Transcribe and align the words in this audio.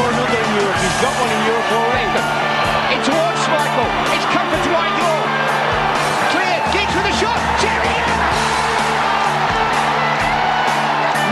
score 0.00 0.12
another 0.16 0.40
in 0.40 0.50
Europe. 0.56 0.80
He's 0.80 0.98
got 1.04 1.12
one 1.20 1.28
in 1.28 1.42
Europe 1.44 1.70
already. 1.76 2.08
In 2.96 3.00
towards 3.04 3.42
Michael. 3.52 3.90
It's 4.16 4.24
comfort 4.32 4.60
to 4.64 4.70
Whitelaw. 4.72 5.20
Clear. 6.32 6.56
Giggs 6.72 6.94
with 6.96 7.12
a 7.12 7.14
shot. 7.20 7.36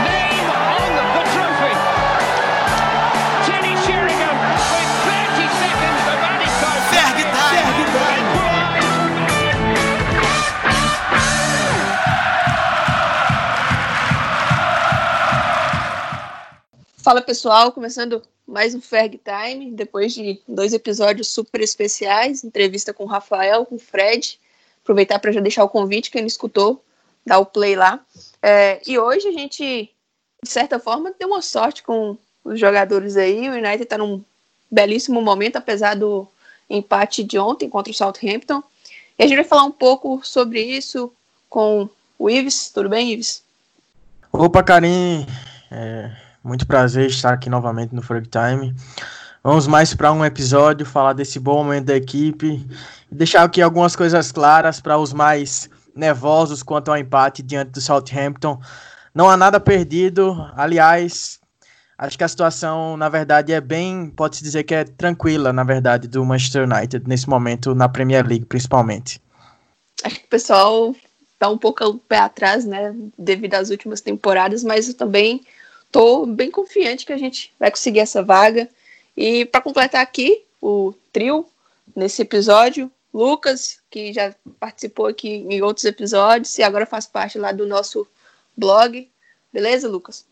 Name 0.05 0.49
on 0.77 0.91
the 1.17 1.23
trophy. 1.33 1.73
Teddy 3.49 3.73
Sheringham 3.89 4.37
with 4.37 4.91
30 5.09 5.49
seconds 5.65 6.03
of 6.13 6.19
added 6.29 6.53
time. 6.61 6.85
Time. 7.33 8.19
Fala 17.01 17.21
pessoal, 17.23 17.71
começando 17.71 18.21
mais 18.49 18.73
um 18.73 18.81
Ferg 18.81 19.19
Time, 19.23 19.71
depois 19.71 20.13
de 20.13 20.41
dois 20.47 20.73
episódios 20.73 21.27
super 21.29 21.61
especiais, 21.61 22.43
entrevista 22.43 22.91
com 22.91 23.03
o 23.03 23.07
Rafael, 23.07 23.65
com 23.65 23.75
o 23.75 23.79
Fred. 23.79 24.39
Aproveitar 24.83 25.19
para 25.19 25.31
já 25.31 25.39
deixar 25.39 25.63
o 25.63 25.69
convite, 25.69 26.09
quem 26.09 26.21
não 26.21 26.27
escutou, 26.27 26.83
dá 27.23 27.37
o 27.37 27.45
play 27.45 27.75
lá. 27.75 27.99
É, 28.41 28.81
e 28.87 28.97
hoje 28.97 29.27
a 29.27 29.31
gente, 29.31 29.89
de 30.43 30.49
certa 30.49 30.79
forma, 30.79 31.13
deu 31.17 31.27
uma 31.27 31.43
sorte 31.43 31.83
com 31.83 32.17
os 32.43 32.59
jogadores 32.59 33.17
aí. 33.17 33.47
O 33.49 33.53
United 33.53 33.83
está 33.83 33.97
num 33.97 34.23
belíssimo 34.69 35.21
momento, 35.21 35.57
apesar 35.57 35.95
do 35.95 36.27
empate 36.67 37.23
de 37.23 37.37
ontem 37.37 37.69
contra 37.69 37.91
o 37.91 37.95
Southampton. 37.95 38.63
E 39.17 39.23
a 39.23 39.27
gente 39.27 39.37
vai 39.37 39.45
falar 39.45 39.63
um 39.63 39.71
pouco 39.71 40.21
sobre 40.23 40.61
isso 40.61 41.13
com 41.47 41.87
o 42.17 42.29
Ives. 42.29 42.71
Tudo 42.71 42.89
bem, 42.89 43.11
Ives? 43.11 43.43
Opa, 44.31 44.63
Karim. 44.63 45.27
É, 45.69 46.28
muito 46.43 46.65
prazer 46.67 47.07
estar 47.07 47.33
aqui 47.33 47.49
novamente 47.49 47.93
no 47.93 48.01
Frog 48.01 48.27
Time. 48.27 48.75
Vamos 49.43 49.67
mais 49.67 49.93
para 49.93 50.11
um 50.11 50.25
episódio, 50.25 50.85
falar 50.85 51.13
desse 51.13 51.39
bom 51.39 51.63
momento 51.63 51.85
da 51.85 51.95
equipe 51.95 52.65
deixar 53.11 53.43
aqui 53.43 53.61
algumas 53.61 53.95
coisas 53.95 54.31
claras 54.31 54.79
para 54.79 54.97
os 54.97 55.13
mais 55.13 55.69
nervosos 55.95 56.63
quanto 56.63 56.89
ao 56.89 56.97
empate 56.97 57.41
diante 57.41 57.71
do 57.71 57.81
Southampton. 57.81 58.59
Não 59.13 59.29
há 59.29 59.35
nada 59.35 59.59
perdido, 59.59 60.49
aliás, 60.55 61.39
acho 61.97 62.17
que 62.17 62.23
a 62.23 62.27
situação, 62.27 62.95
na 62.95 63.09
verdade, 63.09 63.51
é 63.51 63.59
bem, 63.59 64.09
pode-se 64.09 64.43
dizer 64.43 64.63
que 64.63 64.75
é 64.75 64.83
tranquila, 64.83 65.51
na 65.51 65.63
verdade, 65.63 66.07
do 66.07 66.23
Manchester 66.23 66.63
United 66.63 67.07
nesse 67.07 67.27
momento 67.27 67.73
na 67.73 67.89
Premier 67.89 68.25
League, 68.25 68.45
principalmente. 68.45 69.21
Acho 70.03 70.15
que 70.15 70.25
o 70.25 70.29
pessoal 70.29 70.95
está 71.33 71.49
um 71.49 71.57
pouco 71.57 71.95
pé 72.07 72.19
atrás, 72.19 72.65
né, 72.65 72.93
devido 73.17 73.55
às 73.55 73.69
últimas 73.69 74.01
temporadas, 74.01 74.63
mas 74.63 74.93
também 74.93 75.41
Tô 75.91 76.25
bem 76.25 76.51
confiante 76.51 77.05
que 77.05 77.13
a 77.13 77.17
gente 77.17 77.51
vai 77.59 77.71
conseguir 77.71 77.99
essa 77.99 78.23
vaga. 78.23 78.69
E 79.17 79.45
para 79.45 79.61
completar 79.61 80.01
aqui 80.01 80.43
o 80.61 80.93
trio 81.11 81.45
nesse 81.95 82.21
episódio, 82.21 82.91
Lucas, 83.13 83.79
que 83.89 84.13
já 84.13 84.33
participou 84.59 85.07
aqui 85.07 85.45
em 85.49 85.61
outros 85.61 85.85
episódios 85.85 86.57
e 86.57 86.63
agora 86.63 86.85
faz 86.85 87.07
parte 87.07 87.37
lá 87.37 87.51
do 87.51 87.65
nosso 87.65 88.07
blog. 88.55 89.09
Beleza, 89.51 89.89
Lucas? 89.89 90.25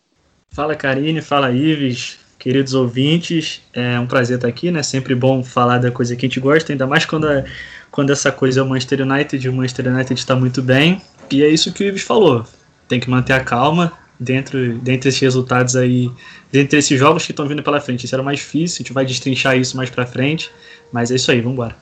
Fala, 0.49 0.75
Karine, 0.75 1.21
fala, 1.21 1.51
Ives, 1.51 2.19
queridos 2.37 2.73
ouvintes. 2.73 3.61
É 3.73 3.99
um 3.99 4.07
prazer 4.07 4.37
estar 4.37 4.47
aqui, 4.47 4.69
né? 4.69 4.83
Sempre 4.83 5.15
bom 5.15 5.43
falar 5.43 5.79
da 5.79 5.91
coisa 5.91 6.15
que 6.15 6.25
a 6.25 6.29
gente 6.29 6.39
gosta, 6.39 6.71
ainda 6.71 6.85
mais 6.85 7.05
quando, 7.05 7.27
é, 7.27 7.45
quando 7.91 8.11
essa 8.11 8.31
coisa 8.31 8.59
é 8.59 8.63
o 8.63 8.69
Manchester 8.69 9.01
United. 9.01 9.49
O 9.49 9.53
Manchester 9.53 9.87
United 9.87 10.19
está 10.19 10.35
muito 10.35 10.61
bem. 10.61 11.01
E 11.31 11.43
é 11.43 11.49
isso 11.49 11.73
que 11.73 11.83
o 11.83 11.87
Ives 11.87 12.03
falou. 12.03 12.45
Tem 12.87 12.99
que 12.99 13.09
manter 13.09 13.33
a 13.33 13.43
calma, 13.43 13.91
dentro 14.19 14.77
dentre 14.79 15.09
esses 15.09 15.21
resultados 15.21 15.75
aí, 15.75 16.11
dentre 16.51 16.79
esses 16.79 16.97
jogos 16.97 17.25
que 17.25 17.31
estão 17.31 17.47
vindo 17.47 17.63
pela 17.63 17.79
frente. 17.79 18.05
Isso 18.05 18.15
era 18.15 18.23
mais 18.23 18.39
difícil, 18.39 18.77
a 18.77 18.83
gente 18.83 18.93
vai 18.93 19.05
destrinchar 19.05 19.57
isso 19.57 19.77
mais 19.77 19.89
para 19.89 20.05
frente, 20.05 20.51
mas 20.91 21.11
é 21.11 21.15
isso 21.15 21.31
aí, 21.31 21.39
vamos 21.39 21.53
embora. 21.53 21.75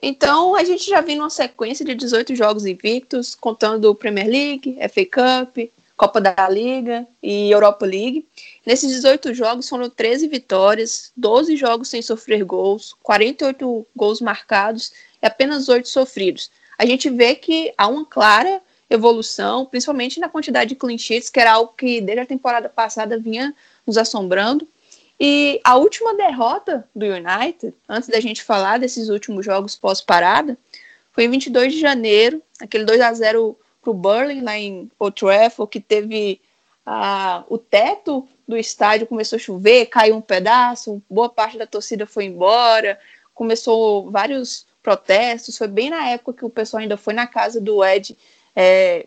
Então, 0.00 0.54
a 0.54 0.62
gente 0.62 0.88
já 0.88 1.00
viu 1.00 1.16
uma 1.16 1.30
sequência 1.30 1.84
de 1.84 1.94
18 1.94 2.34
jogos 2.36 2.64
invictos, 2.64 3.34
contando 3.34 3.94
Premier 3.94 4.28
League, 4.28 4.78
FA 4.92 5.04
Cup, 5.04 5.58
Copa 5.96 6.20
da 6.20 6.48
Liga 6.48 7.04
e 7.20 7.50
Europa 7.50 7.84
League. 7.84 8.24
Nesses 8.64 8.88
18 8.92 9.34
jogos 9.34 9.68
foram 9.68 9.90
13 9.90 10.28
vitórias, 10.28 11.10
12 11.16 11.56
jogos 11.56 11.88
sem 11.88 12.00
sofrer 12.00 12.44
gols, 12.44 12.94
48 13.02 13.84
gols 13.96 14.20
marcados 14.20 14.92
e 15.20 15.26
apenas 15.26 15.68
8 15.68 15.88
sofridos. 15.88 16.52
A 16.78 16.86
gente 16.86 17.10
vê 17.10 17.34
que 17.34 17.74
há 17.76 17.88
uma 17.88 18.06
clara 18.06 18.62
evolução, 18.90 19.66
principalmente 19.66 20.20
na 20.20 20.28
quantidade 20.28 20.70
de 20.70 20.76
clean 20.76 20.98
sheets, 20.98 21.28
que 21.28 21.40
era 21.40 21.52
algo 21.52 21.72
que 21.76 22.00
desde 22.00 22.20
a 22.20 22.26
temporada 22.26 22.68
passada 22.68 23.18
vinha 23.18 23.54
nos 23.86 23.98
assombrando. 23.98 24.66
E 25.20 25.60
a 25.64 25.76
última 25.76 26.14
derrota 26.14 26.88
do 26.94 27.04
United, 27.04 27.74
antes 27.88 28.08
da 28.08 28.20
gente 28.20 28.42
falar 28.42 28.78
desses 28.78 29.08
últimos 29.08 29.44
jogos 29.44 29.76
pós-parada, 29.76 30.56
foi 31.12 31.24
em 31.24 31.30
22 31.30 31.72
de 31.72 31.80
janeiro, 31.80 32.40
aquele 32.60 32.84
2 32.84 33.00
a 33.00 33.12
0 33.12 33.58
para 33.82 33.90
o 33.90 33.94
Burley, 33.94 34.40
lá 34.40 34.56
em 34.56 34.90
Old 34.98 35.18
Trafford, 35.18 35.70
que 35.70 35.80
teve 35.80 36.40
ah, 36.86 37.44
o 37.48 37.58
teto 37.58 38.26
do 38.46 38.56
estádio 38.56 39.06
começou 39.06 39.36
a 39.36 39.40
chover, 39.40 39.86
caiu 39.86 40.16
um 40.16 40.20
pedaço, 40.20 41.02
boa 41.10 41.28
parte 41.28 41.58
da 41.58 41.66
torcida 41.66 42.06
foi 42.06 42.24
embora, 42.24 42.98
começou 43.34 44.10
vários 44.10 44.66
protestos, 44.82 45.58
foi 45.58 45.68
bem 45.68 45.90
na 45.90 46.08
época 46.08 46.32
que 46.32 46.44
o 46.44 46.50
pessoal 46.50 46.80
ainda 46.80 46.96
foi 46.96 47.12
na 47.12 47.26
casa 47.26 47.60
do 47.60 47.84
Ed 47.84 48.16
é, 48.60 49.06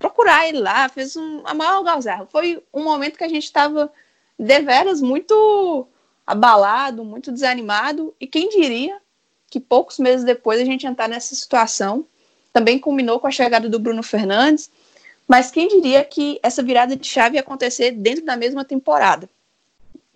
procurar 0.00 0.48
ele 0.48 0.58
lá, 0.58 0.88
fez 0.88 1.14
um, 1.14 1.42
a 1.44 1.54
maior 1.54 1.74
algazarra. 1.74 2.26
Foi 2.26 2.60
um 2.74 2.82
momento 2.82 3.16
que 3.16 3.22
a 3.22 3.28
gente 3.28 3.44
estava 3.44 3.92
deveras 4.36 5.00
muito 5.00 5.86
abalado, 6.26 7.04
muito 7.04 7.30
desanimado, 7.30 8.12
e 8.18 8.26
quem 8.26 8.48
diria 8.48 9.00
que 9.48 9.60
poucos 9.60 9.98
meses 10.00 10.24
depois 10.24 10.60
a 10.60 10.64
gente 10.64 10.88
entrar 10.88 11.08
nessa 11.08 11.36
situação. 11.36 12.04
Também 12.52 12.80
culminou 12.80 13.20
com 13.20 13.28
a 13.28 13.30
chegada 13.30 13.68
do 13.68 13.78
Bruno 13.78 14.02
Fernandes, 14.02 14.72
mas 15.28 15.52
quem 15.52 15.68
diria 15.68 16.02
que 16.02 16.40
essa 16.42 16.60
virada 16.60 16.96
de 16.96 17.06
chave 17.06 17.36
ia 17.36 17.40
acontecer 17.40 17.92
dentro 17.92 18.24
da 18.24 18.36
mesma 18.36 18.64
temporada? 18.64 19.30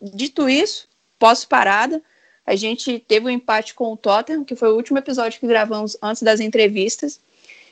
Dito 0.02 0.48
isso, 0.48 0.88
pós-parada, 1.16 2.02
a 2.44 2.56
gente 2.56 2.98
teve 2.98 3.26
um 3.26 3.30
empate 3.30 3.72
com 3.72 3.92
o 3.92 3.96
Tottenham, 3.96 4.44
que 4.44 4.56
foi 4.56 4.72
o 4.72 4.74
último 4.74 4.98
episódio 4.98 5.38
que 5.38 5.46
gravamos 5.46 5.96
antes 6.02 6.22
das 6.22 6.40
entrevistas. 6.40 7.20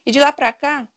E 0.04 0.10
de 0.10 0.20
lá 0.20 0.32
para 0.32 0.52
cá, 0.52 0.88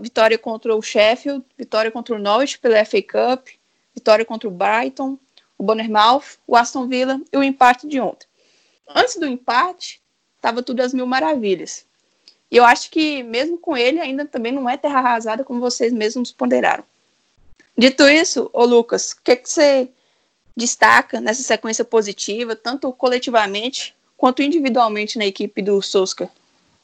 vitória 0.00 0.38
contra 0.38 0.74
o 0.74 0.82
Sheffield, 0.82 1.44
vitória 1.56 1.90
contra 1.90 2.14
o 2.14 2.18
Norwich 2.18 2.58
pela 2.58 2.84
FA 2.84 3.02
Cup, 3.02 3.48
vitória 3.94 4.24
contra 4.24 4.48
o 4.48 4.52
Brighton, 4.52 5.18
o 5.56 5.62
Bournemouth, 5.62 6.38
o 6.46 6.56
Aston 6.56 6.88
Villa 6.88 7.20
e 7.32 7.36
o 7.36 7.42
empate 7.42 7.86
de 7.86 8.00
ontem. 8.00 8.26
Antes 8.88 9.16
do 9.16 9.26
empate, 9.26 10.02
estava 10.36 10.62
tudo 10.62 10.80
às 10.80 10.92
mil 10.92 11.06
maravilhas. 11.06 11.86
E 12.50 12.56
eu 12.56 12.64
acho 12.64 12.90
que, 12.90 13.22
mesmo 13.22 13.56
com 13.56 13.76
ele, 13.76 14.00
ainda 14.00 14.26
também 14.26 14.52
não 14.52 14.68
é 14.68 14.76
terra 14.76 14.98
arrasada, 14.98 15.44
como 15.44 15.60
vocês 15.60 15.92
mesmos 15.92 16.32
ponderaram. 16.32 16.84
Dito 17.78 18.06
isso, 18.08 18.50
ô 18.52 18.64
Lucas, 18.64 19.12
o 19.12 19.22
que, 19.22 19.36
que 19.36 19.48
você 19.48 19.88
destaca 20.54 21.20
nessa 21.20 21.42
sequência 21.42 21.84
positiva, 21.84 22.54
tanto 22.54 22.92
coletivamente 22.92 23.96
quanto 24.16 24.42
individualmente 24.42 25.16
na 25.16 25.24
equipe 25.24 25.62
do 25.62 25.80
Solskjaer? 25.80 26.30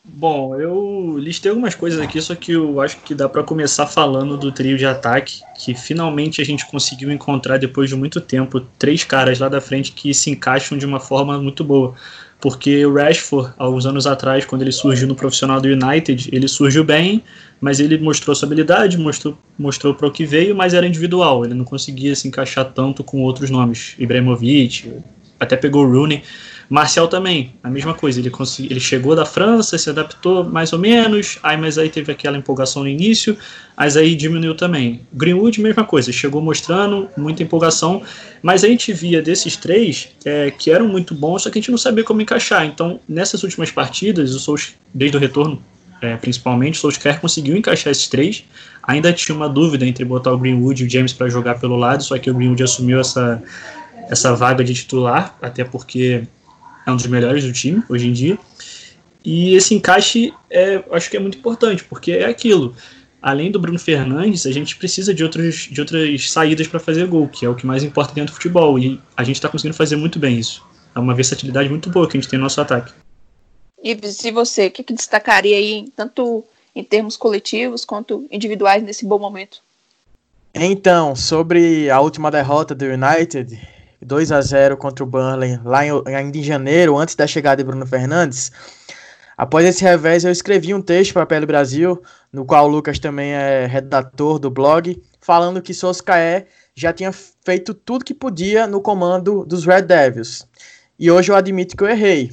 Bom, 0.05 0.59
eu 0.59 1.17
listei 1.19 1.51
algumas 1.51 1.75
coisas 1.75 2.01
aqui, 2.01 2.21
só 2.21 2.35
que 2.35 2.53
eu 2.53 2.81
acho 2.81 2.97
que 2.99 3.15
dá 3.15 3.29
para 3.29 3.43
começar 3.43 3.87
falando 3.87 4.37
do 4.37 4.51
trio 4.51 4.79
de 4.79 4.87
ataque, 4.87 5.41
que 5.57 5.75
finalmente 5.75 6.41
a 6.41 6.45
gente 6.45 6.67
conseguiu 6.67 7.11
encontrar 7.13 7.59
depois 7.59 7.89
de 7.91 7.97
muito 7.97 8.21
tempo 8.21 8.61
três 8.79 9.05
caras 9.05 9.39
lá 9.39 9.49
da 9.49 9.61
frente 9.61 9.93
que 9.93 10.15
se 10.15 10.31
encaixam 10.31 10.79
de 10.79 10.87
uma 10.87 10.99
forma 10.99 11.39
muito 11.39 11.63
boa. 11.63 11.95
Porque 12.41 12.87
o 12.87 12.95
Rashford, 12.95 13.53
alguns 13.59 13.85
anos 13.85 14.07
atrás, 14.07 14.45
quando 14.45 14.63
ele 14.63 14.73
surgiu 14.73 15.09
no 15.09 15.15
profissional 15.15 15.61
do 15.61 15.69
United, 15.69 16.31
ele 16.33 16.47
surgiu 16.47 16.85
bem, 16.85 17.23
mas 17.61 17.81
ele 17.81 17.99
mostrou 17.99 18.35
sua 18.35 18.47
habilidade, 18.47 18.97
mostrou, 18.97 19.37
mostrou 19.59 19.93
para 19.95 20.07
o 20.07 20.11
que 20.11 20.25
veio, 20.25 20.55
mas 20.55 20.73
era 20.73 20.87
individual, 20.87 21.45
ele 21.45 21.55
não 21.55 21.65
conseguia 21.65 22.15
se 22.15 22.29
encaixar 22.29 22.65
tanto 22.73 23.03
com 23.03 23.23
outros 23.23 23.51
nomes. 23.51 23.95
Ibrahimovic, 23.99 25.01
até 25.39 25.57
pegou 25.57 25.85
o 25.85 25.91
Rooney. 25.91 26.23
Marcial 26.69 27.09
também, 27.09 27.55
a 27.63 27.71
mesma 27.71 27.95
coisa. 27.95 28.21
Ele, 28.21 28.29
consegui, 28.29 28.71
ele 28.71 28.81
chegou 28.81 29.17
da 29.17 29.25
França, 29.25 29.79
se 29.79 29.89
adaptou 29.89 30.45
mais 30.45 30.73
ou 30.73 30.79
menos, 30.79 31.39
aí, 31.43 31.57
mas 31.57 31.79
aí 31.79 31.89
teve 31.89 32.13
aquela 32.13 32.37
empolgação 32.37 32.83
no 32.83 32.89
início, 32.89 33.37
mas 33.77 33.97
aí 33.97 34.15
diminuiu 34.15 34.55
também. 34.55 35.01
Greenwood, 35.13 35.61
mesma 35.63 35.85
coisa, 35.85 36.13
chegou 36.13 36.43
mostrando 36.43 37.09
muita 37.17 37.43
empolgação, 37.43 38.03
mas 38.43 38.65
a 38.65 38.69
gente 38.69 38.93
via 38.93 39.23
desses 39.23 39.57
três 39.57 40.11
é, 40.25 40.51
que 40.51 40.71
eram 40.71 40.87
muito 40.87 41.15
bons, 41.15 41.43
só 41.43 41.51
que 41.51 41.59
a 41.59 41.61
gente 41.61 41.71
não 41.71 41.79
sabia 41.79 42.05
como 42.05 42.21
encaixar. 42.21 42.67
Então, 42.67 43.01
nessas 43.09 43.43
últimas 43.43 43.71
partidas, 43.71 44.35
o 44.35 44.39
Souls, 44.39 44.75
desde 44.93 45.17
o 45.17 45.21
retorno, 45.21 45.63
é, 46.03 46.17
principalmente, 46.17 46.77
o 46.77 46.81
Solskjaer 46.81 47.19
conseguiu 47.19 47.57
encaixar 47.57 47.91
esses 47.91 48.09
três. 48.09 48.45
Ainda 48.83 49.13
tinha 49.13 49.35
uma 49.35 49.49
dúvida 49.49 49.87
entre 49.87 50.05
botar 50.05 50.33
o 50.33 50.39
Greenwood 50.39 50.85
e 50.85 50.87
o 50.87 50.91
James 50.91 51.15
para 51.15 51.29
jogar 51.29 51.59
pelo 51.59 51.77
lado, 51.77 52.05
só 52.05 52.19
que 52.19 52.31
o 52.31 52.35
Greenwood 52.35 52.63
assumiu 52.63 53.01
essa, 53.01 53.43
essa 54.11 54.35
vaga 54.35 54.63
de 54.63 54.75
titular, 54.75 55.37
até 55.41 55.65
porque 55.65 56.25
é 56.89 56.93
um 56.93 56.97
dos 56.97 57.07
melhores 57.07 57.45
do 57.45 57.53
time 57.53 57.83
hoje 57.89 58.09
em 58.09 58.13
dia. 58.13 58.39
E 59.25 59.55
esse 59.55 59.75
encaixe 59.75 60.33
é, 60.49 60.83
acho 60.91 61.11
que 61.11 61.17
é 61.17 61.21
muito 61.21 61.37
importante, 61.37 61.85
porque 61.85 62.13
é 62.13 62.25
aquilo. 62.25 62.75
além 63.21 63.51
do 63.51 63.59
Bruno 63.59 63.79
Fernandes, 63.79 64.47
a 64.47 64.53
gente 64.53 64.77
precisa 64.77 65.13
de, 65.13 65.23
outros, 65.23 65.69
de 65.71 65.81
outras 65.81 66.31
saídas 66.31 66.67
para 66.67 66.81
fazer 66.81 67.07
gol, 67.07 67.29
que 67.29 67.45
é 67.45 67.49
o 67.49 67.55
que 67.55 67.67
mais 67.67 67.83
importa 67.83 68.15
dentro 68.15 68.33
do 68.33 68.37
futebol. 68.37 68.79
E 68.79 68.99
a 69.17 69.23
gente 69.23 69.37
está 69.37 69.49
conseguindo 69.49 69.77
fazer 69.77 69.97
muito 69.97 70.19
bem 70.19 70.39
isso. 70.39 70.65
É 70.95 70.99
uma 70.99 71.15
versatilidade 71.15 71.69
muito 71.69 71.91
boa 71.91 72.09
que 72.09 72.17
a 72.17 72.21
gente 72.21 72.31
tem 72.31 72.39
no 72.39 72.45
nosso 72.45 72.61
ataque. 72.61 72.93
E 73.83 73.97
se 74.11 74.31
você, 74.31 74.69
o 74.69 74.71
que, 74.71 74.83
que 74.83 74.95
destacaria 74.95 75.57
aí, 75.57 75.93
tanto 75.95 76.45
em 76.75 76.83
termos 76.83 77.17
coletivos 77.17 77.85
quanto 77.85 78.27
individuais 78.31 78.83
nesse 78.83 79.05
bom 79.05 79.19
momento? 79.19 79.61
Então, 80.55 81.15
sobre 81.15 81.91
a 81.91 82.01
última 82.01 82.31
derrota 82.31 82.75
do 82.75 82.85
United, 82.87 83.61
2 84.01 84.33
a 84.33 84.41
0 84.41 84.77
contra 84.77 85.05
o 85.05 85.07
Burnley, 85.07 85.61
lá 85.65 85.85
em, 85.85 85.91
ainda 86.07 86.39
em 86.39 86.43
janeiro, 86.43 86.97
antes 86.97 87.15
da 87.15 87.27
chegada 87.27 87.63
de 87.63 87.69
Bruno 87.69 87.87
Fernandes, 87.87 88.53
após 89.37 89.65
esse 89.65 89.83
revés 89.83 90.25
eu 90.25 90.31
escrevi 90.31 90.73
um 90.73 90.81
texto 90.81 91.13
para 91.13 91.23
a 91.23 91.27
Pele 91.27 91.47
Brasil, 91.47 92.01
no 92.33 92.45
qual 92.45 92.67
o 92.67 92.69
Lucas 92.69 92.99
também 92.99 93.33
é 93.33 93.67
redator 93.67 94.39
do 94.39 94.51
blog, 94.51 95.03
falando 95.21 95.63
que 95.63 95.75
Soscaé 95.75 96.47
já 96.75 96.93
tinha 96.93 97.13
feito 97.13 97.75
tudo 97.75 98.05
que 98.05 98.15
podia 98.15 98.67
no 98.67 98.81
comando 98.81 99.45
dos 99.45 99.67
Red 99.67 99.83
Devils. 99.83 100.47
E 100.99 101.11
hoje 101.11 101.31
eu 101.31 101.37
admito 101.37 101.77
que 101.77 101.83
eu 101.83 101.89
errei. 101.89 102.31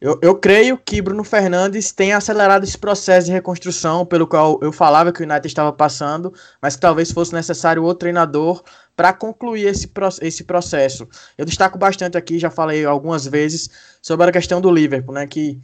Eu, 0.00 0.16
eu 0.22 0.36
creio 0.36 0.78
que 0.78 1.02
Bruno 1.02 1.24
Fernandes 1.24 1.90
tem 1.90 2.12
acelerado 2.12 2.62
esse 2.62 2.78
processo 2.78 3.26
de 3.26 3.32
reconstrução 3.32 4.06
pelo 4.06 4.28
qual 4.28 4.56
eu 4.62 4.72
falava 4.72 5.12
que 5.12 5.20
o 5.20 5.24
United 5.24 5.48
estava 5.48 5.72
passando, 5.72 6.32
mas 6.62 6.76
que 6.76 6.82
talvez 6.82 7.10
fosse 7.10 7.32
necessário 7.32 7.82
outro 7.82 8.00
treinador 8.00 8.62
para 8.94 9.12
concluir 9.12 9.66
esse, 9.66 9.90
esse 10.22 10.44
processo. 10.44 11.08
Eu 11.36 11.44
destaco 11.44 11.76
bastante 11.76 12.16
aqui, 12.16 12.38
já 12.38 12.48
falei 12.48 12.84
algumas 12.84 13.26
vezes, 13.26 13.68
sobre 14.00 14.28
a 14.28 14.32
questão 14.32 14.60
do 14.60 14.70
Liverpool, 14.70 15.14
né, 15.14 15.26
que 15.26 15.60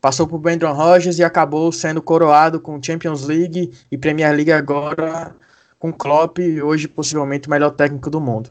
passou 0.00 0.26
por 0.26 0.38
Brandon 0.38 0.72
Rodgers 0.72 1.20
e 1.20 1.24
acabou 1.24 1.70
sendo 1.70 2.02
coroado 2.02 2.58
com 2.58 2.82
Champions 2.82 3.22
League 3.22 3.72
e 3.90 3.96
Premier 3.96 4.34
League 4.34 4.52
agora 4.52 5.32
com 5.78 5.92
Klopp, 5.92 6.38
hoje 6.38 6.88
possivelmente 6.88 7.46
o 7.46 7.50
melhor 7.50 7.70
técnico 7.70 8.10
do 8.10 8.20
mundo. 8.20 8.50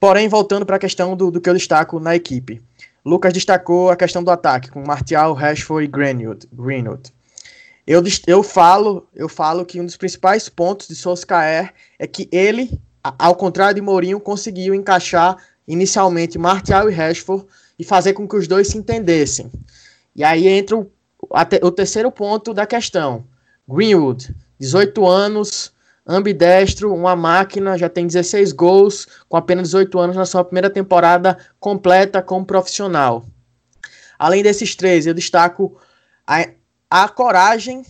Porém, 0.00 0.28
voltando 0.28 0.66
para 0.66 0.76
a 0.76 0.80
questão 0.80 1.16
do, 1.16 1.30
do 1.30 1.40
que 1.40 1.48
eu 1.48 1.54
destaco 1.54 2.00
na 2.00 2.16
equipe. 2.16 2.60
Lucas 3.04 3.32
destacou 3.32 3.90
a 3.90 3.96
questão 3.96 4.24
do 4.24 4.30
ataque, 4.30 4.70
com 4.70 4.82
Martial, 4.82 5.34
Rashford 5.34 5.84
e 5.84 5.88
Greenwood. 5.88 6.48
Greenwood. 6.52 7.12
Eu, 7.86 8.02
eu, 8.26 8.42
falo, 8.42 9.06
eu 9.14 9.28
falo 9.28 9.66
que 9.66 9.78
um 9.78 9.84
dos 9.84 9.96
principais 9.96 10.48
pontos 10.48 10.88
de 10.88 10.94
Solskjaer 10.94 11.74
é 11.98 12.06
que 12.06 12.26
ele, 12.32 12.80
ao 13.02 13.34
contrário 13.34 13.74
de 13.74 13.82
Mourinho, 13.82 14.18
conseguiu 14.18 14.74
encaixar 14.74 15.36
inicialmente 15.68 16.38
Martial 16.38 16.88
e 16.88 16.94
Rashford 16.94 17.44
e 17.78 17.84
fazer 17.84 18.14
com 18.14 18.26
que 18.26 18.36
os 18.36 18.48
dois 18.48 18.68
se 18.68 18.78
entendessem. 18.78 19.52
E 20.16 20.24
aí 20.24 20.48
entra 20.48 20.78
o, 20.78 20.90
o 21.62 21.70
terceiro 21.70 22.10
ponto 22.10 22.54
da 22.54 22.64
questão. 22.64 23.26
Greenwood, 23.68 24.34
18 24.58 25.06
anos, 25.06 25.73
ambidestro, 26.06 26.94
uma 26.94 27.16
máquina, 27.16 27.78
já 27.78 27.88
tem 27.88 28.06
16 28.06 28.52
gols, 28.52 29.06
com 29.28 29.36
apenas 29.36 29.68
18 29.68 29.98
anos 29.98 30.16
na 30.16 30.26
sua 30.26 30.44
primeira 30.44 30.68
temporada 30.68 31.38
completa 31.58 32.22
como 32.22 32.44
profissional. 32.44 33.24
Além 34.18 34.42
desses 34.42 34.74
três, 34.74 35.06
eu 35.06 35.14
destaco 35.14 35.78
a, 36.26 36.46
a 36.90 37.08
coragem 37.08 37.84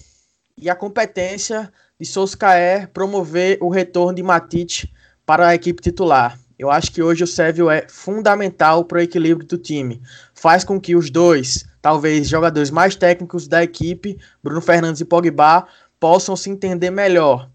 e 0.56 0.70
a 0.70 0.75
competência 0.75 1.72
de 1.99 2.06
Solskjaer 2.06 2.88
promover 2.88 3.58
o 3.61 3.69
retorno 3.69 4.14
de 4.14 4.22
Matic 4.22 4.88
para 5.26 5.49
a 5.49 5.55
equipe 5.55 5.82
titular. 5.82 6.38
Eu 6.58 6.70
acho 6.70 6.93
que 6.93 7.02
hoje 7.02 7.25
o 7.25 7.26
Sérvio 7.26 7.69
é 7.69 7.87
fundamental 7.88 8.84
para 8.84 8.99
o 8.99 9.00
equilíbrio 9.00 9.46
do 9.46 9.58
time. 9.58 10.00
Faz 10.34 10.62
com 10.62 10.81
que 10.81 10.94
os 10.94 11.10
dois, 11.10 11.64
talvez 11.82 12.28
jogadores 12.28 12.70
mais 12.70 12.94
técnicos 12.94 13.49
da 13.49 13.62
equipe, 13.62 14.19
Bruno 14.43 14.60
Fernandes 14.60 15.00
e 15.00 15.05
Pogba, 15.05 15.67
possam 15.99 16.37
se 16.37 16.50
entender 16.50 16.90
melhor. 16.90 17.50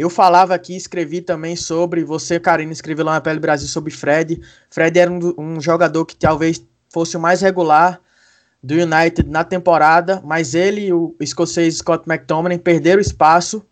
Eu 0.00 0.08
falava 0.08 0.54
aqui, 0.54 0.74
escrevi 0.74 1.20
também 1.20 1.54
sobre, 1.54 2.02
você, 2.02 2.40
Karine, 2.40 2.72
escreveu 2.72 3.04
lá 3.04 3.12
na 3.12 3.20
Pele 3.20 3.38
Brasil 3.38 3.68
sobre 3.68 3.92
Fred. 3.92 4.40
Fred 4.70 4.98
era 4.98 5.12
um, 5.12 5.34
um 5.36 5.60
jogador 5.60 6.06
que 6.06 6.16
talvez 6.16 6.64
fosse 6.88 7.18
o 7.18 7.20
mais 7.20 7.42
regular 7.42 8.00
do 8.62 8.72
United 8.72 9.28
na 9.28 9.44
temporada, 9.44 10.22
mas 10.24 10.54
ele 10.54 10.86
e 10.86 10.92
o 10.94 11.14
escocês 11.20 11.76
Scott 11.76 12.08
McTominay 12.08 12.58
perderam 12.58 12.98
espaço, 12.98 13.62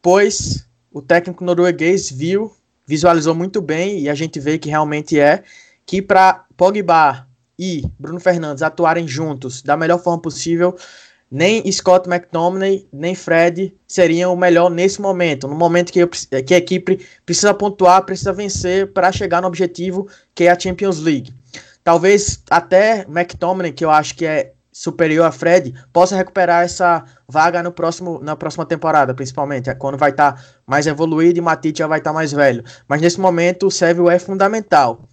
pois 0.00 0.66
o 0.90 1.02
técnico 1.02 1.44
norueguês 1.44 2.10
viu, 2.10 2.50
visualizou 2.86 3.34
muito 3.34 3.60
bem, 3.60 4.00
e 4.00 4.08
a 4.08 4.14
gente 4.14 4.40
vê 4.40 4.56
que 4.56 4.70
realmente 4.70 5.20
é, 5.20 5.42
que 5.84 6.00
para 6.00 6.46
Pogba 6.56 7.28
e 7.58 7.84
Bruno 7.98 8.18
Fernandes 8.18 8.62
atuarem 8.62 9.06
juntos 9.06 9.60
da 9.60 9.76
melhor 9.76 10.02
forma 10.02 10.22
possível, 10.22 10.74
nem 11.30 11.70
Scott 11.70 12.08
McTominay, 12.08 12.88
nem 12.92 13.14
Fred 13.14 13.72
seriam 13.86 14.34
o 14.34 14.36
melhor 14.36 14.68
nesse 14.68 15.00
momento, 15.00 15.46
no 15.46 15.54
momento 15.54 15.92
que, 15.92 16.00
eu, 16.00 16.08
que 16.08 16.54
a 16.54 16.58
equipe 16.58 17.06
precisa 17.24 17.54
pontuar, 17.54 18.04
precisa 18.04 18.32
vencer 18.32 18.92
para 18.92 19.12
chegar 19.12 19.40
no 19.40 19.46
objetivo 19.46 20.08
que 20.34 20.44
é 20.44 20.50
a 20.50 20.58
Champions 20.58 20.98
League. 20.98 21.32
Talvez 21.84 22.42
até 22.50 23.06
McTominay, 23.08 23.72
que 23.72 23.84
eu 23.84 23.90
acho 23.90 24.14
que 24.16 24.26
é 24.26 24.52
superior 24.72 25.26
a 25.26 25.32
Fred, 25.32 25.74
possa 25.92 26.16
recuperar 26.16 26.64
essa 26.64 27.04
vaga 27.28 27.62
no 27.62 27.72
próximo, 27.72 28.20
na 28.22 28.36
próxima 28.36 28.64
temporada, 28.66 29.14
principalmente, 29.14 29.70
é 29.70 29.74
quando 29.74 29.98
vai 29.98 30.10
estar 30.10 30.32
tá 30.32 30.42
mais 30.66 30.86
evoluído 30.86 31.38
e 31.38 31.42
Matite 31.42 31.80
já 31.80 31.86
vai 31.86 31.98
estar 31.98 32.10
tá 32.10 32.14
mais 32.14 32.32
velho. 32.32 32.64
Mas 32.88 33.00
nesse 33.00 33.20
momento 33.20 33.66
o 33.66 33.70
Sérvio 33.70 34.08
é 34.08 34.18
fundamental. 34.18 35.08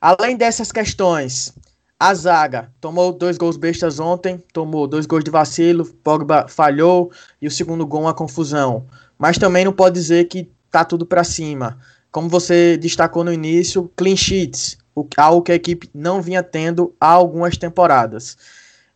Além 0.00 0.36
dessas 0.36 0.70
questões, 0.70 1.52
a 1.98 2.14
zaga 2.14 2.70
tomou 2.80 3.12
dois 3.12 3.38
gols 3.38 3.56
bestas 3.56 3.98
ontem, 3.98 4.42
tomou 4.52 4.86
dois 4.86 5.06
gols 5.06 5.24
de 5.24 5.30
vacilo, 5.30 5.86
Pogba 6.02 6.46
falhou 6.48 7.10
e 7.40 7.46
o 7.46 7.50
segundo 7.50 7.86
gol 7.86 8.02
uma 8.02 8.14
confusão. 8.14 8.86
Mas 9.18 9.38
também 9.38 9.64
não 9.64 9.72
pode 9.72 9.94
dizer 9.94 10.24
que 10.26 10.50
tá 10.70 10.84
tudo 10.84 11.06
para 11.06 11.24
cima. 11.24 11.78
Como 12.10 12.28
você 12.28 12.76
destacou 12.76 13.24
no 13.24 13.32
início, 13.32 13.90
clean 13.96 14.16
sheets, 14.16 14.76
algo 15.16 15.42
que 15.42 15.52
a 15.52 15.54
equipe 15.54 15.88
não 15.94 16.20
vinha 16.20 16.42
tendo 16.42 16.94
há 17.00 17.08
algumas 17.08 17.56
temporadas. 17.56 18.36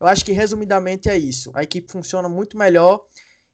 Eu 0.01 0.07
acho 0.07 0.25
que 0.25 0.33
resumidamente 0.33 1.09
é 1.09 1.17
isso. 1.17 1.51
A 1.55 1.63
equipe 1.63 1.91
funciona 1.91 2.29
muito 2.29 2.57
melhor 2.57 3.07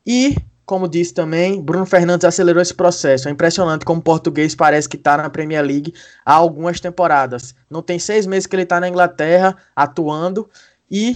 e 0.06 0.36
como 0.66 0.88
disse 0.88 1.12
também, 1.12 1.60
Bruno 1.60 1.84
Fernandes 1.84 2.24
acelerou 2.24 2.62
esse 2.62 2.74
processo. 2.74 3.28
É 3.28 3.30
impressionante 3.30 3.84
como 3.84 4.00
o 4.00 4.02
português 4.02 4.54
parece 4.54 4.88
que 4.88 4.96
está 4.96 5.16
na 5.16 5.28
Premier 5.28 5.62
League 5.62 5.92
há 6.24 6.32
algumas 6.32 6.80
temporadas. 6.80 7.54
Não 7.68 7.82
tem 7.82 7.98
seis 7.98 8.26
meses 8.26 8.46
que 8.46 8.56
ele 8.56 8.62
está 8.62 8.80
na 8.80 8.88
Inglaterra 8.88 9.56
atuando 9.76 10.48
e 10.90 11.14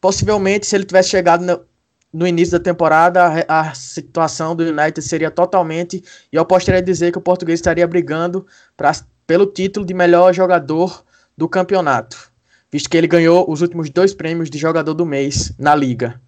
possivelmente 0.00 0.66
se 0.66 0.76
ele 0.76 0.84
tivesse 0.84 1.08
chegado 1.08 1.44
no, 1.44 1.60
no 2.12 2.26
início 2.26 2.58
da 2.58 2.62
temporada, 2.62 3.44
a, 3.48 3.60
a, 3.60 3.74
situação 3.74 4.54
do 4.54 4.64
United 4.64 5.00
seria 5.00 5.30
totalmente. 5.30 6.02
E 6.30 6.36
eu 6.36 6.44
poderia 6.44 6.82
dizer 6.82 7.12
que 7.12 7.18
o 7.18 7.22
português 7.22 7.60
estaria 7.60 7.86
brigando 7.86 8.46
pra, 8.76 8.92
pelo 9.26 9.46
título 9.46 9.86
de 9.86 9.94
melhor 9.94 10.34
jogador 10.34 11.02
do 11.36 11.48
campeonato, 11.48 12.30
visto 12.70 12.90
que 12.90 12.96
ele 12.96 13.06
ganhou 13.06 13.50
os 13.50 13.62
últimos 13.62 13.88
dois 13.88 14.12
prêmios 14.12 14.50
de 14.50 14.58
jogador 14.58 14.92
do 14.92 15.06
mês 15.06 15.52
na 15.58 15.74
liga. 15.74 16.20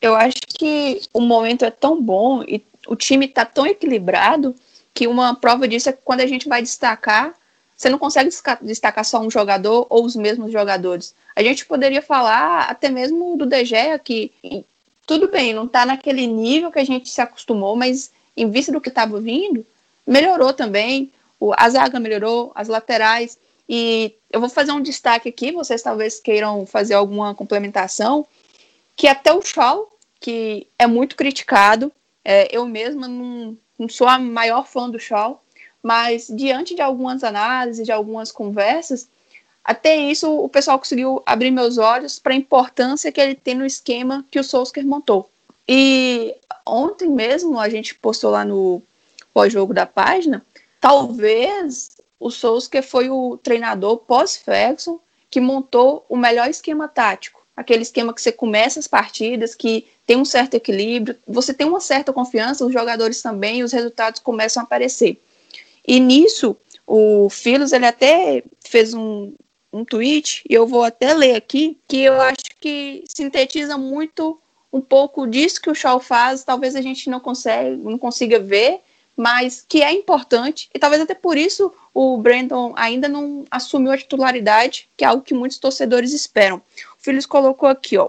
Eu 0.00 0.14
acho 0.14 0.40
que 0.48 1.00
o 1.12 1.20
momento 1.20 1.64
é 1.64 1.70
tão 1.70 2.00
bom 2.00 2.42
e 2.42 2.62
o 2.86 2.94
time 2.94 3.26
está 3.26 3.44
tão 3.44 3.66
equilibrado 3.66 4.54
que 4.92 5.06
uma 5.06 5.34
prova 5.34 5.66
disso 5.66 5.88
é 5.88 5.92
que 5.92 6.02
quando 6.04 6.20
a 6.20 6.26
gente 6.26 6.48
vai 6.48 6.62
destacar, 6.62 7.34
você 7.76 7.88
não 7.88 7.98
consegue 7.98 8.30
destacar 8.62 9.04
só 9.04 9.20
um 9.20 9.30
jogador 9.30 9.86
ou 9.90 10.04
os 10.04 10.14
mesmos 10.14 10.52
jogadores. 10.52 11.14
A 11.34 11.42
gente 11.42 11.66
poderia 11.66 12.00
falar 12.00 12.70
até 12.70 12.88
mesmo 12.88 13.36
do 13.36 13.46
De 13.46 13.64
Gea, 13.64 13.98
que 13.98 14.30
tudo 15.06 15.28
bem, 15.28 15.52
não 15.52 15.64
está 15.64 15.84
naquele 15.84 16.26
nível 16.26 16.70
que 16.70 16.78
a 16.78 16.84
gente 16.84 17.08
se 17.08 17.20
acostumou, 17.20 17.74
mas 17.74 18.12
em 18.36 18.50
vista 18.50 18.72
do 18.72 18.80
que 18.80 18.88
estava 18.88 19.20
vindo, 19.20 19.66
melhorou 20.06 20.52
também. 20.52 21.12
A 21.56 21.68
zaga 21.68 21.98
melhorou, 22.00 22.52
as 22.54 22.68
laterais. 22.68 23.36
E 23.68 24.14
eu 24.30 24.40
vou 24.40 24.48
fazer 24.48 24.72
um 24.72 24.80
destaque 24.80 25.28
aqui, 25.28 25.52
vocês 25.52 25.82
talvez 25.82 26.20
queiram 26.20 26.66
fazer 26.66 26.94
alguma 26.94 27.34
complementação, 27.34 28.26
que 28.96 29.06
até 29.06 29.32
o 29.32 29.42
Shaw 29.42 29.94
que 30.24 30.66
é 30.78 30.86
muito 30.86 31.16
criticado. 31.16 31.92
É, 32.24 32.48
eu 32.50 32.64
mesma 32.64 33.06
não, 33.06 33.58
não, 33.78 33.86
sou 33.90 34.08
a 34.08 34.18
maior 34.18 34.66
fã 34.66 34.88
do 34.88 34.98
Shaw, 34.98 35.44
mas 35.82 36.28
diante 36.30 36.74
de 36.74 36.80
algumas 36.80 37.22
análises, 37.22 37.84
de 37.84 37.92
algumas 37.92 38.32
conversas, 38.32 39.06
até 39.62 39.94
isso 39.94 40.34
o 40.34 40.48
pessoal 40.48 40.78
conseguiu 40.78 41.22
abrir 41.26 41.50
meus 41.50 41.76
olhos 41.76 42.18
para 42.18 42.32
a 42.32 42.36
importância 42.36 43.12
que 43.12 43.20
ele 43.20 43.34
tem 43.34 43.54
no 43.54 43.66
esquema 43.66 44.24
que 44.30 44.40
o 44.40 44.44
Solskjaer 44.44 44.86
montou. 44.86 45.28
E 45.68 46.34
ontem 46.66 47.10
mesmo 47.10 47.60
a 47.60 47.68
gente 47.68 47.94
postou 47.94 48.30
lá 48.30 48.46
no 48.46 48.82
pós-jogo 49.34 49.74
da 49.74 49.84
página, 49.84 50.42
talvez 50.80 51.98
o 52.18 52.30
Solskjaer 52.30 52.82
foi 52.82 53.10
o 53.10 53.36
treinador 53.36 53.98
pós-Ferguson 53.98 54.98
que 55.30 55.38
montou 55.38 56.06
o 56.08 56.16
melhor 56.16 56.48
esquema 56.48 56.88
tático 56.88 57.33
aquele 57.56 57.82
esquema 57.82 58.12
que 58.12 58.20
você 58.20 58.32
começa 58.32 58.80
as 58.80 58.88
partidas, 58.88 59.54
que 59.54 59.86
tem 60.06 60.16
um 60.16 60.24
certo 60.24 60.54
equilíbrio, 60.54 61.16
você 61.26 61.54
tem 61.54 61.66
uma 61.66 61.80
certa 61.80 62.12
confiança, 62.12 62.64
os 62.64 62.72
jogadores 62.72 63.22
também, 63.22 63.60
e 63.60 63.64
os 63.64 63.72
resultados 63.72 64.20
começam 64.20 64.62
a 64.62 64.64
aparecer. 64.64 65.20
E 65.86 66.00
nisso, 66.00 66.56
o 66.86 67.28
Filos, 67.30 67.72
ele 67.72 67.86
até 67.86 68.42
fez 68.66 68.92
um, 68.92 69.32
um 69.72 69.84
tweet, 69.84 70.42
e 70.48 70.54
eu 70.54 70.66
vou 70.66 70.84
até 70.84 71.14
ler 71.14 71.36
aqui, 71.36 71.78
que 71.86 72.02
eu 72.02 72.20
acho 72.20 72.44
que 72.60 73.04
sintetiza 73.08 73.78
muito 73.78 74.38
um 74.72 74.80
pouco 74.80 75.26
disso 75.26 75.60
que 75.60 75.70
o 75.70 75.74
Shaw 75.74 76.00
faz, 76.00 76.42
talvez 76.42 76.74
a 76.74 76.82
gente 76.82 77.08
não, 77.08 77.20
consegue, 77.20 77.76
não 77.76 77.96
consiga 77.96 78.40
ver, 78.40 78.80
mas 79.16 79.64
que 79.68 79.82
é 79.82 79.92
importante, 79.92 80.68
e 80.74 80.78
talvez 80.78 81.00
até 81.00 81.14
por 81.14 81.38
isso 81.38 81.72
o 81.94 82.18
Brandon 82.18 82.72
ainda 82.76 83.08
não 83.08 83.44
assumiu 83.48 83.92
a 83.92 83.96
titularidade, 83.96 84.88
que 84.96 85.04
é 85.04 85.06
algo 85.06 85.22
que 85.22 85.32
muitos 85.32 85.58
torcedores 85.58 86.12
esperam. 86.12 86.60
Filhos 87.04 87.26
colocou 87.26 87.68
aqui, 87.68 87.98
ó. 87.98 88.08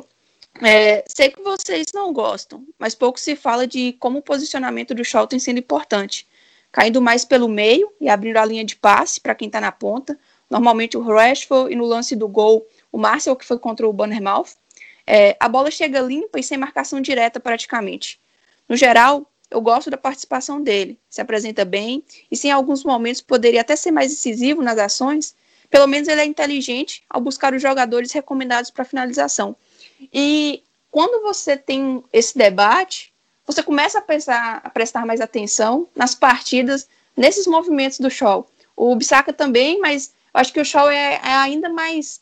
É, 0.63 1.03
sei 1.05 1.29
que 1.29 1.41
vocês 1.41 1.87
não 1.93 2.13
gostam, 2.13 2.65
mas 2.79 2.95
pouco 2.95 3.19
se 3.19 3.35
fala 3.35 3.67
de 3.67 3.91
como 3.99 4.19
o 4.19 4.21
posicionamento 4.21 4.95
do 4.95 5.03
Shaw 5.03 5.27
tem 5.27 5.37
sido 5.37 5.59
importante. 5.59 6.25
Caindo 6.71 7.01
mais 7.01 7.25
pelo 7.25 7.49
meio 7.49 7.91
e 7.99 8.07
abrindo 8.07 8.37
a 8.37 8.45
linha 8.45 8.63
de 8.63 8.77
passe 8.77 9.19
para 9.19 9.35
quem 9.35 9.47
está 9.47 9.59
na 9.59 9.69
ponta. 9.69 10.17
Normalmente 10.49 10.95
o 10.95 11.01
Rashford 11.01 11.73
e 11.73 11.75
no 11.75 11.83
lance 11.83 12.15
do 12.15 12.25
gol, 12.25 12.65
o 12.89 12.97
Marcel, 12.97 13.35
que 13.35 13.43
foi 13.43 13.59
contra 13.59 13.85
o 13.85 13.91
Bannermouth. 13.91 14.55
É, 15.05 15.35
a 15.41 15.49
bola 15.49 15.69
chega 15.69 15.99
limpa 15.99 16.39
e 16.39 16.43
sem 16.43 16.57
marcação 16.57 17.01
direta 17.01 17.37
praticamente. 17.37 18.17
No 18.69 18.77
geral, 18.77 19.29
eu 19.51 19.59
gosto 19.59 19.89
da 19.89 19.97
participação 19.97 20.63
dele, 20.63 20.97
se 21.09 21.19
apresenta 21.19 21.65
bem 21.65 22.01
e 22.31 22.37
se 22.37 22.47
em 22.47 22.51
alguns 22.51 22.81
momentos 22.85 23.19
poderia 23.19 23.59
até 23.59 23.75
ser 23.75 23.91
mais 23.91 24.11
decisivo 24.11 24.61
nas 24.61 24.77
ações, 24.77 25.35
pelo 25.69 25.87
menos 25.87 26.07
ele 26.07 26.21
é 26.21 26.25
inteligente 26.25 27.03
ao 27.09 27.21
buscar 27.21 27.53
os 27.53 27.61
jogadores 27.61 28.11
recomendados 28.11 28.71
para 28.71 28.85
finalização. 28.85 29.55
E 30.13 30.63
quando 30.91 31.21
você 31.21 31.57
tem 31.57 32.03
esse 32.11 32.37
debate, 32.37 33.13
você 33.45 33.61
começa 33.61 33.99
a, 33.99 34.01
pensar, 34.01 34.61
a 34.63 34.69
prestar 34.69 35.05
mais 35.05 35.21
atenção 35.21 35.87
nas 35.95 36.15
partidas, 36.15 36.87
nesses 37.15 37.47
movimentos 37.47 37.99
do 37.99 38.09
show. 38.09 38.49
O 38.75 38.95
Bissaka 38.95 39.31
também, 39.31 39.79
mas 39.79 40.13
acho 40.33 40.51
que 40.51 40.59
o 40.59 40.65
show 40.65 40.89
é, 40.89 41.15
é 41.15 41.33
ainda 41.35 41.69
mais 41.69 42.21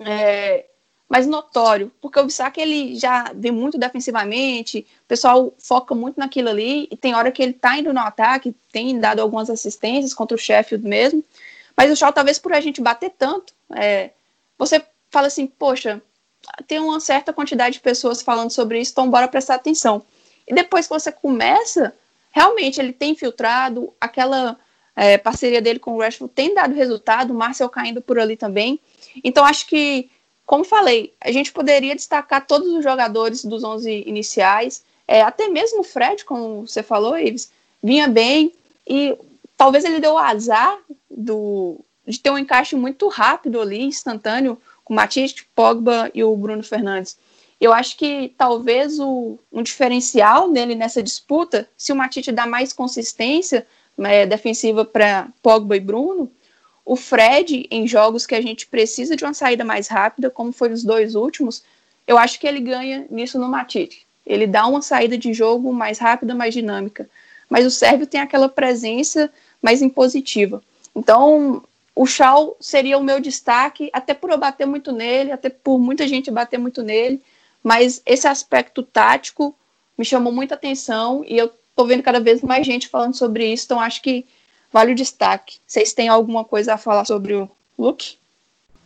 é, 0.00 0.66
mais 1.08 1.26
notório, 1.26 1.92
porque 2.00 2.18
o 2.18 2.24
Bissaka 2.24 2.60
ele 2.60 2.96
já 2.96 3.32
vem 3.34 3.52
muito 3.52 3.78
defensivamente, 3.78 4.86
o 5.04 5.08
pessoal 5.08 5.54
foca 5.58 5.94
muito 5.94 6.18
naquilo 6.18 6.48
ali, 6.48 6.88
e 6.90 6.96
tem 6.96 7.14
hora 7.14 7.30
que 7.30 7.42
ele 7.42 7.52
tá 7.52 7.78
indo 7.78 7.92
no 7.92 8.00
ataque, 8.00 8.54
tem 8.72 8.98
dado 8.98 9.20
algumas 9.20 9.48
assistências 9.48 10.12
contra 10.12 10.34
o 10.34 10.38
Sheffield 10.38 10.86
mesmo, 10.86 11.24
mas 11.76 11.90
o 11.90 11.96
Shaw, 11.96 12.12
talvez 12.12 12.38
por 12.38 12.52
a 12.52 12.60
gente 12.60 12.80
bater 12.80 13.10
tanto, 13.10 13.52
é, 13.74 14.10
você 14.58 14.82
fala 15.10 15.26
assim, 15.26 15.46
poxa, 15.46 16.00
tem 16.66 16.78
uma 16.78 17.00
certa 17.00 17.32
quantidade 17.32 17.74
de 17.74 17.80
pessoas 17.80 18.22
falando 18.22 18.50
sobre 18.50 18.80
isso, 18.80 18.92
então 18.92 19.10
bora 19.10 19.28
prestar 19.28 19.56
atenção. 19.56 20.02
E 20.46 20.54
depois 20.54 20.86
que 20.86 20.94
você 20.94 21.10
começa, 21.12 21.94
realmente 22.30 22.80
ele 22.80 22.92
tem 22.92 23.14
filtrado, 23.14 23.92
aquela 24.00 24.58
é, 24.94 25.18
parceria 25.18 25.60
dele 25.60 25.78
com 25.78 25.94
o 25.94 26.00
Rashford 26.00 26.32
tem 26.34 26.54
dado 26.54 26.74
resultado, 26.74 27.32
o 27.32 27.36
Marcel 27.36 27.68
caindo 27.68 28.00
por 28.00 28.18
ali 28.18 28.36
também, 28.36 28.80
então 29.22 29.44
acho 29.44 29.66
que 29.66 30.10
como 30.46 30.62
falei, 30.62 31.12
a 31.20 31.32
gente 31.32 31.52
poderia 31.52 31.94
destacar 31.96 32.46
todos 32.46 32.72
os 32.72 32.84
jogadores 32.84 33.44
dos 33.44 33.64
11 33.64 34.04
iniciais, 34.06 34.84
é, 35.06 35.20
até 35.20 35.48
mesmo 35.48 35.80
o 35.80 35.84
Fred, 35.84 36.24
como 36.24 36.66
você 36.66 36.84
falou, 36.84 37.18
Ives, 37.18 37.50
vinha 37.82 38.06
bem 38.06 38.52
e 38.86 39.16
talvez 39.56 39.84
ele 39.84 40.00
deu 40.00 40.12
o 40.12 40.18
azar 40.18 40.78
do, 41.10 41.80
de 42.06 42.18
ter 42.20 42.30
um 42.30 42.38
encaixe 42.38 42.76
muito 42.76 43.08
rápido 43.08 43.60
ali, 43.60 43.82
instantâneo, 43.82 44.60
com 44.84 44.92
o 44.92 44.96
Matisse, 44.96 45.44
Pogba 45.54 46.10
e 46.14 46.22
o 46.22 46.36
Bruno 46.36 46.62
Fernandes. 46.62 47.18
Eu 47.60 47.72
acho 47.72 47.96
que 47.96 48.34
talvez 48.36 49.00
o, 49.00 49.38
um 49.50 49.62
diferencial 49.62 50.48
nele 50.48 50.74
nessa 50.74 51.02
disputa, 51.02 51.68
se 51.76 51.90
o 51.90 51.96
Matite 51.96 52.30
dá 52.30 52.46
mais 52.46 52.72
consistência 52.72 53.66
é, 53.98 54.26
defensiva 54.26 54.84
para 54.84 55.28
Pogba 55.42 55.76
e 55.76 55.80
Bruno, 55.80 56.30
o 56.84 56.94
Fred, 56.94 57.66
em 57.70 57.86
jogos 57.88 58.26
que 58.26 58.34
a 58.34 58.40
gente 58.40 58.66
precisa 58.66 59.16
de 59.16 59.24
uma 59.24 59.34
saída 59.34 59.64
mais 59.64 59.88
rápida, 59.88 60.30
como 60.30 60.52
foi 60.52 60.70
os 60.70 60.84
dois 60.84 61.16
últimos, 61.16 61.64
eu 62.06 62.16
acho 62.16 62.38
que 62.38 62.46
ele 62.46 62.60
ganha 62.60 63.06
nisso 63.10 63.38
no 63.38 63.48
Matite. 63.48 64.06
Ele 64.24 64.46
dá 64.46 64.66
uma 64.66 64.82
saída 64.82 65.18
de 65.18 65.32
jogo 65.32 65.72
mais 65.72 65.98
rápida, 65.98 66.34
mais 66.34 66.54
dinâmica. 66.54 67.08
Mas 67.48 67.66
o 67.66 67.70
Sérvio 67.70 68.06
tem 68.06 68.20
aquela 68.20 68.48
presença 68.48 69.32
mais 69.62 69.82
impositiva. 69.82 70.62
Então, 70.94 71.62
o 71.94 72.06
Shaw 72.06 72.56
seria 72.60 72.98
o 72.98 73.02
meu 73.02 73.20
destaque, 73.20 73.90
até 73.92 74.12
por 74.12 74.30
eu 74.30 74.38
bater 74.38 74.66
muito 74.66 74.92
nele, 74.92 75.32
até 75.32 75.48
por 75.48 75.78
muita 75.78 76.06
gente 76.06 76.30
bater 76.30 76.58
muito 76.58 76.82
nele, 76.82 77.22
mas 77.62 78.02
esse 78.04 78.28
aspecto 78.28 78.82
tático 78.82 79.56
me 79.96 80.04
chamou 80.04 80.32
muita 80.32 80.54
atenção 80.54 81.24
e 81.26 81.36
eu 81.36 81.50
tô 81.74 81.86
vendo 81.86 82.02
cada 82.02 82.20
vez 82.20 82.42
mais 82.42 82.66
gente 82.66 82.88
falando 82.88 83.14
sobre 83.14 83.50
isso, 83.52 83.64
então 83.64 83.80
acho 83.80 84.02
que 84.02 84.26
vale 84.72 84.92
o 84.92 84.94
destaque. 84.94 85.58
Vocês 85.66 85.92
têm 85.92 86.08
alguma 86.08 86.44
coisa 86.44 86.74
a 86.74 86.78
falar 86.78 87.04
sobre 87.04 87.34
o 87.34 87.50
Luke? 87.78 88.16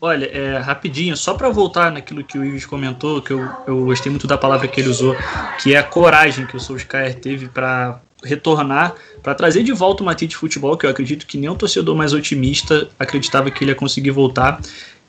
Olha, 0.00 0.26
é, 0.26 0.56
rapidinho, 0.56 1.14
só 1.16 1.34
para 1.34 1.50
voltar 1.50 1.92
naquilo 1.92 2.24
que 2.24 2.38
o 2.38 2.44
Ives 2.44 2.64
comentou, 2.64 3.20
que 3.20 3.32
eu, 3.32 3.46
eu 3.66 3.84
gostei 3.84 4.08
muito 4.08 4.26
da 4.26 4.38
palavra 4.38 4.66
que 4.66 4.80
ele 4.80 4.88
usou, 4.88 5.14
que 5.62 5.74
é 5.74 5.78
a 5.78 5.82
coragem 5.82 6.46
que 6.46 6.56
o 6.56 6.60
Solskjaer 6.60 7.20
teve 7.20 7.48
para 7.48 8.00
retornar, 8.22 8.94
para 9.22 9.34
trazer 9.34 9.62
de 9.62 9.72
volta 9.72 10.02
o 10.02 10.06
Matite 10.06 10.36
Futebol, 10.36 10.76
que 10.76 10.86
eu 10.86 10.90
acredito 10.90 11.26
que 11.26 11.38
nem 11.38 11.48
o 11.48 11.54
torcedor 11.54 11.96
mais 11.96 12.12
otimista 12.12 12.88
acreditava 12.98 13.50
que 13.50 13.64
ele 13.64 13.70
ia 13.70 13.74
conseguir 13.74 14.10
voltar. 14.10 14.60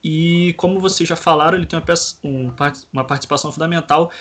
E 0.03 0.53
como 0.57 0.79
vocês 0.79 1.07
já 1.07 1.15
falaram, 1.15 1.57
ele 1.57 1.65
tem 1.65 1.77
uma, 1.77 1.85
peça, 1.85 2.15
um, 2.23 2.51
uma 2.91 3.03
participação 3.03 3.51
fundamental. 3.51 4.11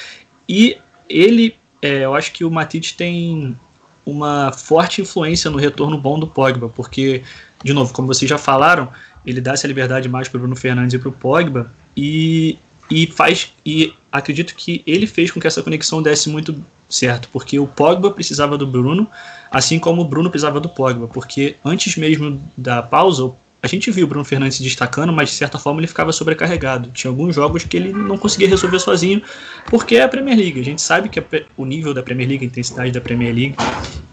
E 0.49 0.77
ele, 1.09 1.57
é, 1.81 2.05
eu 2.05 2.15
acho 2.15 2.33
que 2.33 2.45
o 2.45 2.51
Matite 2.51 2.97
tem 2.97 3.57
uma 4.05 4.53
forte 4.53 5.01
influência 5.01 5.51
no 5.51 5.59
retorno 5.59 5.97
bom 5.97 6.19
do 6.19 6.27
Pogba, 6.27 6.69
porque, 6.69 7.23
de 7.63 7.73
novo, 7.73 7.93
como 7.93 8.09
vocês 8.09 8.29
já 8.29 8.39
falaram, 8.39 8.89
ele 9.25 9.41
dá 9.41 9.53
essa 9.53 9.67
liberdade 9.67 10.09
mais 10.09 10.29
para 10.29 10.41
Bruno 10.41 10.57
Fernandes 10.57 10.95
e 10.95 10.99
para 10.99 11.09
o 11.09 11.13
Pogba 11.13 11.73
e, 11.97 12.59
e 12.91 13.07
faz 13.07 13.53
e 13.65 13.93
acredito 14.11 14.55
que 14.55 14.83
ele 14.87 15.07
fez 15.07 15.31
com 15.31 15.40
que 15.40 15.47
essa 15.47 15.62
conexão 15.62 16.02
desse 16.02 16.29
muito 16.29 16.62
certo, 16.88 17.29
porque 17.33 17.59
o 17.59 17.67
Pogba 17.67 18.11
precisava 18.11 18.59
do 18.59 18.67
Bruno, 18.67 19.09
assim 19.50 19.79
como 19.79 20.02
o 20.02 20.05
Bruno 20.05 20.29
precisava 20.29 20.61
do 20.61 20.69
Pogba, 20.69 21.07
porque 21.07 21.57
antes 21.64 21.97
mesmo 21.97 22.40
da 22.57 22.83
pausa, 22.83 23.33
a 23.62 23.67
gente 23.67 23.90
viu 23.90 24.07
o 24.07 24.09
Bruno 24.09 24.25
Fernandes 24.25 24.57
se 24.57 24.62
destacando, 24.62 25.12
mas 25.12 25.29
de 25.29 25.37
certa 25.37 25.59
forma 25.59 25.81
ele 25.81 25.87
ficava 25.87 26.12
sobrecarregado. 26.12 26.90
Tinha 26.90 27.11
alguns 27.11 27.35
jogos 27.35 27.62
que 27.62 27.76
ele 27.76 27.93
não 27.93 28.17
conseguia 28.17 28.49
resolver 28.49 28.79
sozinho, 28.79 29.23
porque 29.67 29.97
é 29.97 30.02
a 30.02 30.09
Premier 30.09 30.37
League. 30.37 30.59
A 30.59 30.64
gente 30.64 30.81
sabe 30.81 31.09
que 31.09 31.23
o 31.57 31.67
nível 31.67 31.93
da 31.93 32.02
Premier 32.02 32.29
League, 32.29 32.45
a 32.45 32.49
intensidade 32.49 32.90
da 32.90 33.00
Premier 33.00 33.35
League, 33.35 33.57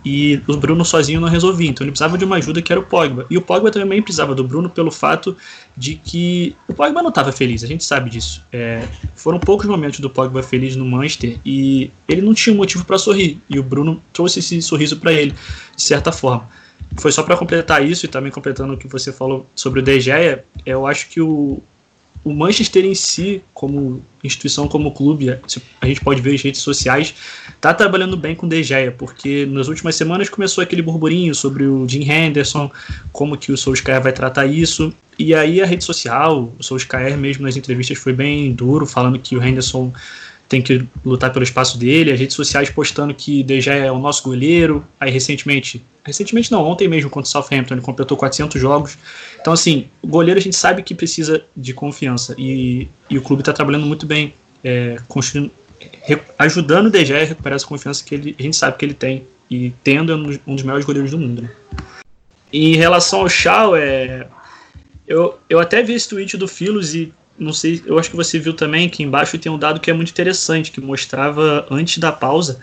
e 0.08 0.42
o 0.48 0.56
Bruno 0.56 0.86
sozinho 0.86 1.20
não 1.20 1.28
resolvia. 1.28 1.70
Então 1.70 1.84
ele 1.84 1.92
precisava 1.92 2.18
de 2.18 2.24
uma 2.24 2.38
ajuda 2.38 2.62
que 2.62 2.72
era 2.72 2.80
o 2.80 2.84
Pogba. 2.84 3.26
E 3.30 3.38
o 3.38 3.42
Pogba 3.42 3.70
também 3.70 4.02
precisava 4.02 4.34
do 4.34 4.44
Bruno 4.44 4.70
pelo 4.70 4.90
fato 4.90 5.36
de 5.76 5.96
que 5.96 6.56
o 6.66 6.74
Pogba 6.74 7.02
não 7.02 7.10
estava 7.10 7.32
feliz, 7.32 7.64
a 7.64 7.68
gente 7.68 7.84
sabe 7.84 8.10
disso. 8.10 8.42
É, 8.52 8.88
foram 9.16 9.38
poucos 9.38 9.66
momentos 9.66 10.00
do 10.00 10.10
Pogba 10.10 10.42
feliz 10.42 10.76
no 10.78 10.86
Manchester 10.86 11.38
e 11.46 11.92
ele 12.08 12.22
não 12.22 12.34
tinha 12.34 12.56
motivo 12.56 12.86
para 12.86 12.98
sorrir. 12.98 13.40
E 13.50 13.60
o 13.60 13.64
Bruno 13.64 14.02
trouxe 14.14 14.40
esse 14.40 14.62
sorriso 14.62 14.98
para 14.98 15.12
ele, 15.12 15.34
de 15.76 15.84
certa 15.84 16.12
forma 16.12 16.48
foi 16.96 17.12
só 17.12 17.22
para 17.22 17.36
completar 17.36 17.86
isso 17.86 18.06
e 18.06 18.10
também 18.10 18.32
completando 18.32 18.74
o 18.74 18.78
que 18.78 18.88
você 18.88 19.12
falou 19.12 19.46
sobre 19.54 19.82
o 19.82 19.84
De 19.84 20.00
Gea, 20.00 20.46
eu 20.66 20.88
acho 20.88 21.10
que 21.10 21.20
o, 21.20 21.62
o 22.28 22.34
Manchester 22.34 22.84
em 22.84 22.94
si, 22.94 23.42
como 23.54 24.02
instituição, 24.22 24.68
como 24.68 24.92
clube, 24.92 25.30
a 25.30 25.88
gente 25.88 26.02
pode 26.02 26.20
ver 26.20 26.36
as 26.36 26.42
redes 26.42 26.60
sociais, 26.60 27.16
tá 27.62 27.74
trabalhando 27.74 28.18
bem 28.18 28.36
com 28.36 28.46
o 28.46 28.50
De 28.50 28.62
Gea, 28.62 28.92
porque 28.92 29.46
nas 29.46 29.70
últimas 29.70 29.96
semanas 29.96 30.28
começou 30.28 30.62
aquele 30.62 30.82
burburinho 30.82 31.34
sobre 31.34 31.66
o 31.66 31.88
Jim 31.88 32.04
Henderson, 32.04 32.70
como 33.14 33.38
que 33.38 33.54
o 33.54 33.58
Solskjaer 33.58 34.02
vai 34.02 34.12
tratar 34.12 34.46
isso, 34.46 34.94
e 35.18 35.34
aí 35.34 35.62
a 35.62 35.66
rede 35.66 35.86
social, 35.86 36.54
o 36.60 36.62
Solskjaer 36.62 37.18
mesmo 37.18 37.44
nas 37.44 37.56
entrevistas 37.56 37.98
foi 37.98 38.12
bem 38.12 38.52
duro, 38.52 38.86
falando 38.86 39.18
que 39.18 39.38
o 39.38 39.42
Henderson 39.42 39.94
tem 40.48 40.62
que 40.62 40.86
lutar 41.06 41.32
pelo 41.32 41.44
espaço 41.44 41.78
dele, 41.78 42.12
as 42.12 42.20
redes 42.20 42.36
sociais 42.36 42.70
postando 42.70 43.14
que 43.14 43.44
De 43.44 43.60
Gea 43.60 43.86
é 43.86 43.92
o 43.92 44.00
nosso 44.00 44.24
goleiro, 44.24 44.86
aí 45.00 45.12
recentemente, 45.12 45.84
recentemente 46.04 46.52
não, 46.52 46.64
ontem 46.64 46.88
mesmo 46.88 47.10
contra 47.10 47.28
o 47.28 47.32
Southampton 47.32 47.74
ele 47.74 47.82
completou 47.82 48.16
400 48.16 48.60
jogos, 48.60 48.98
então 49.40 49.52
assim, 49.52 49.88
o 50.02 50.08
goleiro 50.08 50.40
a 50.40 50.44
gente 50.44 50.56
sabe 50.56 50.84
que 50.84 50.96
precisa 50.96 51.44
de 51.56 51.74
confiança 51.74 52.34
e, 52.38 52.88
e 53.10 53.18
o 53.18 53.22
clube 53.22 53.42
está 53.42 53.52
trabalhando 53.52 53.86
muito 53.86 54.06
bem, 54.06 54.34
é, 54.64 54.98
ajudando 56.40 56.88
o 56.88 56.92
De 56.92 57.06
Gea 57.06 57.22
a 57.22 57.26
recuperar 57.26 57.58
essa 57.58 57.68
confiança 57.68 58.04
que 58.04 58.16
ele, 58.16 58.36
a 58.40 58.42
gente 58.42 58.56
sabe 58.56 58.78
que 58.78 58.86
ele 58.86 58.94
tem 58.94 59.26
e 59.50 59.74
tendo 59.84 60.16
um 60.46 60.56
dos 60.56 60.64
melhores 60.64 60.86
goleiros 60.86 61.12
do 61.12 61.18
mundo. 61.18 61.44
Né? 61.44 61.50
Em 62.52 62.76
relação 62.76 63.22
ao 63.22 63.30
Shaw, 63.30 63.76
é, 63.76 64.28
eu, 65.08 65.38
eu 65.50 65.60
até 65.60 65.82
vi 65.82 65.94
esse 65.94 66.08
tweet 66.08 66.36
do 66.38 66.48
Filos 66.48 66.94
e 66.96 67.14
não 67.38 67.54
sei, 67.54 67.82
eu 67.86 68.00
acho 68.00 68.10
que 68.10 68.16
você 68.16 68.40
viu 68.40 68.54
também 68.54 68.90
que 68.90 69.04
embaixo 69.04 69.38
tem 69.38 69.52
um 69.52 69.60
dado 69.60 69.80
que 69.80 69.90
é 69.90 69.94
muito 69.94 70.10
interessante, 70.10 70.72
que 70.72 70.82
mostrava 70.82 71.68
antes 71.70 71.98
da 72.00 72.12
pausa 72.12 72.60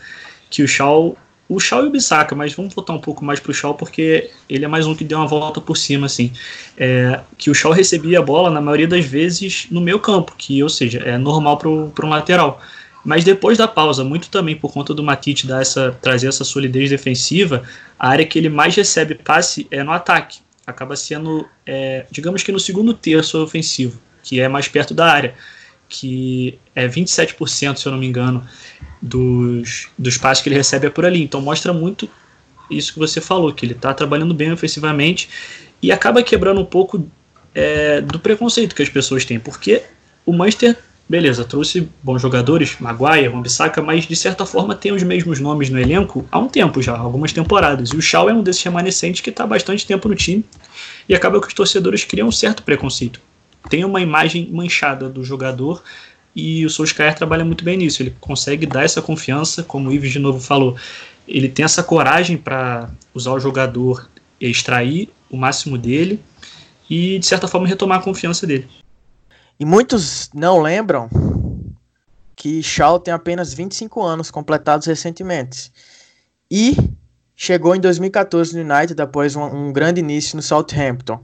que 0.50 0.62
o 0.62 0.68
Shaw, 0.68 1.16
o 1.48 1.60
Shaw 1.60 1.84
e 1.84 1.88
o 1.88 1.90
Bissaka, 1.90 2.34
mas 2.34 2.52
vamos 2.54 2.74
voltar 2.74 2.92
um 2.92 2.98
pouco 2.98 3.24
mais 3.24 3.40
para 3.40 3.50
o 3.50 3.54
Shaw 3.54 3.74
porque 3.74 4.30
ele 4.48 4.64
é 4.64 4.68
mais 4.68 4.86
um 4.86 4.94
que 4.94 5.04
deu 5.04 5.18
uma 5.18 5.26
volta 5.26 5.60
por 5.60 5.76
cima, 5.76 6.06
assim, 6.06 6.32
é, 6.76 7.20
que 7.38 7.50
o 7.50 7.54
Shaw 7.54 7.72
recebia 7.72 8.18
a 8.18 8.22
bola 8.22 8.50
na 8.50 8.60
maioria 8.60 8.88
das 8.88 9.04
vezes 9.04 9.66
no 9.70 9.80
meio 9.80 9.98
campo, 9.98 10.34
que 10.36 10.62
ou 10.62 10.68
seja, 10.68 10.98
é 11.00 11.16
normal 11.18 11.58
para 11.58 11.68
um 11.68 12.08
lateral. 12.08 12.60
Mas 13.04 13.22
depois 13.22 13.58
da 13.58 13.68
pausa, 13.68 14.02
muito 14.02 14.30
também 14.30 14.56
por 14.56 14.72
conta 14.72 14.94
do 14.94 15.02
Matite 15.02 15.46
dar 15.46 15.60
essa, 15.60 15.96
trazer 16.00 16.28
essa 16.28 16.42
solidez 16.42 16.88
defensiva, 16.88 17.62
a 17.98 18.08
área 18.08 18.24
que 18.24 18.38
ele 18.38 18.48
mais 18.48 18.74
recebe 18.74 19.14
passe 19.14 19.66
é 19.70 19.82
no 19.82 19.92
ataque. 19.92 20.38
Acaba 20.66 20.96
sendo, 20.96 21.46
é, 21.66 22.06
digamos 22.10 22.42
que 22.42 22.50
no 22.50 22.58
segundo 22.58 22.94
terço 22.94 23.42
ofensivo 23.42 24.00
que 24.24 24.40
é 24.40 24.48
mais 24.48 24.66
perto 24.66 24.92
da 24.92 25.06
área, 25.06 25.34
que 25.88 26.58
é 26.74 26.88
27%, 26.88 27.76
se 27.76 27.86
eu 27.86 27.92
não 27.92 27.98
me 27.98 28.06
engano, 28.06 28.44
dos, 29.00 29.88
dos 29.96 30.18
passes 30.18 30.42
que 30.42 30.48
ele 30.48 30.56
recebe 30.56 30.86
é 30.86 30.90
por 30.90 31.04
ali. 31.04 31.22
Então 31.22 31.40
mostra 31.40 31.72
muito 31.72 32.08
isso 32.70 32.94
que 32.94 32.98
você 32.98 33.20
falou, 33.20 33.52
que 33.52 33.64
ele 33.64 33.74
está 33.74 33.92
trabalhando 33.92 34.34
bem 34.34 34.50
ofensivamente 34.50 35.28
e 35.82 35.92
acaba 35.92 36.22
quebrando 36.22 36.60
um 36.60 36.64
pouco 36.64 37.06
é, 37.54 38.00
do 38.00 38.18
preconceito 38.18 38.74
que 38.74 38.82
as 38.82 38.88
pessoas 38.88 39.24
têm, 39.24 39.38
porque 39.38 39.82
o 40.24 40.32
Manchester, 40.32 40.76
beleza, 41.06 41.44
trouxe 41.44 41.86
bons 42.02 42.22
jogadores, 42.22 42.76
Maguire, 42.80 43.28
Wambisaka, 43.28 43.82
mas 43.82 44.06
de 44.06 44.16
certa 44.16 44.46
forma 44.46 44.74
tem 44.74 44.92
os 44.92 45.02
mesmos 45.02 45.38
nomes 45.38 45.68
no 45.68 45.78
elenco 45.78 46.26
há 46.32 46.38
um 46.38 46.48
tempo 46.48 46.80
já, 46.80 46.96
algumas 46.96 47.32
temporadas. 47.32 47.90
E 47.90 47.96
o 47.96 48.00
Shaw 48.00 48.30
é 48.30 48.32
um 48.32 48.42
desses 48.42 48.62
remanescentes 48.62 49.20
que 49.20 49.28
está 49.28 49.46
bastante 49.46 49.86
tempo 49.86 50.08
no 50.08 50.14
time 50.14 50.42
e 51.06 51.14
acaba 51.14 51.38
que 51.40 51.48
os 51.48 51.54
torcedores 51.54 52.04
criam 52.04 52.28
um 52.28 52.32
certo 52.32 52.62
preconceito. 52.62 53.20
Tem 53.68 53.84
uma 53.84 54.00
imagem 54.00 54.50
manchada 54.50 55.08
do 55.08 55.24
jogador 55.24 55.82
e 56.34 56.64
o 56.66 56.70
Solskjaer 56.70 57.14
trabalha 57.14 57.44
muito 57.44 57.64
bem 57.64 57.76
nisso. 57.76 58.02
Ele 58.02 58.14
consegue 58.20 58.66
dar 58.66 58.84
essa 58.84 59.00
confiança, 59.00 59.62
como 59.62 59.88
o 59.88 59.92
Ives 59.92 60.12
de 60.12 60.18
novo 60.18 60.40
falou. 60.40 60.76
Ele 61.26 61.48
tem 61.48 61.64
essa 61.64 61.82
coragem 61.82 62.36
para 62.36 62.90
usar 63.14 63.32
o 63.32 63.40
jogador 63.40 64.08
e 64.40 64.50
extrair 64.50 65.10
o 65.30 65.36
máximo 65.36 65.78
dele 65.78 66.20
e, 66.88 67.18
de 67.18 67.26
certa 67.26 67.48
forma, 67.48 67.66
retomar 67.66 67.98
a 67.98 68.02
confiança 68.02 68.46
dele. 68.46 68.68
E 69.58 69.64
muitos 69.64 70.30
não 70.34 70.60
lembram 70.60 71.08
que 72.36 72.62
Shaw 72.62 72.98
tem 72.98 73.14
apenas 73.14 73.54
25 73.54 74.02
anos 74.02 74.30
completados 74.30 74.86
recentemente. 74.86 75.72
E 76.50 76.76
chegou 77.34 77.74
em 77.74 77.80
2014 77.80 78.54
no 78.54 78.74
United 78.74 79.00
após 79.00 79.34
um, 79.36 79.44
um 79.44 79.72
grande 79.72 80.00
início 80.00 80.36
no 80.36 80.42
Southampton. 80.42 81.22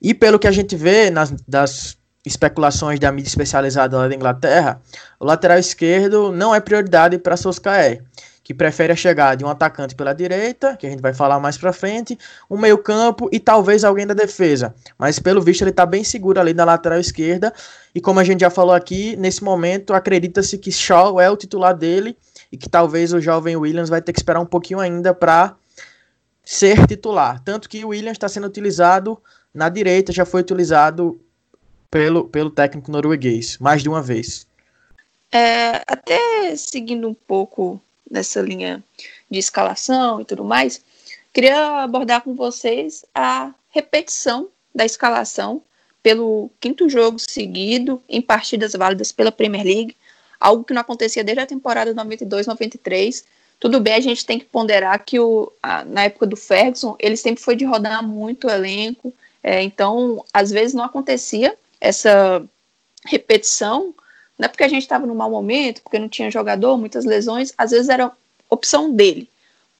E 0.00 0.14
pelo 0.14 0.38
que 0.38 0.46
a 0.46 0.52
gente 0.52 0.76
vê 0.76 1.10
nas 1.10 1.30
das 1.46 1.96
especulações 2.24 3.00
da 3.00 3.10
mídia 3.10 3.28
especializada 3.28 3.96
lá 3.96 4.08
da 4.08 4.14
Inglaterra, 4.14 4.82
o 5.18 5.24
lateral 5.24 5.58
esquerdo 5.58 6.30
não 6.30 6.54
é 6.54 6.60
prioridade 6.60 7.16
para 7.18 7.36
Solskjaer 7.36 8.04
que 8.48 8.54
prefere 8.54 8.90
a 8.90 8.96
chegada 8.96 9.36
de 9.36 9.44
um 9.44 9.48
atacante 9.48 9.94
pela 9.94 10.14
direita, 10.14 10.74
que 10.74 10.86
a 10.86 10.90
gente 10.90 11.02
vai 11.02 11.12
falar 11.12 11.38
mais 11.38 11.58
para 11.58 11.70
frente, 11.70 12.18
um 12.48 12.56
meio-campo 12.56 13.28
e 13.30 13.38
talvez 13.38 13.84
alguém 13.84 14.06
da 14.06 14.14
defesa. 14.14 14.74
Mas 14.96 15.18
pelo 15.18 15.42
visto 15.42 15.60
ele 15.60 15.68
está 15.68 15.84
bem 15.84 16.02
seguro 16.02 16.40
ali 16.40 16.54
na 16.54 16.64
lateral 16.64 16.98
esquerda. 16.98 17.52
E 17.94 18.00
como 18.00 18.20
a 18.20 18.24
gente 18.24 18.40
já 18.40 18.48
falou 18.48 18.74
aqui, 18.74 19.14
nesse 19.16 19.44
momento 19.44 19.92
acredita-se 19.92 20.56
que 20.56 20.72
Shaw 20.72 21.20
é 21.20 21.30
o 21.30 21.36
titular 21.36 21.76
dele 21.76 22.16
e 22.50 22.56
que 22.56 22.70
talvez 22.70 23.12
o 23.12 23.20
jovem 23.20 23.54
Williams 23.54 23.90
vai 23.90 24.00
ter 24.00 24.14
que 24.14 24.18
esperar 24.18 24.40
um 24.40 24.46
pouquinho 24.46 24.80
ainda 24.80 25.12
para 25.12 25.54
ser 26.48 26.86
titular. 26.86 27.42
Tanto 27.44 27.68
que 27.68 27.84
o 27.84 27.88
Williams 27.88 28.14
está 28.14 28.26
sendo 28.26 28.46
utilizado 28.46 29.22
na 29.52 29.68
direita, 29.68 30.14
já 30.14 30.24
foi 30.24 30.40
utilizado 30.40 31.20
pelo, 31.90 32.26
pelo 32.26 32.48
técnico 32.48 32.90
norueguês, 32.90 33.58
mais 33.58 33.82
de 33.82 33.88
uma 33.90 34.00
vez. 34.00 34.46
É, 35.30 35.82
até 35.86 36.56
seguindo 36.56 37.06
um 37.06 37.12
pouco 37.12 37.78
nessa 38.10 38.40
linha 38.40 38.82
de 39.30 39.38
escalação 39.38 40.22
e 40.22 40.24
tudo 40.24 40.42
mais, 40.42 40.82
queria 41.34 41.82
abordar 41.82 42.22
com 42.22 42.34
vocês 42.34 43.04
a 43.14 43.52
repetição 43.68 44.48
da 44.74 44.86
escalação 44.86 45.62
pelo 46.02 46.50
quinto 46.58 46.88
jogo 46.88 47.18
seguido 47.18 48.02
em 48.08 48.22
partidas 48.22 48.72
válidas 48.72 49.12
pela 49.12 49.30
Premier 49.30 49.64
League, 49.64 49.96
algo 50.40 50.64
que 50.64 50.72
não 50.72 50.80
acontecia 50.80 51.22
desde 51.22 51.42
a 51.42 51.46
temporada 51.46 51.94
92-93. 51.94 53.24
Tudo 53.60 53.80
bem, 53.80 53.94
a 53.94 54.00
gente 54.00 54.24
tem 54.24 54.38
que 54.38 54.44
ponderar 54.44 55.04
que 55.04 55.18
o, 55.18 55.52
a, 55.62 55.84
na 55.84 56.04
época 56.04 56.26
do 56.26 56.36
Ferguson 56.36 56.96
ele 56.98 57.16
sempre 57.16 57.42
foi 57.42 57.56
de 57.56 57.64
rodar 57.64 58.06
muito 58.06 58.46
o 58.46 58.50
elenco, 58.50 59.12
é, 59.42 59.62
então 59.62 60.24
às 60.32 60.50
vezes 60.50 60.74
não 60.74 60.84
acontecia 60.84 61.56
essa 61.80 62.42
repetição 63.04 63.94
não 64.38 64.46
é 64.46 64.48
porque 64.48 64.62
a 64.62 64.68
gente 64.68 64.82
estava 64.82 65.06
num 65.06 65.16
mau 65.16 65.30
momento, 65.30 65.82
porque 65.82 65.98
não 65.98 66.08
tinha 66.08 66.30
jogador, 66.30 66.78
muitas 66.78 67.04
lesões, 67.04 67.52
às 67.58 67.72
vezes 67.72 67.88
era 67.88 68.12
opção 68.48 68.94
dele. 68.94 69.28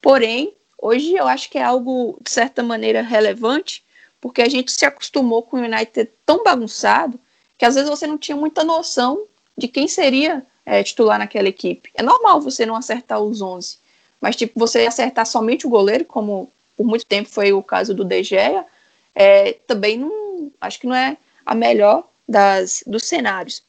Porém, 0.01 0.53
hoje 0.77 1.15
eu 1.15 1.27
acho 1.27 1.49
que 1.49 1.57
é 1.57 1.63
algo, 1.63 2.17
de 2.21 2.29
certa 2.29 2.61
maneira, 2.61 3.01
relevante, 3.01 3.83
porque 4.19 4.41
a 4.41 4.49
gente 4.49 4.71
se 4.71 4.85
acostumou 4.85 5.41
com 5.43 5.57
o 5.57 5.61
United 5.61 6.11
tão 6.25 6.43
bagunçado 6.43 7.17
que 7.57 7.63
às 7.63 7.75
vezes 7.75 7.89
você 7.89 8.05
não 8.05 8.17
tinha 8.17 8.35
muita 8.35 8.63
noção 8.63 9.25
de 9.57 9.67
quem 9.67 9.87
seria 9.87 10.45
é, 10.69 10.83
titular 10.83 11.17
naquela 11.17 11.49
equipe. 11.49 11.89
É 11.95 12.03
normal 12.03 12.39
você 12.39 12.63
não 12.63 12.75
acertar 12.75 13.19
os 13.19 13.41
11, 13.41 13.79
mas 14.21 14.35
tipo, 14.35 14.59
você 14.59 14.85
acertar 14.85 15.25
somente 15.25 15.65
o 15.65 15.69
goleiro, 15.69 16.05
como 16.05 16.53
por 16.77 16.85
muito 16.85 17.07
tempo 17.07 17.27
foi 17.27 17.51
o 17.51 17.63
caso 17.63 17.91
do 17.91 18.05
De 18.05 18.21
Gea, 18.21 18.63
é, 19.15 19.53
também 19.65 19.97
não, 19.97 20.51
acho 20.61 20.79
que 20.79 20.85
não 20.85 20.95
é 20.95 21.17
a 21.43 21.55
melhor 21.55 22.07
das, 22.27 22.83
dos 22.85 23.05
cenários. 23.05 23.63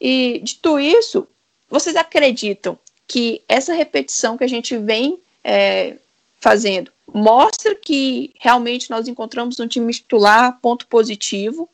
E 0.00 0.40
dito 0.44 0.78
isso, 0.78 1.26
vocês 1.68 1.96
acreditam 1.96 2.78
que 3.08 3.42
essa 3.48 3.74
repetição 3.74 4.38
que 4.38 4.44
a 4.44 4.48
gente 4.48 4.78
vem 4.78 5.18
é, 5.42 5.96
fazendo 6.38 6.92
mostra 7.12 7.74
que 7.74 8.32
realmente 8.38 8.88
nós 8.88 9.08
encontramos 9.08 9.58
um 9.58 9.66
time 9.66 9.92
titular 9.92 10.60
ponto 10.62 10.86
positivo 10.86 11.68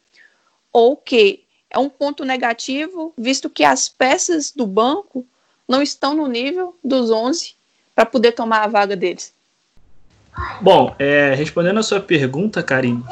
ou 0.73 0.97
que 0.97 1.42
é 1.73 1.79
um 1.79 1.89
ponto 1.89 2.25
negativo, 2.25 3.15
visto 3.17 3.49
que 3.49 3.65
as 3.65 3.89
peças 3.89 4.53
do 4.55 4.67
banco 4.67 5.27
não 5.67 5.81
estão 5.83 6.15
no 6.15 6.27
nível 6.27 6.77
dos 6.85 7.11
11 7.11 7.55
para 7.95 8.05
poder 8.05 8.33
tomar 8.33 8.63
a 8.63 8.69
vaga 8.69 8.95
deles? 8.95 9.33
Bom, 10.61 10.95
é, 10.99 11.35
respondendo 11.35 11.79
a 11.79 11.83
sua 11.83 12.01
pergunta, 12.01 12.63
Karim, 12.63 13.03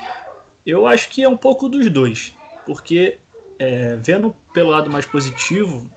eu 0.64 0.86
acho 0.86 1.08
que 1.08 1.22
é 1.22 1.28
um 1.28 1.36
pouco 1.36 1.68
dos 1.68 1.90
dois, 1.90 2.34
porque 2.66 3.18
é, 3.58 3.96
vendo 3.96 4.34
pelo 4.52 4.70
lado 4.70 4.90
mais 4.90 5.06
positivo 5.06 5.90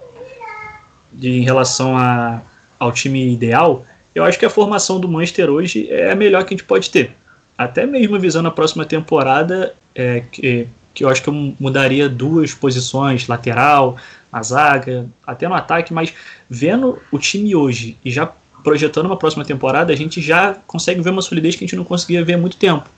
de, 1.12 1.40
em 1.40 1.44
relação 1.44 1.98
a, 1.98 2.42
ao 2.80 2.92
time 2.92 3.32
ideal, 3.32 3.86
eu 4.16 4.24
acho 4.24 4.40
que 4.40 4.46
a 4.46 4.50
formação 4.50 5.00
do 5.00 5.08
Manchester 5.08 5.50
hoje 5.50 5.90
é 5.92 6.12
a 6.12 6.16
melhor 6.16 6.46
que 6.46 6.54
a 6.54 6.58
gente 6.58 6.66
pode 6.66 6.90
ter. 6.90 7.12
Até 7.58 7.86
mesmo 7.86 8.20
visando 8.20 8.48
a 8.48 8.52
próxima 8.52 8.86
temporada, 8.86 9.76
é, 9.96 10.22
que, 10.32 10.68
que 10.94 11.04
eu 11.04 11.10
acho 11.10 11.22
que 11.24 11.30
eu 11.30 11.56
mudaria 11.60 12.08
duas 12.08 12.54
posições, 12.54 13.28
lateral, 13.28 13.98
na 14.32 14.42
zaga, 14.44 15.08
até 15.26 15.48
no 15.48 15.56
ataque, 15.56 15.94
mas 15.94 16.14
vendo 16.50 17.02
o 17.12 17.20
time 17.20 17.56
hoje 17.56 17.98
e 18.04 18.12
já 18.12 18.32
projetando 18.64 19.08
uma 19.08 19.18
próxima 19.18 19.44
temporada, 19.44 19.92
a 19.92 19.96
gente 19.96 20.22
já 20.22 20.56
consegue 20.68 21.02
ver 21.02 21.10
uma 21.10 21.22
solidez 21.22 21.56
que 21.56 21.64
a 21.64 21.68
gente 21.68 21.76
não 21.76 21.84
conseguia 21.84 22.24
ver 22.24 22.34
há 22.34 22.38
muito 22.38 22.58
tempo 22.58 22.90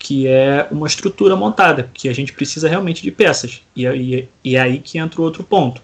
que 0.00 0.26
é 0.26 0.66
uma 0.70 0.86
estrutura 0.86 1.36
montada, 1.36 1.90
que 1.92 2.08
a 2.08 2.12
gente 2.14 2.32
precisa 2.32 2.66
realmente 2.66 3.02
de 3.02 3.10
peças. 3.10 3.62
E, 3.76 3.86
e, 3.86 4.28
e 4.42 4.56
é 4.56 4.60
aí 4.60 4.78
que 4.78 4.98
entra 4.98 5.20
o 5.20 5.24
outro 5.24 5.44
ponto, 5.44 5.82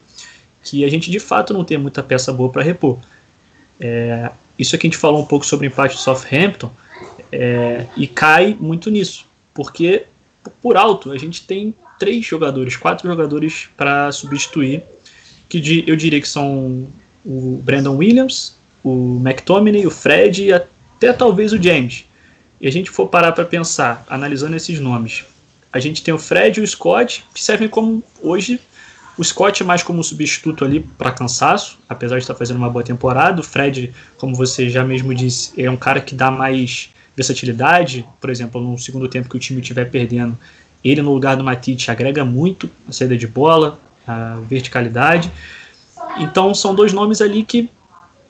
que 0.63 0.87
a 0.87 0.89
gente 0.89 1.11
de 1.11 1.21
fato 1.21 1.53
não 1.53 1.63
tem 1.63 1.77
muita 1.77 2.03
peça 2.03 2.33
boa 2.33 2.49
para 2.49 2.63
repor. 2.63 2.99
É, 3.79 4.31
isso 4.59 4.75
aqui 4.75 4.87
a 4.87 4.91
gente 4.91 4.99
falou 4.99 5.21
um 5.21 5.27
pouco 5.27 5.45
sobre 5.45 5.67
o 5.67 5.69
empate 5.69 5.97
do 5.97 6.01
Southampton, 6.01 6.71
é, 7.31 7.87
e 7.95 8.07
cai 8.07 8.57
muito 8.59 8.91
nisso, 8.91 9.27
porque 9.53 10.07
por 10.63 10.77
alto 10.77 11.13
a 11.13 11.19
gente 11.19 11.47
tem 11.47 11.75
três 11.99 12.25
jogadores, 12.25 12.77
quatro 12.77 13.09
jogadores 13.09 13.69
para 13.77 14.13
substituir, 14.13 14.83
que 15.49 15.85
eu 15.87 15.97
diria 15.97 16.21
que 16.21 16.29
são 16.29 16.87
o 17.25 17.61
Brandon 17.63 17.97
Williams, 17.97 18.57
o 18.85 19.21
McTominay, 19.25 19.87
o 19.87 19.91
Fred 19.91 20.45
e 20.45 20.53
até 20.53 21.13
talvez 21.13 21.53
o 21.53 21.63
James 21.63 22.05
e 22.61 22.67
a 22.67 22.73
gente 22.73 22.91
for 22.91 23.09
parar 23.09 23.33
para 23.33 23.45
pensar, 23.45 24.05
analisando 24.09 24.57
esses 24.57 24.81
nomes, 24.81 25.25
a 25.73 25.79
gente 25.79 26.03
tem 26.03 26.15
o 26.15 26.19
Fred 26.19 26.59
e 26.59 26.63
o 26.63 26.67
Scott, 26.67 27.25
que 27.35 27.43
servem 27.43 27.69
como 27.69 28.03
hoje. 28.23 28.59
O 29.19 29.25
Scott 29.25 29.63
é 29.63 29.67
mais 29.67 29.83
como 29.83 30.03
substituto 30.03 30.65
ali 30.65 30.81
para 30.81 31.11
cansaço, 31.11 31.79
apesar 31.89 32.17
de 32.17 32.23
estar 32.23 32.35
fazendo 32.35 32.57
uma 32.57 32.71
boa 32.71 32.83
temporada. 32.83 33.41
O 33.41 33.45
Fred, 33.45 33.93
como 34.17 34.35
você 34.35 34.71
já 34.71 34.85
mesmo 34.85 35.15
disse, 35.15 35.53
é 35.63 35.71
um 35.71 35.77
cara 35.77 36.01
que 36.01 36.15
dá 36.15 36.31
mais 36.31 36.91
versatilidade. 37.17 38.07
Por 38.21 38.31
exemplo, 38.31 38.61
no 38.61 38.79
segundo 38.79 39.09
tempo 39.09 39.29
que 39.29 39.37
o 39.37 39.41
time 39.41 39.61
estiver 39.61 39.91
perdendo, 39.91 40.39
ele 40.85 41.03
no 41.03 41.13
lugar 41.13 41.37
do 41.37 41.43
Matite 41.43 41.91
agrega 41.91 42.25
muito 42.25 42.71
a 42.89 42.93
saída 42.93 43.17
de 43.17 43.27
bola, 43.27 43.81
a 44.07 44.39
verticalidade. 44.49 45.33
Então 46.19 46.55
são 46.55 46.75
dois 46.75 46.93
nomes 46.93 47.21
ali 47.21 47.43
que, 47.43 47.69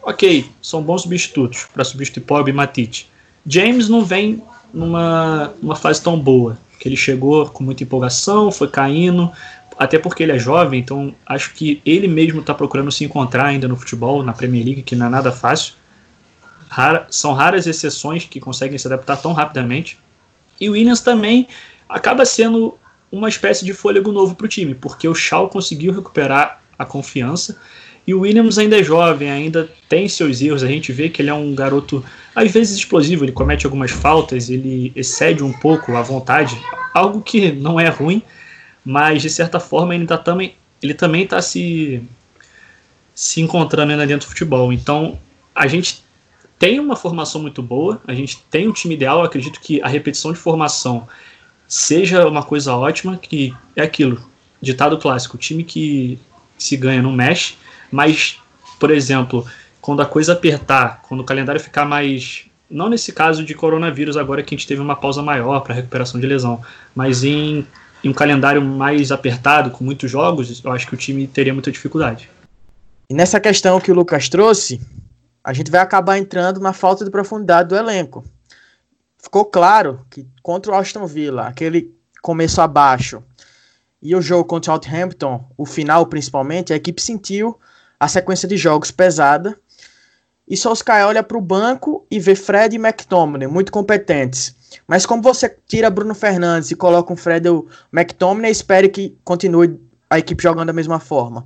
ok, 0.03 0.47
são 0.63 0.83
bons 0.83 1.03
substitutos 1.03 1.67
para 1.73 1.85
substituir 1.85 2.23
Pogba 2.23 2.51
e 2.51 2.53
Matite. 2.53 3.11
James 3.47 3.89
não 3.89 4.05
vem 4.05 4.43
numa, 4.73 5.53
numa 5.61 5.77
fase 5.77 6.03
tão 6.03 6.19
boa, 6.19 6.59
que 6.81 6.89
ele 6.89 6.97
chegou 6.97 7.47
com 7.47 7.63
muita 7.63 7.83
empolgação, 7.83 8.51
foi 8.51 8.69
caindo, 8.69 9.31
até 9.79 9.99
porque 9.99 10.23
ele 10.23 10.33
é 10.33 10.39
jovem, 10.39 10.81
então 10.81 11.15
acho 11.25 11.53
que 11.55 11.81
ele 11.85 12.09
mesmo 12.09 12.41
está 12.41 12.55
procurando 12.55 12.91
se 12.91 13.05
encontrar 13.05 13.47
ainda 13.47 13.69
no 13.69 13.77
futebol, 13.77 14.23
na 14.23 14.33
Premier 14.33 14.65
League, 14.65 14.83
que 14.83 14.97
não 14.97 15.07
é 15.07 15.09
nada 15.09 15.31
fácil. 15.31 15.75
Rara, 16.77 17.07
são 17.09 17.33
raras 17.33 17.67
exceções 17.67 18.27
que 18.27 18.39
conseguem 18.39 18.77
se 18.77 18.87
adaptar 18.87 19.17
tão 19.17 19.33
rapidamente. 19.33 19.99
E 20.61 20.69
o 20.69 20.73
Williams 20.73 21.01
também 21.01 21.49
acaba 21.89 22.27
sendo 22.27 22.77
uma 23.11 23.31
espécie 23.31 23.65
de 23.65 23.73
fôlego 23.73 24.13
novo 24.13 24.35
para 24.35 24.45
o 24.45 24.49
time, 24.49 24.75
porque 24.75 25.09
o 25.09 25.15
Shaw 25.15 25.49
conseguiu 25.49 25.95
recuperar 25.95 26.61
a 26.79 26.85
confiança 26.85 27.59
e 28.07 28.13
o 28.13 28.21
Williams 28.21 28.59
ainda 28.59 28.79
é 28.79 28.83
jovem, 28.83 29.31
ainda 29.31 29.71
tem 29.89 30.07
seus 30.07 30.43
erros. 30.43 30.63
A 30.63 30.67
gente 30.67 30.93
vê 30.93 31.09
que 31.09 31.23
ele 31.23 31.31
é 31.31 31.35
um 31.35 31.55
garoto, 31.55 32.05
às 32.35 32.53
vezes, 32.53 32.77
explosivo. 32.77 33.25
Ele 33.25 33.33
comete 33.33 33.65
algumas 33.65 33.91
faltas, 33.91 34.51
ele 34.51 34.93
excede 34.95 35.43
um 35.43 35.55
pouco 35.55 35.97
a 35.97 36.03
vontade, 36.03 36.61
algo 36.93 37.23
que 37.23 37.53
não 37.53 37.81
é 37.81 37.89
ruim, 37.89 38.21
mas 38.85 39.23
de 39.23 39.31
certa 39.31 39.59
forma 39.59 39.95
ele 39.95 40.03
ainda 40.03 40.19
também 40.19 40.55
ele 40.83 40.93
também 40.93 41.23
está 41.23 41.41
se, 41.41 42.03
se 43.15 43.41
encontrando 43.41 43.93
ainda 43.93 44.07
dentro 44.07 44.27
do 44.27 44.31
futebol. 44.31 44.71
Então, 44.75 45.19
a 45.55 45.67
gente 45.67 46.05
tem 46.59 46.81
uma 46.81 46.97
formação 46.97 47.41
muito 47.43 47.63
boa, 47.63 48.01
a 48.07 48.15
gente 48.15 48.43
tem 48.51 48.67
um 48.69 48.73
time 48.73 48.95
ideal, 48.95 49.19
eu 49.19 49.25
acredito 49.25 49.61
que 49.61 49.81
a 49.83 49.89
repetição 49.89 50.33
de 50.33 50.39
formação 50.39 51.07
seja 51.69 52.27
uma 52.27 52.43
coisa 52.43 52.75
ótima, 52.75 53.17
que 53.17 53.55
é 53.75 53.83
aquilo, 53.83 54.23
ditado 54.61 54.97
clássico, 54.99 55.37
o 55.37 55.41
time 55.41 55.65
que 55.65 56.19
se 56.57 56.77
ganha 56.77 57.03
não 57.03 57.13
mexe, 57.13 57.57
mas, 57.91 58.39
por 58.79 58.91
exemplo, 58.91 59.47
quando 59.81 60.03
a 60.03 60.07
coisa 60.07 60.33
apertar, 60.33 61.03
quando 61.07 61.21
o 61.21 61.25
calendário 61.25 61.61
ficar 61.61 61.85
mais. 61.85 62.45
Não 62.69 62.89
nesse 62.89 63.13
caso 63.13 63.45
de 63.45 63.55
coronavírus, 63.55 64.17
agora 64.17 64.43
que 64.43 64.53
a 64.53 64.59
gente 64.59 64.67
teve 64.67 64.81
uma 64.81 64.97
pausa 64.97 65.23
maior 65.23 65.61
para 65.61 65.75
recuperação 65.75 66.21
de 66.21 66.27
lesão, 66.27 66.61
mas 66.93 67.23
em, 67.23 67.65
em 68.03 68.09
um 68.09 68.13
calendário 68.13 68.61
mais 68.61 69.13
apertado, 69.13 69.71
com 69.71 69.85
muitos 69.85 70.11
jogos, 70.11 70.65
eu 70.65 70.73
acho 70.73 70.89
que 70.89 70.95
o 70.95 70.97
time 70.97 71.29
teria 71.29 71.53
muita 71.55 71.71
dificuldade. 71.71 72.29
E 73.09 73.15
nessa 73.15 73.39
questão 73.39 73.81
que 73.81 73.93
o 73.93 73.95
Lucas 73.95 74.29
trouxe, 74.29 74.81
a 75.47 75.53
gente 75.53 75.71
vai 75.71 75.81
acabar 75.81 76.19
entrando 76.19 76.59
na 76.59 76.73
falta 76.73 77.05
de 77.05 77.11
profundidade 77.11 77.69
do 77.69 77.77
elenco. 77.77 78.25
Ficou 79.17 79.45
claro 79.45 80.05
que 80.11 80.27
contra 80.43 80.73
o 80.73 80.75
Aston 80.75 81.07
Villa, 81.07 81.47
aquele 81.47 81.95
começo 82.21 82.61
abaixo, 82.61 83.23
e 84.03 84.17
o 84.17 84.21
jogo 84.21 84.45
contra 84.45 84.73
o 84.73 84.75
Southampton, 84.75 85.49
o 85.57 85.65
final 85.65 86.05
principalmente, 86.07 86.73
a 86.73 86.77
equipe 86.77 87.01
sentiu 87.01 87.57
a 87.99 88.09
sequência 88.09 88.49
de 88.49 88.57
jogos 88.57 88.91
pesada 88.91 89.57
e 90.49 90.57
Solskjaer 90.57 91.07
olha 91.07 91.23
para 91.23 91.39
o 91.39 91.41
banco 91.41 92.05
e 92.11 92.19
vê 92.19 92.35
Fred 92.35 92.75
e 92.75 92.79
McTominay 92.79 93.47
muito 93.47 93.71
competentes. 93.71 94.53
Mas 94.87 95.07
como 95.07 95.23
você 95.23 95.57
tira 95.69 95.89
Bruno 95.91 96.15
Fernandes 96.15 96.73
e 96.73 96.77
coloca 96.77 97.13
um 97.13 97.17
Fred 97.17 97.47
e 97.47 97.51
o 97.51 97.69
McTominay, 97.93 98.51
espere 98.51 98.89
que 98.89 99.17
continue 99.23 99.81
a 100.11 100.19
equipe 100.19 100.43
jogando 100.43 100.67
da 100.67 100.73
mesma 100.73 100.99
forma. 100.99 101.45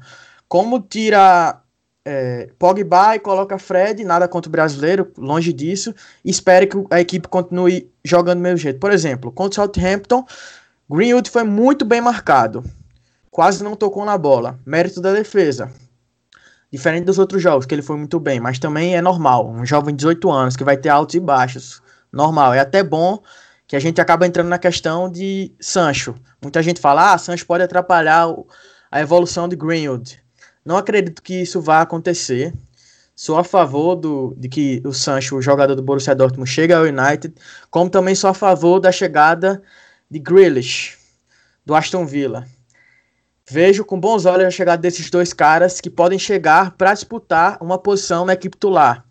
Como 0.48 0.80
tira 0.80 1.59
é, 2.04 2.48
Pogba 2.58 3.16
e 3.16 3.18
coloca 3.18 3.58
Fred, 3.58 4.02
nada 4.04 4.26
contra 4.26 4.48
o 4.48 4.52
brasileiro, 4.52 5.12
longe 5.16 5.52
disso, 5.52 5.94
e 6.24 6.30
espere 6.30 6.66
que 6.66 6.76
a 6.90 7.00
equipe 7.00 7.28
continue 7.28 7.90
jogando 8.04 8.38
do 8.38 8.42
mesmo 8.42 8.58
jeito. 8.58 8.78
Por 8.78 8.90
exemplo, 8.90 9.30
contra 9.30 9.62
o 9.62 9.64
Southampton, 9.64 10.24
Greenwood 10.90 11.30
foi 11.30 11.44
muito 11.44 11.84
bem 11.84 12.00
marcado, 12.00 12.64
quase 13.30 13.62
não 13.62 13.76
tocou 13.76 14.04
na 14.04 14.18
bola, 14.18 14.58
mérito 14.66 15.00
da 15.00 15.12
defesa. 15.12 15.70
Diferente 16.72 17.04
dos 17.04 17.18
outros 17.18 17.42
jogos, 17.42 17.66
que 17.66 17.74
ele 17.74 17.82
foi 17.82 17.96
muito 17.96 18.20
bem, 18.20 18.38
mas 18.38 18.58
também 18.58 18.96
é 18.96 19.02
normal. 19.02 19.50
Um 19.50 19.66
jovem 19.66 19.94
de 19.94 19.98
18 19.98 20.30
anos 20.30 20.56
que 20.56 20.62
vai 20.62 20.76
ter 20.76 20.88
altos 20.88 21.16
e 21.16 21.20
baixos. 21.20 21.82
Normal. 22.12 22.54
É 22.54 22.60
até 22.60 22.82
bom 22.82 23.20
que 23.66 23.74
a 23.74 23.80
gente 23.80 24.00
acaba 24.00 24.24
entrando 24.24 24.48
na 24.48 24.58
questão 24.58 25.10
de 25.10 25.52
Sancho. 25.60 26.14
Muita 26.40 26.62
gente 26.62 26.80
fala, 26.80 27.12
ah, 27.12 27.18
Sancho 27.18 27.44
pode 27.44 27.64
atrapalhar 27.64 28.28
a 28.88 29.00
evolução 29.00 29.48
de 29.48 29.56
Greenwood. 29.56 30.22
Não 30.64 30.76
acredito 30.76 31.22
que 31.22 31.40
isso 31.40 31.60
vá 31.60 31.80
acontecer. 31.80 32.52
Sou 33.14 33.36
a 33.36 33.44
favor 33.44 33.96
do, 33.96 34.34
de 34.36 34.48
que 34.48 34.82
o 34.84 34.92
Sancho, 34.92 35.36
o 35.36 35.42
jogador 35.42 35.74
do 35.74 35.82
Borussia 35.82 36.14
Dortmund, 36.14 36.48
chegue 36.48 36.72
ao 36.72 36.84
United, 36.84 37.34
como 37.70 37.90
também 37.90 38.14
sou 38.14 38.30
a 38.30 38.34
favor 38.34 38.80
da 38.80 38.90
chegada 38.90 39.62
de 40.10 40.18
Grealish, 40.18 40.96
do 41.64 41.74
Aston 41.74 42.06
Villa. 42.06 42.46
Vejo 43.48 43.84
com 43.84 43.98
bons 43.98 44.26
olhos 44.26 44.46
a 44.46 44.50
chegada 44.50 44.80
desses 44.80 45.10
dois 45.10 45.32
caras 45.32 45.80
que 45.80 45.90
podem 45.90 46.18
chegar 46.18 46.70
para 46.72 46.94
disputar 46.94 47.58
uma 47.60 47.76
posição 47.76 48.24
na 48.24 48.34
equipe 48.34 48.56
titular. 48.56 49.04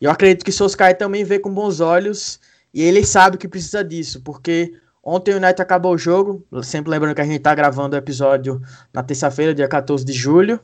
E 0.00 0.06
eu 0.06 0.10
acredito 0.10 0.44
que 0.44 0.52
Solskjaer 0.52 0.98
também 0.98 1.24
vê 1.24 1.38
com 1.38 1.52
bons 1.52 1.78
olhos 1.78 2.40
e 2.74 2.82
ele 2.82 3.04
sabe 3.04 3.38
que 3.38 3.46
precisa 3.46 3.84
disso, 3.84 4.22
porque 4.22 4.74
ontem 5.02 5.32
o 5.32 5.36
United 5.36 5.60
acabou 5.60 5.94
o 5.94 5.98
jogo, 5.98 6.44
sempre 6.62 6.90
lembrando 6.90 7.14
que 7.14 7.20
a 7.20 7.24
gente 7.24 7.36
está 7.36 7.54
gravando 7.54 7.96
o 7.96 7.98
episódio 7.98 8.60
na 8.92 9.02
terça-feira, 9.02 9.54
dia 9.54 9.68
14 9.68 10.04
de 10.04 10.12
julho, 10.12 10.60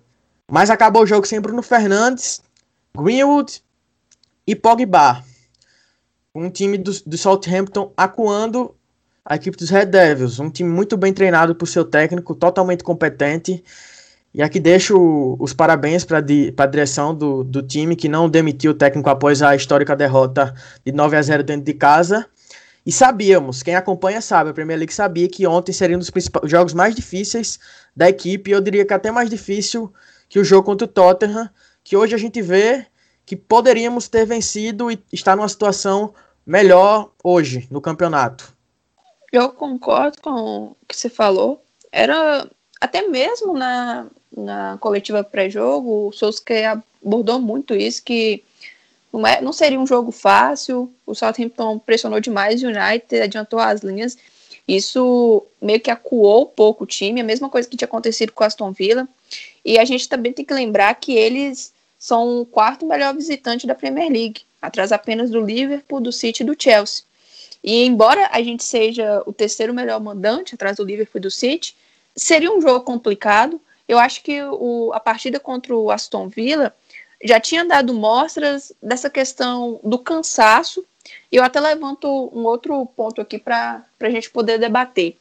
mas 0.50 0.70
acabou 0.70 1.02
o 1.02 1.06
jogo 1.06 1.26
sem 1.26 1.40
Bruno 1.40 1.62
Fernandes, 1.62 2.40
Greenwood 2.96 3.62
e 4.46 4.54
Pogba. 4.54 5.22
Um 6.34 6.50
time 6.50 6.78
do, 6.78 6.92
do 7.04 7.16
Southampton 7.16 7.92
acuando 7.96 8.74
a 9.24 9.34
equipe 9.34 9.56
dos 9.56 9.70
Red 9.70 9.86
Devils, 9.86 10.38
um 10.38 10.48
time 10.48 10.70
muito 10.70 10.96
bem 10.96 11.12
treinado 11.12 11.54
por 11.54 11.66
seu 11.66 11.84
técnico, 11.84 12.34
totalmente 12.34 12.84
competente. 12.84 13.64
E 14.32 14.42
aqui 14.42 14.60
deixo 14.60 15.36
os 15.40 15.52
parabéns 15.52 16.04
para 16.04 16.18
a 16.18 16.66
direção 16.66 17.14
do, 17.14 17.42
do 17.42 17.62
time, 17.62 17.96
que 17.96 18.08
não 18.08 18.28
demitiu 18.28 18.72
o 18.72 18.74
técnico 18.74 19.08
após 19.08 19.42
a 19.42 19.56
histórica 19.56 19.96
derrota 19.96 20.54
de 20.84 20.92
9 20.92 21.16
a 21.16 21.22
0 21.22 21.42
dentro 21.42 21.64
de 21.64 21.74
casa. 21.74 22.26
E 22.86 22.92
sabíamos, 22.92 23.64
quem 23.64 23.74
acompanha 23.74 24.20
sabe, 24.20 24.50
a 24.50 24.54
Premier 24.54 24.78
League 24.78 24.94
sabia 24.94 25.28
que 25.28 25.44
ontem 25.44 25.72
seria 25.72 25.96
um 25.96 25.98
dos 25.98 26.08
jogos 26.44 26.72
mais 26.72 26.94
difíceis 26.94 27.58
da 27.96 28.08
equipe, 28.08 28.52
eu 28.52 28.60
diria 28.60 28.86
que 28.86 28.94
até 28.94 29.10
mais 29.10 29.28
difícil 29.28 29.92
que 30.28 30.38
o 30.38 30.44
jogo 30.44 30.66
contra 30.66 30.84
o 30.84 30.88
Tottenham, 30.88 31.50
que 31.82 31.96
hoje 31.96 32.14
a 32.14 32.18
gente 32.18 32.40
vê 32.40 32.86
que 33.24 33.34
poderíamos 33.34 34.06
ter 34.06 34.24
vencido 34.24 34.88
e 34.88 35.02
estar 35.12 35.34
numa 35.34 35.48
situação 35.48 36.14
melhor 36.46 37.10
hoje 37.24 37.66
no 37.72 37.80
campeonato. 37.80 38.54
Eu 39.32 39.50
concordo 39.50 40.22
com 40.22 40.66
o 40.66 40.76
que 40.86 40.96
você 40.96 41.08
falou. 41.08 41.60
Era 41.90 42.48
até 42.80 43.02
mesmo 43.08 43.52
na, 43.52 44.06
na 44.36 44.78
coletiva 44.78 45.24
pré-jogo, 45.24 46.06
o 46.06 46.12
Solskjaer 46.12 46.80
abordou 47.04 47.40
muito 47.40 47.74
isso, 47.74 48.04
que 48.04 48.44
não, 49.18 49.26
é, 49.26 49.40
não 49.40 49.52
seria 49.52 49.78
um 49.78 49.86
jogo 49.86 50.10
fácil, 50.10 50.92
o 51.04 51.14
Southampton 51.14 51.78
pressionou 51.78 52.20
demais 52.20 52.62
o 52.62 52.66
United, 52.66 53.22
adiantou 53.22 53.58
as 53.58 53.82
linhas, 53.82 54.16
isso 54.66 55.46
meio 55.60 55.80
que 55.80 55.90
acuou 55.90 56.42
um 56.42 56.46
pouco 56.46 56.84
o 56.84 56.86
time, 56.86 57.20
a 57.20 57.24
mesma 57.24 57.48
coisa 57.48 57.68
que 57.68 57.76
tinha 57.76 57.86
acontecido 57.86 58.32
com 58.32 58.42
o 58.42 58.46
Aston 58.46 58.72
Villa, 58.72 59.08
e 59.64 59.78
a 59.78 59.84
gente 59.84 60.08
também 60.08 60.32
tem 60.32 60.44
que 60.44 60.54
lembrar 60.54 60.94
que 60.94 61.12
eles 61.12 61.72
são 61.98 62.40
o 62.40 62.46
quarto 62.46 62.86
melhor 62.86 63.14
visitante 63.14 63.66
da 63.66 63.74
Premier 63.74 64.10
League, 64.10 64.42
atrás 64.60 64.92
apenas 64.92 65.30
do 65.30 65.40
Liverpool, 65.40 66.00
do 66.00 66.12
City 66.12 66.42
e 66.42 66.46
do 66.46 66.56
Chelsea. 66.58 67.04
E 67.62 67.84
embora 67.84 68.28
a 68.32 68.42
gente 68.42 68.62
seja 68.62 69.22
o 69.26 69.32
terceiro 69.32 69.74
melhor 69.74 70.00
mandante 70.00 70.54
atrás 70.54 70.76
do 70.76 70.84
Liverpool 70.84 71.18
e 71.18 71.22
do 71.22 71.30
City, 71.30 71.74
seria 72.14 72.52
um 72.52 72.60
jogo 72.60 72.84
complicado. 72.84 73.60
Eu 73.88 73.98
acho 73.98 74.22
que 74.22 74.42
o, 74.42 74.92
a 74.92 75.00
partida 75.00 75.40
contra 75.40 75.74
o 75.74 75.90
Aston 75.90 76.28
Villa 76.28 76.74
já 77.22 77.40
tinha 77.40 77.64
dado 77.64 77.94
mostras 77.94 78.72
dessa 78.82 79.08
questão 79.08 79.80
do 79.82 79.98
cansaço. 79.98 80.84
E 81.30 81.36
eu 81.36 81.44
até 81.44 81.60
levanto 81.60 82.08
um 82.32 82.44
outro 82.44 82.84
ponto 82.86 83.20
aqui 83.20 83.38
para 83.38 83.84
a 84.00 84.10
gente 84.10 84.30
poder 84.30 84.58
debater. 84.58 85.16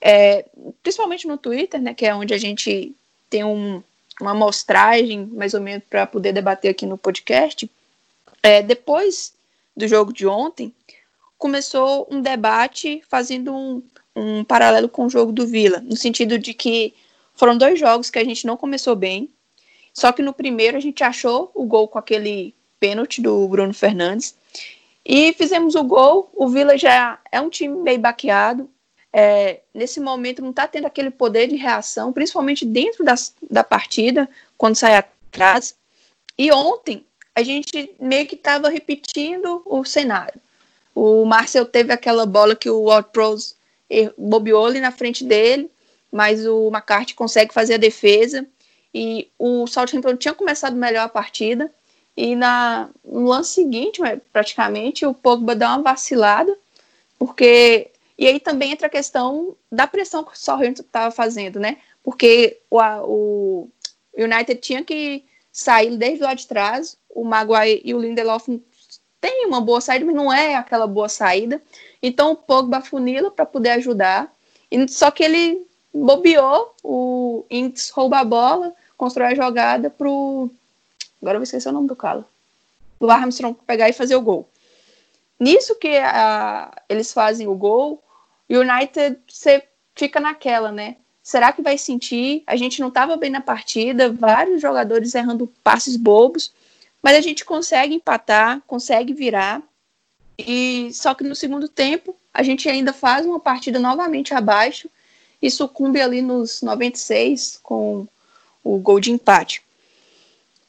É, 0.00 0.46
principalmente 0.82 1.26
no 1.26 1.36
Twitter, 1.36 1.80
né, 1.80 1.92
que 1.92 2.06
é 2.06 2.14
onde 2.14 2.32
a 2.32 2.38
gente 2.38 2.94
tem 3.28 3.44
um, 3.44 3.82
uma 4.20 4.30
amostragem, 4.30 5.26
mais 5.26 5.52
ou 5.52 5.60
menos, 5.60 5.84
para 5.88 6.06
poder 6.06 6.32
debater 6.32 6.70
aqui 6.70 6.86
no 6.86 6.96
podcast. 6.96 7.70
É, 8.42 8.62
depois 8.62 9.34
do 9.76 9.86
jogo 9.86 10.12
de 10.12 10.26
ontem, 10.26 10.72
começou 11.36 12.06
um 12.10 12.20
debate 12.20 13.02
fazendo 13.08 13.54
um, 13.54 13.82
um 14.14 14.44
paralelo 14.44 14.88
com 14.88 15.06
o 15.06 15.10
jogo 15.10 15.32
do 15.32 15.46
Vila, 15.46 15.80
no 15.80 15.96
sentido 15.96 16.38
de 16.38 16.54
que 16.54 16.94
foram 17.34 17.56
dois 17.56 17.78
jogos 17.78 18.10
que 18.10 18.18
a 18.18 18.24
gente 18.24 18.46
não 18.46 18.56
começou 18.56 18.94
bem, 18.94 19.30
só 20.00 20.12
que 20.12 20.22
no 20.22 20.32
primeiro 20.32 20.78
a 20.78 20.80
gente 20.80 21.04
achou 21.04 21.50
o 21.54 21.66
gol 21.66 21.86
com 21.86 21.98
aquele 21.98 22.54
pênalti 22.80 23.20
do 23.20 23.46
Bruno 23.46 23.74
Fernandes 23.74 24.34
e 25.04 25.34
fizemos 25.34 25.74
o 25.74 25.84
gol. 25.84 26.30
O 26.34 26.48
Vila 26.48 26.78
já 26.78 27.18
é 27.30 27.38
um 27.38 27.50
time 27.50 27.76
meio 27.76 27.98
baqueado. 27.98 28.66
É, 29.12 29.60
nesse 29.74 30.00
momento 30.00 30.40
não 30.40 30.52
está 30.52 30.66
tendo 30.66 30.86
aquele 30.86 31.10
poder 31.10 31.48
de 31.48 31.56
reação, 31.56 32.14
principalmente 32.14 32.64
dentro 32.64 33.04
das, 33.04 33.34
da 33.50 33.62
partida, 33.62 34.26
quando 34.56 34.74
sai 34.74 34.96
atrás. 34.96 35.76
E 36.38 36.50
ontem 36.50 37.04
a 37.34 37.42
gente 37.42 37.94
meio 38.00 38.26
que 38.26 38.36
estava 38.36 38.70
repetindo 38.70 39.60
o 39.66 39.84
cenário. 39.84 40.40
O 40.94 41.26
Marcel 41.26 41.66
teve 41.66 41.92
aquela 41.92 42.24
bola 42.24 42.56
que 42.56 42.70
o 42.70 42.84
Ward 42.84 43.10
Prowse 43.12 43.54
bobeou 44.16 44.64
ali 44.64 44.80
na 44.80 44.92
frente 44.92 45.24
dele, 45.24 45.70
mas 46.10 46.46
o 46.46 46.68
McCarthy 46.68 47.12
consegue 47.12 47.52
fazer 47.52 47.74
a 47.74 47.76
defesa. 47.76 48.46
E 48.94 49.30
o 49.38 49.66
Southampton 49.66 50.16
tinha 50.16 50.34
começado 50.34 50.76
melhor 50.76 51.04
a 51.04 51.08
partida. 51.08 51.72
E 52.16 52.34
na, 52.34 52.90
no 53.04 53.28
lance 53.28 53.54
seguinte, 53.54 54.00
praticamente, 54.32 55.06
o 55.06 55.14
Pogba 55.14 55.54
dá 55.54 55.70
uma 55.70 55.82
vacilada, 55.82 56.56
porque. 57.18 57.90
E 58.18 58.26
aí 58.26 58.38
também 58.38 58.72
entra 58.72 58.86
a 58.86 58.90
questão 58.90 59.56
da 59.72 59.86
pressão 59.86 60.22
que 60.22 60.32
o 60.32 60.38
Southampton 60.38 60.82
estava 60.82 61.10
fazendo, 61.10 61.58
né? 61.58 61.78
Porque 62.02 62.60
o, 62.70 62.78
o 62.78 63.68
United 64.14 64.60
tinha 64.60 64.84
que 64.84 65.24
sair 65.50 65.96
desde 65.96 66.22
lá 66.22 66.34
de 66.34 66.46
trás, 66.46 66.98
o 67.08 67.24
Maguire 67.24 67.80
e 67.82 67.94
o 67.94 67.98
Lindelof 67.98 68.46
tem 69.20 69.46
uma 69.46 69.60
boa 69.60 69.80
saída, 69.80 70.04
mas 70.04 70.14
não 70.14 70.32
é 70.32 70.54
aquela 70.54 70.86
boa 70.86 71.08
saída. 71.08 71.62
Então 72.02 72.32
o 72.32 72.36
Pogba 72.36 72.80
funila 72.80 73.30
para 73.30 73.44
poder 73.44 73.70
ajudar. 73.70 74.32
E, 74.70 74.88
só 74.88 75.10
que 75.10 75.22
ele 75.22 75.66
bobeou, 75.92 76.74
o 76.82 77.44
Inks 77.50 77.90
rouba 77.90 78.20
a 78.20 78.24
bola, 78.24 78.74
constrói 79.00 79.28
a 79.28 79.34
jogada 79.34 79.88
pro. 79.88 80.50
Agora 81.22 81.36
eu 81.36 81.40
vou 81.40 81.44
esquecer 81.44 81.70
o 81.70 81.72
nome 81.72 81.88
do 81.88 81.96
cara. 81.96 82.22
Do 83.00 83.10
Armstrong 83.10 83.56
pegar 83.66 83.88
e 83.88 83.94
fazer 83.94 84.14
o 84.14 84.20
gol. 84.20 84.46
Nisso 85.38 85.74
que 85.76 85.88
eles 86.86 87.10
fazem 87.10 87.48
o 87.48 87.54
gol, 87.54 88.02
o 88.46 88.54
United 88.54 89.18
você 89.26 89.64
fica 89.94 90.20
naquela, 90.20 90.70
né? 90.70 90.96
Será 91.22 91.50
que 91.50 91.62
vai 91.62 91.78
sentir? 91.78 92.42
A 92.46 92.56
gente 92.56 92.78
não 92.78 92.88
estava 92.88 93.16
bem 93.16 93.30
na 93.30 93.40
partida, 93.40 94.12
vários 94.12 94.60
jogadores 94.60 95.14
errando 95.14 95.50
passes 95.64 95.96
bobos, 95.96 96.52
mas 97.02 97.16
a 97.16 97.22
gente 97.22 97.42
consegue 97.42 97.94
empatar, 97.94 98.60
consegue 98.66 99.14
virar. 99.14 99.62
E 100.38 100.90
só 100.92 101.14
que 101.14 101.24
no 101.24 101.34
segundo 101.34 101.68
tempo 101.68 102.14
a 102.34 102.42
gente 102.42 102.68
ainda 102.68 102.92
faz 102.92 103.24
uma 103.24 103.40
partida 103.40 103.78
novamente 103.78 104.34
abaixo 104.34 104.90
e 105.40 105.50
sucumbe 105.50 106.02
ali 106.02 106.20
nos 106.20 106.60
96 106.60 107.60
com 107.62 108.06
o 108.62 108.78
gol 108.78 109.00
de 109.00 109.10
empate. 109.10 109.62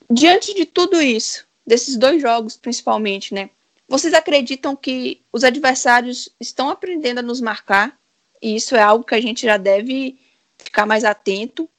Diante 0.09 0.53
de 0.53 0.65
tudo 0.65 1.01
isso, 1.01 1.45
desses 1.65 1.95
dois 1.95 2.21
jogos 2.21 2.57
principalmente, 2.57 3.33
né? 3.33 3.49
Vocês 3.87 4.13
acreditam 4.13 4.75
que 4.75 5.21
os 5.31 5.43
adversários 5.43 6.29
estão 6.39 6.69
aprendendo 6.69 7.19
a 7.19 7.23
nos 7.23 7.41
marcar? 7.41 7.97
E 8.41 8.55
isso 8.55 8.75
é 8.75 8.81
algo 8.81 9.05
que 9.05 9.15
a 9.15 9.21
gente 9.21 9.45
já 9.45 9.57
deve 9.57 10.17
ficar 10.57 10.85
mais 10.85 11.03
atento? 11.03 11.69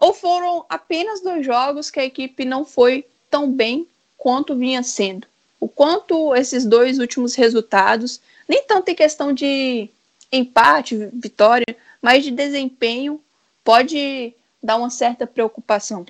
Ou 0.00 0.12
foram 0.12 0.66
apenas 0.68 1.22
dois 1.22 1.44
jogos 1.44 1.90
que 1.90 2.00
a 2.00 2.04
equipe 2.04 2.44
não 2.44 2.64
foi 2.64 3.06
tão 3.30 3.50
bem 3.50 3.86
quanto 4.16 4.56
vinha 4.56 4.82
sendo? 4.82 5.26
O 5.58 5.68
quanto 5.68 6.34
esses 6.34 6.64
dois 6.64 6.98
últimos 6.98 7.34
resultados, 7.34 8.20
nem 8.48 8.62
tanto 8.64 8.90
em 8.90 8.94
questão 8.94 9.32
de 9.32 9.88
empate, 10.30 11.10
vitória, 11.12 11.76
mas 12.02 12.22
de 12.22 12.30
desempenho, 12.30 13.20
pode 13.64 14.34
dar 14.62 14.76
uma 14.76 14.90
certa 14.90 15.26
preocupação? 15.26 16.04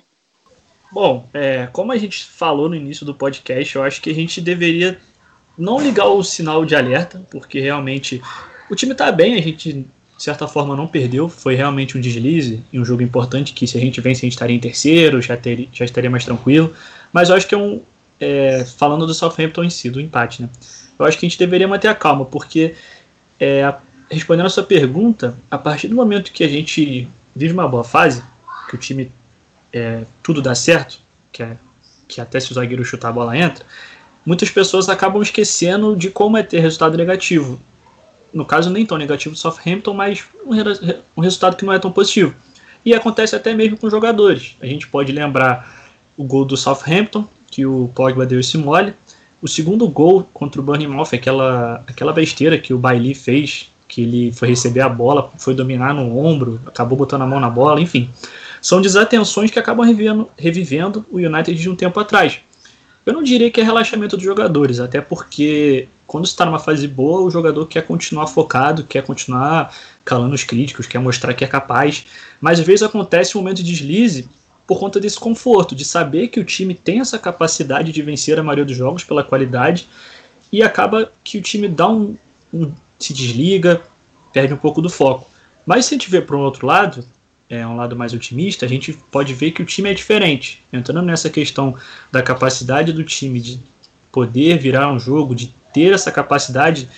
Bom, 0.91 1.27
é, 1.33 1.67
como 1.73 1.91
a 1.91 1.97
gente 1.97 2.25
falou 2.25 2.69
no 2.69 2.75
início 2.75 3.05
do 3.05 3.13
podcast, 3.13 3.75
eu 3.75 3.83
acho 3.83 4.01
que 4.01 4.09
a 4.09 4.13
gente 4.13 4.39
deveria 4.39 4.99
não 5.57 5.81
ligar 5.81 6.07
o 6.07 6.23
sinal 6.23 6.65
de 6.65 6.75
alerta, 6.75 7.25
porque 7.29 7.59
realmente 7.59 8.21
o 8.69 8.75
time 8.75 8.93
está 8.93 9.11
bem, 9.11 9.35
a 9.35 9.41
gente 9.41 9.73
de 9.73 10.23
certa 10.23 10.47
forma 10.47 10.75
não 10.75 10.87
perdeu, 10.87 11.29
foi 11.29 11.55
realmente 11.55 11.97
um 11.97 12.01
deslize 12.01 12.63
e 12.73 12.79
um 12.79 12.85
jogo 12.85 13.03
importante 13.03 13.53
que 13.53 13.67
se 13.67 13.77
a 13.77 13.81
gente 13.81 14.01
vence 14.01 14.19
a 14.19 14.25
gente 14.25 14.33
estaria 14.33 14.55
em 14.55 14.59
terceiro, 14.59 15.21
já, 15.21 15.37
ter, 15.37 15.69
já 15.71 15.85
estaria 15.85 16.09
mais 16.09 16.25
tranquilo, 16.25 16.73
mas 17.13 17.29
eu 17.29 17.35
acho 17.35 17.47
que 17.47 17.53
é 17.53 17.57
um, 17.57 17.81
é, 18.19 18.65
falando 18.65 19.05
do 19.05 19.13
Southampton 19.13 19.63
em 19.63 19.69
si, 19.69 19.91
do 19.91 20.01
empate, 20.01 20.41
né, 20.41 20.49
eu 20.97 21.05
acho 21.05 21.19
que 21.19 21.25
a 21.25 21.29
gente 21.29 21.37
deveria 21.37 21.67
manter 21.67 21.87
a 21.87 21.93
calma, 21.93 22.25
porque 22.25 22.73
é, 23.39 23.71
respondendo 24.09 24.47
a 24.47 24.49
sua 24.49 24.63
pergunta, 24.63 25.37
a 25.51 25.57
partir 25.57 25.87
do 25.87 25.95
momento 25.95 26.31
que 26.31 26.43
a 26.43 26.47
gente 26.47 27.07
vive 27.35 27.53
uma 27.53 27.67
boa 27.67 27.83
fase, 27.83 28.23
que 28.67 28.75
o 28.75 28.77
time 28.77 29.11
é, 29.71 30.03
tudo 30.21 30.41
dá 30.41 30.53
certo, 30.53 30.99
que, 31.31 31.43
é, 31.43 31.57
que 32.07 32.19
até 32.21 32.39
se 32.39 32.51
o 32.51 32.55
zagueiro 32.55 32.83
chutar 32.83 33.09
a 33.09 33.13
bola 33.13 33.37
entra, 33.37 33.65
muitas 34.25 34.49
pessoas 34.49 34.89
acabam 34.89 35.21
esquecendo 35.21 35.95
de 35.95 36.09
como 36.09 36.37
é 36.37 36.43
ter 36.43 36.59
resultado 36.59 36.97
negativo. 36.97 37.59
No 38.33 38.45
caso, 38.45 38.69
nem 38.69 38.85
tão 38.85 38.97
negativo 38.97 39.33
do 39.33 39.39
Southampton, 39.39 39.93
mas 39.93 40.25
um, 40.45 40.53
um 41.15 41.21
resultado 41.21 41.55
que 41.55 41.65
não 41.65 41.73
é 41.73 41.79
tão 41.79 41.91
positivo. 41.91 42.35
E 42.85 42.93
acontece 42.93 43.35
até 43.35 43.53
mesmo 43.53 43.77
com 43.77 43.89
jogadores. 43.89 44.55
A 44.61 44.65
gente 44.65 44.87
pode 44.87 45.11
lembrar 45.11 45.91
o 46.15 46.23
gol 46.23 46.45
do 46.45 46.57
Southampton, 46.57 47.27
que 47.49 47.65
o 47.65 47.89
Pogba 47.95 48.25
deu 48.25 48.39
esse 48.39 48.57
mole. 48.57 48.93
O 49.41 49.47
segundo 49.47 49.87
gol 49.87 50.27
contra 50.33 50.59
o 50.59 50.63
Bournemouth, 50.63 51.09
aquela, 51.13 51.83
aquela 51.87 52.11
besteira 52.11 52.57
que 52.57 52.73
o 52.73 52.77
Bailey 52.77 53.13
fez, 53.13 53.71
que 53.87 54.01
ele 54.01 54.31
foi 54.31 54.49
receber 54.49 54.81
a 54.81 54.89
bola, 54.89 55.31
foi 55.37 55.53
dominar 55.53 55.93
no 55.93 56.17
ombro, 56.17 56.59
acabou 56.65 56.97
botando 56.97 57.21
a 57.21 57.25
mão 57.25 57.39
na 57.39 57.49
bola, 57.49 57.79
enfim. 57.79 58.09
São 58.61 58.81
desatenções 58.81 59.51
que 59.51 59.59
acabam 59.59 59.85
revivendo, 59.85 60.29
revivendo 60.37 61.05
o 61.09 61.17
United 61.17 61.55
de 61.55 61.69
um 61.69 61.75
tempo 61.75 61.99
atrás. 61.99 62.39
Eu 63.05 63.13
não 63.13 63.23
diria 63.23 63.49
que 63.49 63.61
é 63.61 63.63
relaxamento 63.63 64.17
dos 64.17 64.25
jogadores, 64.25 64.79
até 64.79 64.99
porque 64.99 65.87
quando 66.05 66.25
está 66.25 66.45
numa 66.45 66.59
fase 66.59 66.87
boa, 66.87 67.21
o 67.21 67.31
jogador 67.31 67.65
quer 67.65 67.85
continuar 67.85 68.27
focado, 68.27 68.83
quer 68.83 69.03
continuar 69.03 69.73
calando 70.03 70.35
os 70.35 70.43
críticos, 70.43 70.87
quer 70.87 70.99
mostrar 70.99 71.33
que 71.33 71.43
é 71.43 71.47
capaz. 71.47 72.05
Mas 72.39 72.59
às 72.59 72.65
vezes 72.65 72.83
acontece 72.83 73.37
um 73.37 73.41
momento 73.41 73.57
de 73.57 73.63
deslize 73.63 74.29
por 74.65 74.79
conta 74.79 74.99
desse 74.99 75.17
conforto, 75.17 75.73
de 75.73 75.85
saber 75.85 76.27
que 76.27 76.39
o 76.39 76.43
time 76.43 76.73
tem 76.73 76.99
essa 76.99 77.17
capacidade 77.17 77.91
de 77.91 78.01
vencer 78.01 78.37
a 78.37 78.43
maioria 78.43 78.65
dos 78.65 78.75
jogos 78.75 79.03
pela 79.03 79.23
qualidade 79.23 79.87
e 80.51 80.61
acaba 80.61 81.11
que 81.23 81.37
o 81.37 81.41
time 81.41 81.67
dá 81.67 81.87
um, 81.87 82.17
um 82.53 82.73
se 82.99 83.13
desliga, 83.13 83.81
perde 84.33 84.53
um 84.53 84.57
pouco 84.57 84.81
do 84.81 84.89
foco. 84.89 85.29
Mas 85.65 85.85
se 85.85 85.93
a 85.93 85.97
gente 85.97 86.09
vê 86.09 86.21
para 86.21 86.35
um 86.35 86.41
outro 86.41 86.65
lado, 86.67 87.05
é 87.49 87.65
um 87.65 87.75
lado 87.75 87.95
mais 87.95 88.13
otimista, 88.13 88.65
a 88.65 88.69
gente 88.69 88.93
pode 88.93 89.33
ver 89.33 89.51
que 89.51 89.61
o 89.61 89.65
time 89.65 89.89
é 89.89 89.93
diferente. 89.93 90.61
Entrando 90.71 91.05
nessa 91.05 91.29
questão 91.29 91.77
da 92.11 92.21
capacidade 92.21 92.91
do 92.91 93.03
time 93.03 93.39
de 93.39 93.59
poder 94.11 94.57
virar 94.57 94.91
um 94.91 94.99
jogo, 94.99 95.33
de 95.33 95.53
ter 95.73 95.93
essa 95.93 96.11
capacidade, 96.11 96.89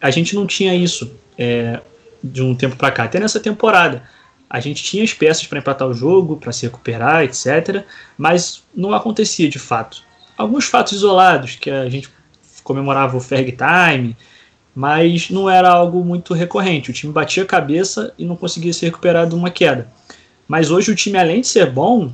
a 0.00 0.10
gente 0.10 0.34
não 0.34 0.46
tinha 0.46 0.74
isso 0.74 1.12
é, 1.36 1.80
de 2.22 2.42
um 2.42 2.54
tempo 2.54 2.76
para 2.76 2.90
cá. 2.90 3.04
Até 3.04 3.20
nessa 3.20 3.38
temporada, 3.38 4.02
a 4.48 4.60
gente 4.60 4.82
tinha 4.82 5.04
as 5.04 5.12
peças 5.12 5.46
para 5.46 5.58
empatar 5.58 5.88
o 5.88 5.94
jogo, 5.94 6.36
para 6.36 6.52
se 6.52 6.64
recuperar, 6.64 7.24
etc. 7.24 7.84
Mas 8.16 8.62
não 8.74 8.92
acontecia 8.94 9.48
de 9.48 9.58
fato. 9.58 10.02
Alguns 10.36 10.66
fatos 10.66 10.92
isolados, 10.92 11.56
que 11.56 11.70
a 11.70 11.88
gente 11.88 12.08
comemorava 12.62 13.16
o 13.16 13.20
Ferg 13.20 13.56
Time, 13.56 14.16
mas 14.74 15.30
não 15.30 15.48
era 15.48 15.70
algo 15.70 16.04
muito 16.04 16.34
recorrente. 16.34 16.90
O 16.90 16.92
time 16.92 17.12
batia 17.12 17.42
a 17.42 17.46
cabeça 17.46 18.12
e 18.18 18.24
não 18.24 18.36
conseguia 18.36 18.72
se 18.72 18.84
recuperar 18.84 19.28
de 19.28 19.34
uma 19.34 19.50
queda. 19.50 19.86
Mas 20.48 20.70
hoje 20.70 20.90
o 20.90 20.94
time, 20.94 21.18
além 21.18 21.40
de 21.40 21.46
ser 21.46 21.70
bom, 21.70 22.10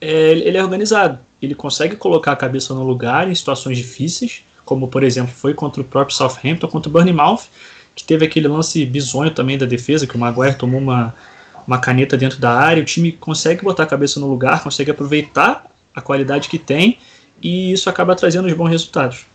é, 0.00 0.32
ele 0.32 0.56
é 0.56 0.62
organizado. 0.62 1.18
Ele 1.40 1.54
consegue 1.54 1.96
colocar 1.96 2.32
a 2.32 2.36
cabeça 2.36 2.74
no 2.74 2.82
lugar 2.82 3.30
em 3.30 3.34
situações 3.34 3.76
difíceis, 3.76 4.42
como 4.64 4.88
por 4.88 5.02
exemplo 5.02 5.32
foi 5.34 5.52
contra 5.52 5.80
o 5.82 5.84
próprio 5.84 6.16
Southampton, 6.16 6.68
contra 6.68 6.88
o 6.88 6.92
Bournemouth, 6.92 7.42
que 7.94 8.02
teve 8.02 8.24
aquele 8.24 8.48
lance 8.48 8.84
bizonho 8.86 9.30
também 9.30 9.58
da 9.58 9.66
defesa, 9.66 10.06
que 10.06 10.16
o 10.16 10.18
Maguire 10.18 10.56
tomou 10.56 10.80
uma, 10.80 11.14
uma 11.66 11.78
caneta 11.78 12.16
dentro 12.16 12.38
da 12.38 12.50
área. 12.50 12.82
O 12.82 12.86
time 12.86 13.12
consegue 13.12 13.62
botar 13.62 13.82
a 13.82 13.86
cabeça 13.86 14.18
no 14.18 14.26
lugar, 14.26 14.62
consegue 14.62 14.90
aproveitar 14.90 15.66
a 15.94 16.00
qualidade 16.00 16.48
que 16.48 16.58
tem 16.58 16.98
e 17.42 17.72
isso 17.72 17.90
acaba 17.90 18.16
trazendo 18.16 18.48
os 18.48 18.54
bons 18.54 18.70
resultados. 18.70 19.26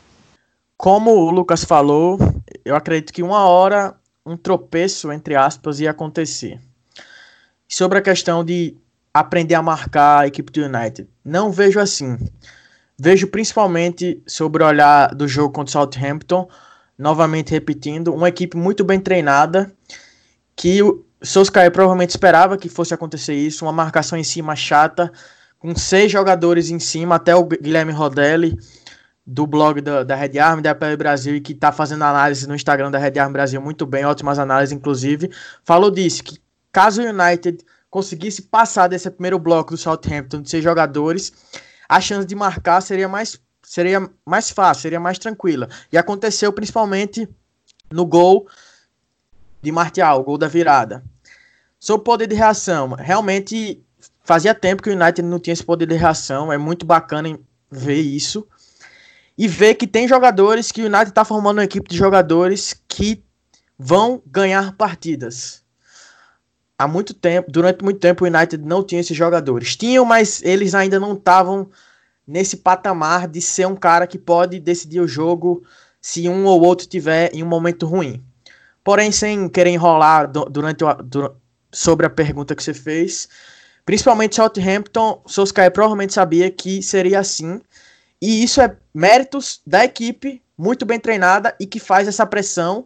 Como 0.78 1.12
o 1.12 1.30
Lucas 1.30 1.64
falou, 1.64 2.18
eu 2.70 2.76
acredito 2.76 3.12
que 3.12 3.24
uma 3.24 3.48
hora 3.48 3.96
um 4.26 4.38
tropeço, 4.38 5.12
entre 5.12 5.36
aspas, 5.36 5.80
ia 5.80 5.90
acontecer. 5.90 6.60
Sobre 7.68 7.98
a 7.98 8.02
questão 8.02 8.44
de 8.46 8.76
aprender 9.12 9.56
a 9.56 9.62
marcar 9.62 10.20
a 10.20 10.28
equipe 10.28 10.52
do 10.52 10.64
United, 10.64 11.10
não 11.26 11.52
vejo 11.52 11.80
assim. 11.80 12.18
Vejo 12.98 13.28
principalmente 13.28 14.22
sobre 14.28 14.62
o 14.62 14.68
olhar 14.68 15.16
do 15.16 15.28
jogo 15.28 15.54
contra 15.54 15.70
o 15.70 15.72
Southampton, 15.72 16.48
novamente 16.96 17.52
repetindo, 17.52 18.14
uma 18.14 18.30
equipe 18.30 18.56
muito 18.56 18.84
bem 18.84 19.00
treinada, 19.00 19.72
que 20.56 20.84
o 20.84 21.04
Solskjaer 21.24 21.72
provavelmente 21.72 22.12
esperava 22.12 22.58
que 22.58 22.70
fosse 22.70 22.94
acontecer 22.94 23.34
isso, 23.34 23.66
uma 23.66 23.72
marcação 23.72 24.18
em 24.18 24.24
cima 24.24 24.56
chata, 24.56 25.12
com 25.58 25.76
seis 25.76 26.12
jogadores 26.12 26.70
em 26.70 26.80
cima, 26.80 27.16
até 27.16 27.36
o 27.36 27.46
Guilherme 27.46 27.92
Rodelli, 27.92 28.58
do 29.30 29.46
blog 29.46 29.80
da, 29.80 30.04
da 30.04 30.16
Red 30.16 30.40
Army, 30.40 30.64
da 30.64 30.74
PL 30.74 30.98
Brasil, 30.98 31.36
e 31.36 31.42
que 31.42 31.54
está 31.54 31.72
fazendo 31.72 32.04
análise 32.04 32.48
no 32.48 32.56
Instagram 32.56 32.90
da 32.90 32.98
Red 32.98 33.20
Army 33.20 33.34
Brasil 33.34 33.62
muito 33.62 33.86
bem, 33.86 34.04
ótimas 34.04 34.40
análises, 34.40 34.76
inclusive, 34.76 35.30
falou 35.64 35.92
disso, 35.92 36.24
que 36.24 36.40
caso 36.72 37.02
o 37.02 37.06
United 37.06 37.64
conseguisse 37.92 38.42
passar 38.42 38.88
desse 38.88 39.10
primeiro 39.10 39.38
bloco 39.38 39.72
do 39.72 39.78
Southampton 39.78 40.42
de 40.42 40.50
seis 40.50 40.64
jogadores, 40.64 41.32
a 41.88 42.02
chance 42.02 42.26
de 42.26 42.34
marcar 42.34 42.82
seria 42.82 43.08
mais, 43.08 43.40
seria 43.62 44.10
mais 44.26 44.50
fácil, 44.50 44.82
seria 44.82 45.00
mais 45.00 45.20
tranquila. 45.20 45.70
E 45.92 45.98
aconteceu 45.98 46.52
principalmente 46.52 47.30
no 47.92 48.06
gol 48.06 48.48
de 49.62 49.72
Martial, 49.72 50.22
o 50.22 50.24
gol 50.24 50.38
da 50.40 50.48
virada. 50.48 51.04
Sobre 51.80 52.04
poder 52.04 52.28
de 52.28 52.36
reação, 52.36 52.96
realmente 52.98 53.84
fazia 54.24 54.56
tempo 54.56 54.82
que 54.82 54.90
o 54.90 54.94
United 54.94 55.22
não 55.22 55.40
tinha 55.40 55.54
esse 55.54 55.64
poder 55.64 55.86
de 55.86 55.96
reação, 55.96 56.52
é 56.52 56.58
muito 56.58 56.84
bacana 56.86 57.40
ver 57.72 58.02
isso 58.02 58.48
e 59.40 59.48
ver 59.48 59.76
que 59.76 59.88
tem 59.88 60.06
jogadores 60.06 60.70
que 60.70 60.82
o 60.82 60.88
United 60.88 61.12
está 61.12 61.24
formando 61.24 61.60
uma 61.60 61.64
equipe 61.64 61.90
de 61.90 61.96
jogadores 61.96 62.76
que 62.90 63.24
vão 63.78 64.22
ganhar 64.26 64.74
partidas. 64.74 65.64
Há 66.78 66.86
muito 66.86 67.14
tempo, 67.14 67.50
durante 67.50 67.82
muito 67.82 68.02
tempo 68.02 68.26
o 68.26 68.28
United 68.28 68.62
não 68.66 68.84
tinha 68.84 69.00
esses 69.00 69.16
jogadores. 69.16 69.78
Tinham, 69.78 70.04
mas 70.04 70.44
eles 70.44 70.76
ainda 70.76 71.00
não 71.00 71.14
estavam 71.14 71.70
nesse 72.28 72.58
patamar 72.58 73.30
de 73.30 73.40
ser 73.40 73.66
um 73.66 73.78
cara 73.78 74.06
que 74.06 74.18
pode 74.18 74.60
decidir 74.60 75.00
o 75.00 75.08
jogo 75.08 75.64
se 76.02 76.28
um 76.28 76.44
ou 76.44 76.62
outro 76.62 76.86
tiver 76.86 77.34
em 77.34 77.42
um 77.42 77.48
momento 77.48 77.86
ruim. 77.86 78.22
Porém, 78.84 79.10
sem 79.10 79.48
querer 79.48 79.70
enrolar 79.70 80.30
durante 80.30 80.84
o, 80.84 81.36
sobre 81.72 82.06
a 82.06 82.10
pergunta 82.10 82.54
que 82.54 82.64
você 82.64 82.74
fez, 82.74 83.30
principalmente 83.86 84.36
Southampton, 84.36 85.22
Solskjaer 85.26 85.72
provavelmente 85.72 86.12
sabia 86.12 86.52
que 86.52 86.84
seria 86.84 87.22
assim 87.22 87.62
e 88.22 88.44
isso 88.44 88.62
é 88.62 88.76
méritos 89.00 89.62
da 89.66 89.86
equipe 89.86 90.42
muito 90.58 90.86
bem 90.86 91.00
treinada 91.00 91.56
e 91.58 91.66
que 91.66 91.80
faz 91.80 92.06
essa 92.06 92.26
pressão 92.26 92.86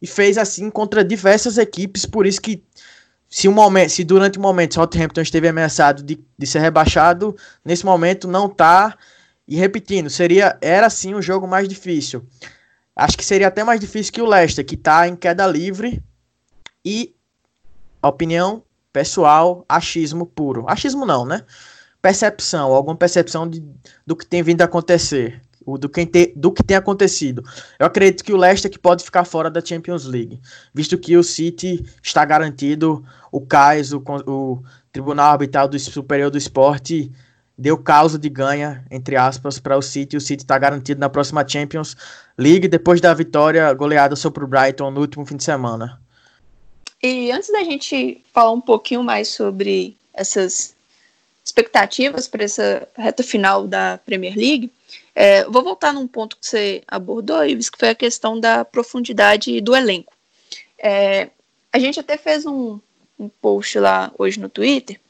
e 0.00 0.06
fez 0.06 0.36
assim 0.36 0.68
contra 0.68 1.02
diversas 1.02 1.56
equipes, 1.56 2.04
por 2.04 2.26
isso 2.26 2.38
que 2.38 2.62
se, 3.26 3.48
um 3.48 3.52
momento, 3.52 3.88
se 3.88 4.04
durante 4.04 4.38
o 4.38 4.42
momento 4.42 4.74
Southampton 4.74 5.22
esteve 5.22 5.48
ameaçado 5.48 6.02
de, 6.02 6.22
de 6.38 6.46
ser 6.46 6.60
rebaixado, 6.60 7.34
nesse 7.64 7.84
momento 7.84 8.28
não 8.28 8.46
está. 8.46 8.96
E 9.48 9.56
repetindo, 9.56 10.08
seria 10.10 10.56
era 10.60 10.88
sim 10.90 11.14
o 11.14 11.22
jogo 11.22 11.48
mais 11.48 11.66
difícil. 11.66 12.24
Acho 12.94 13.16
que 13.16 13.24
seria 13.24 13.48
até 13.48 13.64
mais 13.64 13.80
difícil 13.80 14.12
que 14.12 14.22
o 14.22 14.26
Leicester, 14.26 14.64
que 14.64 14.74
está 14.74 15.08
em 15.08 15.16
queda 15.16 15.46
livre. 15.46 16.02
E 16.84 17.14
opinião 18.02 18.62
pessoal, 18.92 19.64
achismo 19.68 20.26
puro. 20.26 20.66
Achismo 20.68 21.04
não, 21.04 21.24
né? 21.24 21.42
Percepção, 22.00 22.72
alguma 22.72 22.96
percepção 22.96 23.48
de, 23.48 23.64
do 24.06 24.14
que 24.14 24.26
tem 24.26 24.42
vindo 24.42 24.62
a 24.62 24.66
acontecer, 24.66 25.40
do, 25.66 25.88
que 25.88 26.06
tem, 26.06 26.32
do 26.36 26.52
que 26.52 26.62
tem 26.62 26.76
acontecido. 26.76 27.42
Eu 27.78 27.86
acredito 27.86 28.24
que 28.24 28.32
o 28.32 28.36
Leicester 28.36 28.70
que 28.70 28.78
pode 28.78 29.04
ficar 29.04 29.24
fora 29.24 29.50
da 29.50 29.64
Champions 29.64 30.04
League, 30.04 30.40
visto 30.72 30.98
que 30.98 31.16
o 31.16 31.24
City 31.24 31.84
está 32.02 32.24
garantido, 32.24 33.04
o 33.32 33.40
CAIS, 33.40 33.92
o, 33.92 34.02
o 34.26 34.62
Tribunal 34.92 35.32
Arbitral 35.32 35.68
do 35.68 35.78
Superior 35.78 36.30
do 36.30 36.38
Esporte, 36.38 37.10
deu 37.56 37.78
causa 37.78 38.18
de 38.18 38.28
ganha, 38.28 38.84
entre 38.90 39.16
aspas, 39.16 39.58
para 39.58 39.76
o 39.76 39.82
City. 39.82 40.16
O 40.16 40.20
City 40.20 40.42
está 40.42 40.58
garantido 40.58 41.00
na 41.00 41.08
próxima 41.08 41.46
Champions 41.46 41.96
League, 42.36 42.68
depois 42.68 43.00
da 43.00 43.14
vitória 43.14 43.72
goleada 43.72 44.16
sobre 44.16 44.44
o 44.44 44.46
Brighton 44.46 44.90
no 44.90 45.00
último 45.00 45.24
fim 45.24 45.36
de 45.36 45.44
semana. 45.44 46.00
E 47.02 47.30
antes 47.30 47.52
da 47.52 47.62
gente 47.62 48.24
falar 48.32 48.52
um 48.52 48.60
pouquinho 48.60 49.02
mais 49.02 49.28
sobre 49.28 49.96
essas 50.12 50.74
expectativas 51.44 52.26
para 52.26 52.44
essa 52.44 52.88
reta 52.96 53.22
final 53.22 53.66
da 53.68 53.98
Premier 53.98 54.34
League, 54.34 54.72
é, 55.14 55.44
vou 55.44 55.62
voltar 55.62 55.92
num 55.92 56.08
ponto 56.08 56.36
que 56.36 56.46
você 56.46 56.82
abordou, 56.88 57.44
Ives, 57.44 57.70
que 57.70 57.78
foi 57.78 57.90
a 57.90 57.94
questão 57.94 58.38
da 58.38 58.64
profundidade 58.64 59.60
do 59.60 59.74
elenco. 59.74 60.12
É, 60.78 61.30
a 61.72 61.78
gente 61.78 62.00
até 62.00 62.16
fez 62.16 62.44
um, 62.44 62.80
um 63.18 63.28
post 63.28 63.78
lá 63.78 64.12
hoje 64.18 64.40
no 64.40 64.48
Twitter 64.48 65.00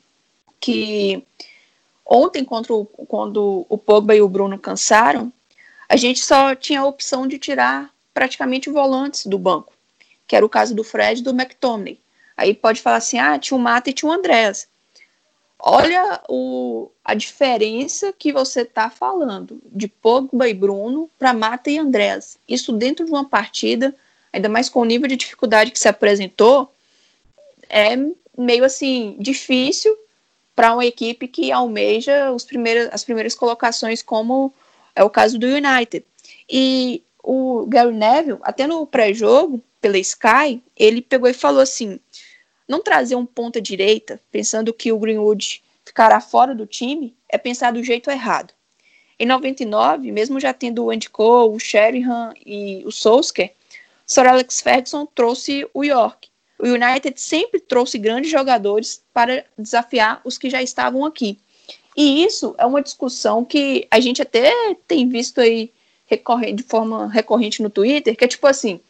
que 0.61 1.23
ontem, 2.05 2.47
o, 2.49 2.85
quando 3.07 3.67
o 3.69 3.79
Pogba 3.79 4.15
e 4.15 4.23
o 4.23 4.29
Bruno 4.29 4.59
cansaram, 4.59 5.33
a 5.89 5.97
gente 5.97 6.21
só 6.21 6.55
tinha 6.55 6.81
a 6.81 6.87
opção 6.87 7.27
de 7.27 7.39
tirar 7.39 7.91
praticamente 8.13 8.71
volantes 8.71 9.27
do 9.27 9.39
banco, 9.39 9.73
que 10.27 10.37
era 10.37 10.45
o 10.45 10.49
caso 10.49 10.75
do 10.75 10.85
Fred 10.85 11.21
e 11.21 11.25
do 11.25 11.31
McTominay. 11.31 12.01
Aí 12.37 12.55
pode 12.55 12.81
falar 12.81 12.97
assim, 12.97 13.19
ah, 13.19 13.39
tinha 13.39 13.57
o 13.57 13.61
Mata 13.61 13.91
e 13.91 13.93
tinha 13.93 14.11
o 14.11 14.13
Andrés. 14.13 14.69
Olha 15.67 16.21
o, 16.29 16.91
a 17.03 17.15
diferença 17.15 18.13
que 18.13 18.31
você 18.31 18.61
está 18.61 18.91
falando 18.91 19.63
de 19.65 19.89
Pogba 19.89 20.47
e 20.47 20.53
Bruno 20.53 21.09
para 21.19 21.33
Mata 21.33 21.71
e 21.71 21.79
Andrés. 21.79 22.37
Isso 22.47 22.71
dentro 22.71 23.07
de 23.07 23.11
uma 23.11 23.27
partida, 23.27 23.97
ainda 24.31 24.47
mais 24.47 24.69
com 24.69 24.81
o 24.81 24.85
nível 24.85 25.09
de 25.09 25.17
dificuldade 25.17 25.71
que 25.71 25.79
se 25.79 25.89
apresentou, 25.89 26.71
é 27.67 27.97
meio 28.37 28.63
assim 28.63 29.17
difícil 29.19 29.97
para 30.55 30.75
uma 30.75 30.85
equipe 30.85 31.27
que 31.27 31.51
almeja 31.51 32.31
os 32.31 32.45
primeiros, 32.45 32.91
as 32.93 33.03
primeiras 33.03 33.35
colocações, 33.35 34.03
como 34.03 34.53
é 34.95 35.03
o 35.03 35.09
caso 35.09 35.39
do 35.39 35.47
United. 35.47 36.05
E 36.47 37.03
o 37.23 37.65
Gary 37.67 37.95
Neville, 37.95 38.39
até 38.43 38.67
no 38.67 38.87
pré-jogo, 38.87 39.63
pela 39.81 39.97
Sky, 39.97 40.63
ele 40.77 41.01
pegou 41.01 41.31
e 41.31 41.33
falou 41.33 41.63
assim: 41.63 41.99
não 42.69 42.83
trazer 42.83 43.15
um 43.15 43.27
ponta 43.27 43.61
direita, 43.61 44.21
pensando 44.31 44.73
que 44.73 44.93
o 44.93 44.99
Greenwood 44.99 45.63
ficará 45.85 46.21
fora 46.21 46.55
do 46.55 46.67
time, 46.67 47.15
é 47.29 47.37
pensar 47.37 47.73
do 47.73 47.83
jeito 47.83 48.11
errado. 48.11 48.55
Em 49.19 49.27
99, 49.27 50.11
mesmo 50.11 50.41
já 50.41 50.53
tendo 50.53 50.85
o 50.85 50.91
Andy 50.91 51.09
Cole, 51.09 51.55
o 51.55 51.59
Sheringham 51.59 52.33
e 52.45 52.83
o 52.85 52.91
Solskjaer, 52.91 53.53
Sir 54.07 54.27
Alex 54.27 54.61
Ferguson 54.61 55.07
trouxe 55.07 55.67
o 55.73 55.85
York, 55.85 56.29
o 56.59 56.67
United 56.67 57.21
sempre 57.21 57.61
trouxe 57.61 57.99
grandes 57.99 58.31
jogadores 58.31 59.03
para 59.13 59.45
desafiar 59.59 60.21
os 60.25 60.39
que 60.39 60.49
já 60.49 60.63
estavam 60.63 61.05
aqui. 61.05 61.39
E 61.97 62.25
isso 62.25 62.55
é 62.59 62.67
uma 62.67 62.83
discussão 62.83 63.45
que 63.45 63.87
a 63.91 64.01
gente 64.01 64.23
até 64.23 64.53
tem 64.87 65.09
visto 65.09 65.41
aí 65.41 65.73
de 66.55 66.63
forma 66.63 67.09
recorrente 67.09 67.63
no 67.63 67.71
Twitter, 67.71 68.17
que 68.17 68.25
é 68.25 68.29
tipo 68.29 68.47
assim, 68.47 68.81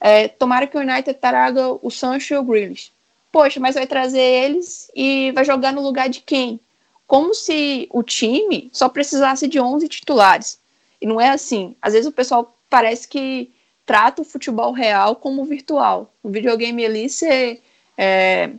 é, 0.00 0.28
tomara 0.28 0.66
que 0.66 0.76
o 0.76 0.80
United 0.80 1.14
traga 1.14 1.68
o 1.80 1.90
Sancho 1.90 2.34
e 2.34 2.36
o 2.36 2.44
Grealish. 2.44 2.92
Poxa, 3.36 3.60
mas 3.60 3.74
vai 3.74 3.86
trazer 3.86 4.18
eles 4.18 4.90
e 4.96 5.30
vai 5.32 5.44
jogar 5.44 5.70
no 5.70 5.82
lugar 5.82 6.08
de 6.08 6.22
quem? 6.22 6.58
Como 7.06 7.34
se 7.34 7.86
o 7.92 8.02
time 8.02 8.70
só 8.72 8.88
precisasse 8.88 9.46
de 9.46 9.60
11 9.60 9.86
titulares. 9.88 10.58
E 10.98 11.06
não 11.06 11.20
é 11.20 11.28
assim. 11.28 11.76
Às 11.82 11.92
vezes 11.92 12.08
o 12.08 12.12
pessoal 12.12 12.58
parece 12.70 13.06
que 13.06 13.52
trata 13.84 14.22
o 14.22 14.24
futebol 14.24 14.72
real 14.72 15.16
como 15.16 15.44
virtual. 15.44 16.14
No 16.24 16.30
videogame 16.30 16.82
ali, 16.86 17.10
você 17.10 17.60
é, 17.98 18.52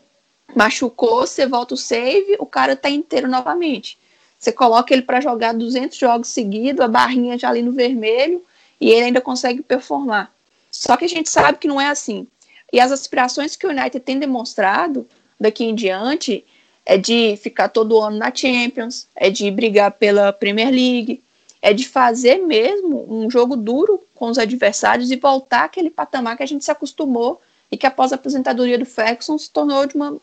machucou, 0.55 1.25
você 1.25 1.47
volta 1.47 1.73
o 1.73 1.77
save, 1.77 2.37
o 2.37 2.45
cara 2.45 2.75
tá 2.75 2.87
inteiro 2.87 3.27
novamente. 3.27 3.97
Você 4.37 4.51
coloca 4.51 4.93
ele 4.93 5.01
para 5.01 5.19
jogar 5.19 5.55
200 5.55 5.97
jogos 5.97 6.27
seguidos, 6.27 6.81
a 6.81 6.87
barrinha 6.87 7.35
já 7.35 7.49
ali 7.49 7.63
no 7.63 7.71
vermelho, 7.71 8.43
e 8.79 8.91
ele 8.91 9.05
ainda 9.05 9.21
consegue 9.21 9.63
performar. 9.63 10.31
Só 10.69 10.95
que 10.95 11.05
a 11.05 11.09
gente 11.09 11.31
sabe 11.31 11.57
que 11.57 11.67
não 11.67 11.81
é 11.81 11.87
assim. 11.87 12.27
E 12.71 12.80
as 12.80 12.91
aspirações 12.91 13.56
que 13.56 13.65
o 13.65 13.69
United 13.69 13.99
tem 13.99 14.19
demonstrado 14.19 15.08
daqui 15.39 15.63
em 15.63 15.75
diante 15.75 16.45
é 16.86 16.97
de 16.97 17.38
ficar 17.38 17.69
todo 17.69 17.99
ano 17.99 18.17
na 18.17 18.34
Champions, 18.34 19.08
é 19.15 19.30
de 19.30 19.49
brigar 19.51 19.91
pela 19.91 20.32
Premier 20.32 20.69
League, 20.69 21.21
é 21.62 21.73
de 21.73 21.88
fazer 21.88 22.38
mesmo 22.38 23.06
um 23.10 23.30
jogo 23.30 23.56
duro 23.56 24.01
com 24.15 24.30
os 24.30 24.38
adversários 24.38 25.12
e 25.12 25.15
voltar 25.15 25.65
àquele 25.65 25.89
patamar 25.89 26.38
que 26.38 26.43
a 26.43 26.47
gente 26.47 26.63
se 26.63 26.71
acostumou 26.71 27.41
e 27.71 27.77
que 27.77 27.86
após 27.86 28.12
a 28.12 28.15
aposentadoria 28.15 28.77
do 28.77 28.86
Ferguson 28.86 29.38
se 29.38 29.49
tornou 29.51 29.86
de 29.86 29.95
uma 29.95 30.17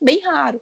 bem 0.00 0.20
raro. 0.20 0.60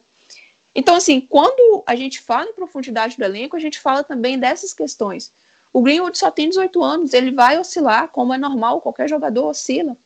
Então, 0.74 0.94
assim, 0.94 1.20
quando 1.20 1.82
a 1.86 1.96
gente 1.96 2.20
fala 2.20 2.50
em 2.50 2.52
profundidade 2.52 3.16
do 3.16 3.24
elenco, 3.24 3.56
a 3.56 3.60
gente 3.60 3.80
fala 3.80 4.04
também 4.04 4.38
dessas 4.38 4.72
questões. 4.74 5.32
O 5.72 5.80
Greenwood 5.80 6.16
só 6.16 6.30
tem 6.30 6.48
18 6.48 6.82
anos, 6.82 7.14
ele 7.14 7.30
vai 7.30 7.58
oscilar, 7.58 8.08
como 8.08 8.32
é 8.32 8.38
normal, 8.38 8.80
qualquer 8.80 9.08
jogador 9.08 9.46
oscila. 9.46 9.96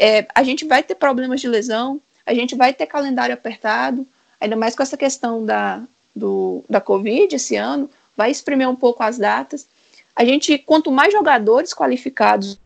É, 0.00 0.28
a 0.32 0.44
gente 0.44 0.64
vai 0.64 0.80
ter 0.80 0.94
problemas 0.94 1.40
de 1.40 1.48
lesão, 1.48 2.00
a 2.24 2.32
gente 2.32 2.54
vai 2.54 2.72
ter 2.72 2.86
calendário 2.86 3.34
apertado, 3.34 4.06
ainda 4.40 4.54
mais 4.54 4.76
com 4.76 4.82
essa 4.84 4.96
questão 4.96 5.44
da, 5.44 5.82
do, 6.14 6.64
da 6.70 6.80
Covid 6.80 7.34
esse 7.34 7.56
ano, 7.56 7.90
vai 8.16 8.30
espremer 8.30 8.68
um 8.68 8.76
pouco 8.76 9.02
as 9.02 9.18
datas. 9.18 9.66
A 10.14 10.24
gente, 10.24 10.56
quanto 10.56 10.92
mais 10.92 11.12
jogadores 11.12 11.74
qualificados 11.74 12.60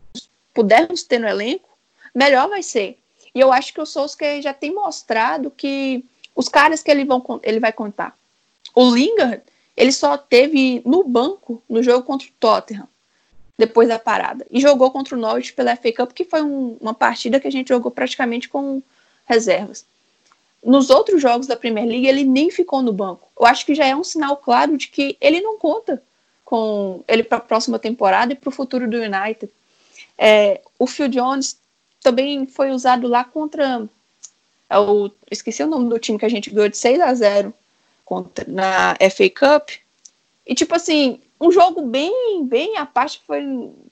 pudermos 0.53 1.01
ter 1.01 1.17
no 1.17 1.27
elenco, 1.27 1.69
melhor 2.13 2.47
vai 2.47 2.61
ser. 2.61 2.99
E 3.33 3.39
eu 3.39 3.51
acho 3.51 3.73
que 3.73 3.81
o 3.81 3.85
Solskjaer 3.85 4.43
já 4.43 4.53
tem 4.53 4.71
mostrado 4.71 5.49
que 5.49 6.05
os 6.35 6.47
caras 6.47 6.83
que 6.83 6.91
ele, 6.91 7.03
vão, 7.03 7.23
ele 7.41 7.59
vai 7.59 7.73
contar. 7.73 8.15
O 8.75 8.93
Lingard, 8.93 9.41
ele 9.75 9.91
só 9.91 10.17
teve 10.17 10.83
no 10.85 11.03
banco 11.03 11.63
no 11.67 11.81
jogo 11.81 12.05
contra 12.05 12.27
o 12.27 12.31
Tottenham, 12.39 12.87
depois 13.57 13.87
da 13.87 13.99
parada. 13.99 14.45
E 14.49 14.59
jogou 14.59 14.91
contra 14.91 15.15
o 15.15 15.19
Norwich 15.19 15.53
pela 15.53 15.75
FA 15.75 15.93
Cup, 15.93 16.11
que 16.11 16.25
foi 16.25 16.41
um, 16.41 16.77
uma 16.81 16.93
partida 16.93 17.39
que 17.39 17.47
a 17.47 17.51
gente 17.51 17.69
jogou 17.69 17.91
praticamente 17.91 18.49
com 18.49 18.81
reservas 19.25 19.85
nos 20.63 20.89
outros 20.89 21.21
jogos 21.21 21.45
da 21.45 21.55
Premier 21.55 21.85
League 21.85 22.07
ele 22.07 22.23
nem 22.23 22.49
ficou 22.49 22.81
no 22.81 22.93
banco. 22.93 23.29
Eu 23.37 23.45
acho 23.45 23.65
que 23.65 23.75
já 23.75 23.85
é 23.85 23.95
um 23.95 24.03
sinal 24.03 24.37
claro 24.37 24.77
de 24.77 24.87
que 24.87 25.17
ele 25.19 25.41
não 25.41 25.57
conta 25.57 26.01
com 26.45 27.03
ele 27.07 27.23
para 27.23 27.37
a 27.37 27.41
próxima 27.41 27.77
temporada 27.77 28.33
e 28.33 28.35
para 28.35 28.49
o 28.49 28.51
futuro 28.51 28.89
do 28.89 28.97
United. 28.97 29.51
É, 30.17 30.61
o 30.79 30.87
Phil 30.87 31.07
Jones 31.09 31.57
também 32.01 32.45
foi 32.45 32.71
usado 32.71 33.07
lá 33.07 33.23
contra 33.23 33.87
é 34.69 34.79
o, 34.79 35.11
esqueci 35.29 35.61
o 35.61 35.67
nome 35.67 35.89
do 35.89 35.99
time 35.99 36.17
que 36.17 36.25
a 36.25 36.29
gente 36.29 36.49
ganhou 36.49 36.69
de 36.69 36.77
6 36.77 36.99
a 37.01 37.13
0 37.13 37.53
contra, 38.05 38.45
na 38.47 38.95
FA 39.11 39.29
Cup. 39.29 39.69
E 40.45 40.55
tipo 40.55 40.73
assim, 40.75 41.19
um 41.43 41.51
jogo 41.51 41.81
bem, 41.81 42.45
bem 42.45 42.77
a 42.77 42.85
parte 42.85 43.21
foi 43.27 43.43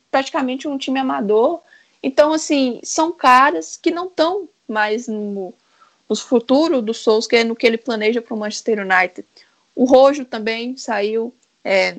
praticamente 0.10 0.68
um 0.68 0.78
time 0.78 1.00
amador. 1.00 1.60
Então 2.02 2.32
assim, 2.32 2.80
são 2.84 3.12
caras 3.12 3.78
que 3.78 3.92
não 3.92 4.08
estão 4.08 4.48
mais 4.68 5.08
no 5.08 5.54
o 6.08 6.16
futuro 6.16 6.82
do 6.82 6.94
Solskjaer 6.94 7.46
no 7.46 7.56
que 7.56 7.66
ele 7.66 7.78
planeja 7.78 8.22
para 8.22 8.34
o 8.34 8.38
Manchester 8.38 8.80
United. 8.80 9.26
O 9.74 9.86
Rojo 9.86 10.26
também 10.26 10.76
saiu 10.76 11.34
é, 11.64 11.96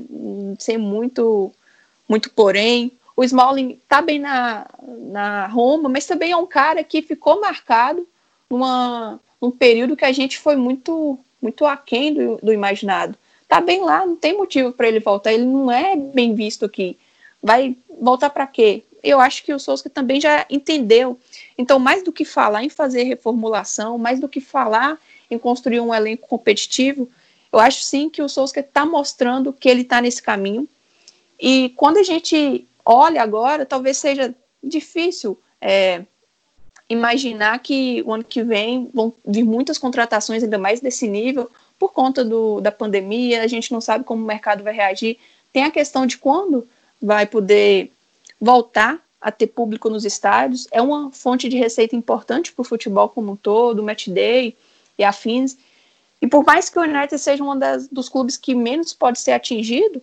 sem 0.58 0.76
muito, 0.76 1.50
muito 2.06 2.28
porém. 2.30 2.92
O 3.16 3.24
Smalling 3.24 3.78
está 3.82 4.02
bem 4.02 4.18
na, 4.18 4.66
na 4.98 5.46
Roma, 5.46 5.88
mas 5.88 6.04
também 6.04 6.30
é 6.30 6.36
um 6.36 6.46
cara 6.46 6.84
que 6.84 7.00
ficou 7.00 7.40
marcado 7.40 8.06
numa, 8.50 9.18
num 9.40 9.50
período 9.50 9.96
que 9.96 10.04
a 10.04 10.12
gente 10.12 10.38
foi 10.38 10.56
muito, 10.56 11.18
muito 11.40 11.64
aquém 11.64 12.12
do, 12.12 12.36
do 12.42 12.52
imaginado. 12.52 13.16
Está 13.52 13.60
bem 13.60 13.82
lá, 13.82 14.06
não 14.06 14.16
tem 14.16 14.34
motivo 14.34 14.72
para 14.72 14.88
ele 14.88 14.98
voltar. 14.98 15.30
Ele 15.30 15.44
não 15.44 15.70
é 15.70 15.94
bem 15.94 16.34
visto 16.34 16.64
aqui. 16.64 16.98
Vai 17.42 17.76
voltar 18.00 18.30
para 18.30 18.46
quê? 18.46 18.82
Eu 19.02 19.20
acho 19.20 19.44
que 19.44 19.52
o 19.52 19.58
Souza 19.58 19.90
também 19.90 20.18
já 20.18 20.46
entendeu 20.48 21.20
então, 21.58 21.78
mais 21.78 22.02
do 22.02 22.10
que 22.10 22.24
falar 22.24 22.64
em 22.64 22.70
fazer 22.70 23.02
reformulação, 23.02 23.98
mais 23.98 24.18
do 24.18 24.26
que 24.26 24.40
falar 24.40 24.98
em 25.30 25.38
construir 25.38 25.80
um 25.80 25.94
elenco 25.94 26.26
competitivo, 26.26 27.10
eu 27.52 27.58
acho 27.58 27.82
sim 27.82 28.08
que 28.08 28.22
o 28.22 28.28
Souza 28.28 28.58
está 28.58 28.86
mostrando 28.86 29.52
que 29.52 29.68
ele 29.68 29.82
está 29.82 30.00
nesse 30.00 30.22
caminho. 30.22 30.66
E 31.38 31.74
quando 31.76 31.98
a 31.98 32.02
gente 32.02 32.66
olha 32.86 33.20
agora, 33.20 33.66
talvez 33.66 33.98
seja 33.98 34.34
difícil 34.64 35.38
é, 35.60 36.06
imaginar 36.88 37.58
que 37.58 38.02
o 38.06 38.14
ano 38.14 38.24
que 38.24 38.42
vem 38.42 38.88
vão 38.94 39.12
vir 39.26 39.44
muitas 39.44 39.76
contratações, 39.76 40.42
ainda 40.42 40.56
mais 40.56 40.80
desse 40.80 41.06
nível, 41.06 41.50
por 41.82 41.92
conta 41.92 42.24
do, 42.24 42.60
da 42.60 42.70
pandemia, 42.70 43.42
a 43.42 43.48
gente 43.48 43.72
não 43.72 43.80
sabe 43.80 44.04
como 44.04 44.22
o 44.22 44.24
mercado 44.24 44.62
vai 44.62 44.72
reagir. 44.72 45.18
Tem 45.52 45.64
a 45.64 45.70
questão 45.70 46.06
de 46.06 46.16
quando 46.16 46.68
vai 47.02 47.26
poder 47.26 47.90
voltar 48.40 49.04
a 49.20 49.32
ter 49.32 49.48
público 49.48 49.90
nos 49.90 50.04
estádios, 50.04 50.68
é 50.70 50.80
uma 50.80 51.10
fonte 51.10 51.48
de 51.48 51.56
receita 51.56 51.96
importante 51.96 52.52
para 52.52 52.62
o 52.62 52.64
futebol 52.64 53.08
como 53.08 53.32
um 53.32 53.36
todo, 53.36 53.80
o 53.80 53.82
match 53.82 54.06
day, 54.06 54.56
e 54.96 55.02
afins. 55.02 55.58
E 56.20 56.28
por 56.28 56.44
mais 56.44 56.68
que 56.68 56.78
o 56.78 56.82
United 56.82 57.18
seja 57.18 57.42
um 57.42 57.58
das, 57.58 57.88
dos 57.88 58.08
clubes 58.08 58.36
que 58.36 58.54
menos 58.54 58.92
pode 58.92 59.18
ser 59.18 59.32
atingido, 59.32 60.00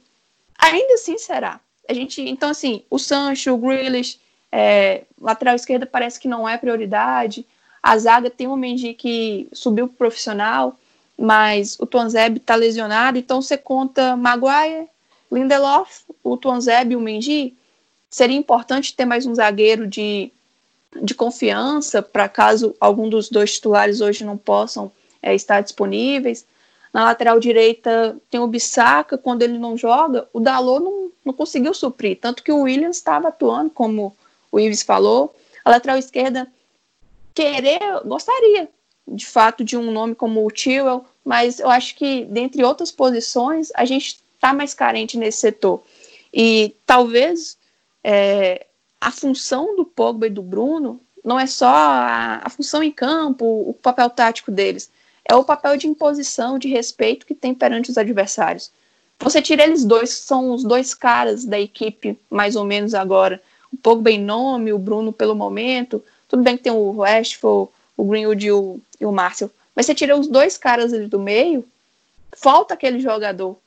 ainda 0.58 0.96
assim 0.96 1.18
será. 1.18 1.62
A 1.88 1.94
gente, 1.94 2.22
então 2.22 2.50
assim, 2.50 2.84
o 2.90 3.00
Sancho, 3.00 3.54
o 3.54 3.58
Grealish, 3.58 4.20
é, 4.52 5.04
lateral 5.18 5.56
esquerda 5.56 5.86
parece 5.86 6.20
que 6.20 6.28
não 6.28 6.48
é 6.48 6.58
prioridade. 6.58 7.46
A 7.82 7.98
zaga 7.98 8.30
tem 8.30 8.50
um 8.50 8.58
Mendy 8.58 8.94
que 8.94 9.48
subiu 9.54 9.88
pro 9.88 9.96
profissional, 9.96 10.78
mas 11.20 11.78
o 11.78 11.86
Tuanzeb 11.86 12.38
está 12.38 12.56
lesionado, 12.56 13.18
então 13.18 13.42
você 13.42 13.58
conta 13.58 14.16
Maguire, 14.16 14.88
Lindelof, 15.30 16.04
o 16.24 16.38
Tuanzeb 16.38 16.94
e 16.94 16.96
o 16.96 17.02
Mendy. 17.02 17.58
Seria 18.10 18.38
importante 18.38 18.96
ter 18.96 19.04
mais 19.04 19.26
um 19.26 19.36
zagueiro 19.36 19.86
de, 19.86 20.32
de 21.04 21.14
confiança 21.14 22.02
para 22.02 22.30
caso 22.30 22.74
algum 22.80 23.10
dos 23.10 23.30
dois 23.30 23.54
titulares 23.56 24.00
hoje 24.00 24.24
não 24.24 24.38
possam 24.38 24.90
é, 25.22 25.36
estar 25.36 25.60
disponíveis. 25.62 26.46
Na 26.94 27.04
lateral 27.04 27.38
direita 27.38 28.18
tem 28.32 28.40
o 28.40 28.48
Bissaka, 28.48 29.18
quando 29.18 29.44
ele 29.44 29.60
não 29.60 29.78
joga, 29.78 30.28
o 30.32 30.40
Dalot 30.40 30.82
não, 30.82 31.12
não 31.26 31.34
conseguiu 31.34 31.74
suprir, 31.74 32.18
tanto 32.20 32.42
que 32.42 32.52
o 32.52 32.62
Williams 32.62 32.96
estava 32.96 33.28
atuando, 33.28 33.70
como 33.70 34.16
o 34.52 34.60
Ives 34.60 34.84
falou. 34.84 35.36
A 35.66 35.70
lateral 35.70 35.98
esquerda, 35.98 36.48
querer, 37.36 38.02
gostaria, 38.06 38.70
de 39.12 39.26
fato, 39.26 39.64
de 39.64 39.78
um 39.78 39.92
nome 39.92 40.16
como 40.16 40.46
o 40.46 40.52
Tewell, 40.52 41.06
mas 41.24 41.60
eu 41.60 41.70
acho 41.70 41.96
que, 41.96 42.26
dentre 42.26 42.64
outras 42.64 42.92
posições, 42.92 43.70
a 43.76 43.86
gente 43.86 44.20
está 44.36 44.54
mais 44.54 44.74
carente 44.74 45.18
nesse 45.18 45.40
setor. 45.40 45.84
E 46.34 46.76
talvez 46.86 47.58
é, 48.04 48.68
a 49.00 49.12
função 49.12 49.76
do 49.76 49.86
Pogba 49.86 50.28
e 50.28 50.30
do 50.30 50.42
Bruno 50.42 51.02
não 51.24 51.40
é 51.40 51.46
só 51.46 51.68
a, 51.68 52.42
a 52.44 52.50
função 52.50 52.82
em 52.82 52.92
campo, 52.92 53.46
o 53.46 53.74
papel 53.74 54.10
tático 54.10 54.52
deles, 54.52 54.92
é 55.26 55.36
o 55.36 55.44
papel 55.44 55.78
de 55.78 55.88
imposição, 55.88 56.58
de 56.58 56.68
respeito 56.68 57.26
que 57.26 57.36
tem 57.36 57.54
perante 57.54 57.92
os 57.92 57.98
adversários. 57.98 58.72
Você 59.20 59.42
tira 59.42 59.64
eles 59.64 59.84
dois, 59.84 60.12
são 60.12 60.54
os 60.54 60.64
dois 60.64 60.94
caras 60.94 61.44
da 61.44 61.60
equipe, 61.60 62.18
mais 62.30 62.56
ou 62.56 62.64
menos 62.64 62.96
agora. 62.96 63.42
O 63.72 63.78
Pogba 63.78 64.10
em 64.10 64.24
nome, 64.24 64.72
o 64.72 64.80
Bruno 64.80 65.12
pelo 65.12 65.36
momento. 65.36 66.04
Tudo 66.28 66.42
bem 66.42 66.56
que 66.56 66.64
tem 66.64 66.72
o 66.72 66.92
Rashford, 67.02 67.70
o 68.00 68.06
Greenwood 68.06 68.48
e 68.48 68.52
o, 68.52 68.80
e 68.98 69.06
o 69.06 69.12
Marcel. 69.12 69.52
Mas 69.76 69.86
você 69.86 69.94
tira 69.94 70.18
os 70.18 70.28
dois 70.28 70.58
caras 70.58 70.94
ali 70.94 71.06
do 71.06 71.20
meio, 71.20 71.66
falta 72.32 72.74
aquele 72.74 73.00
jogador. 73.00 73.58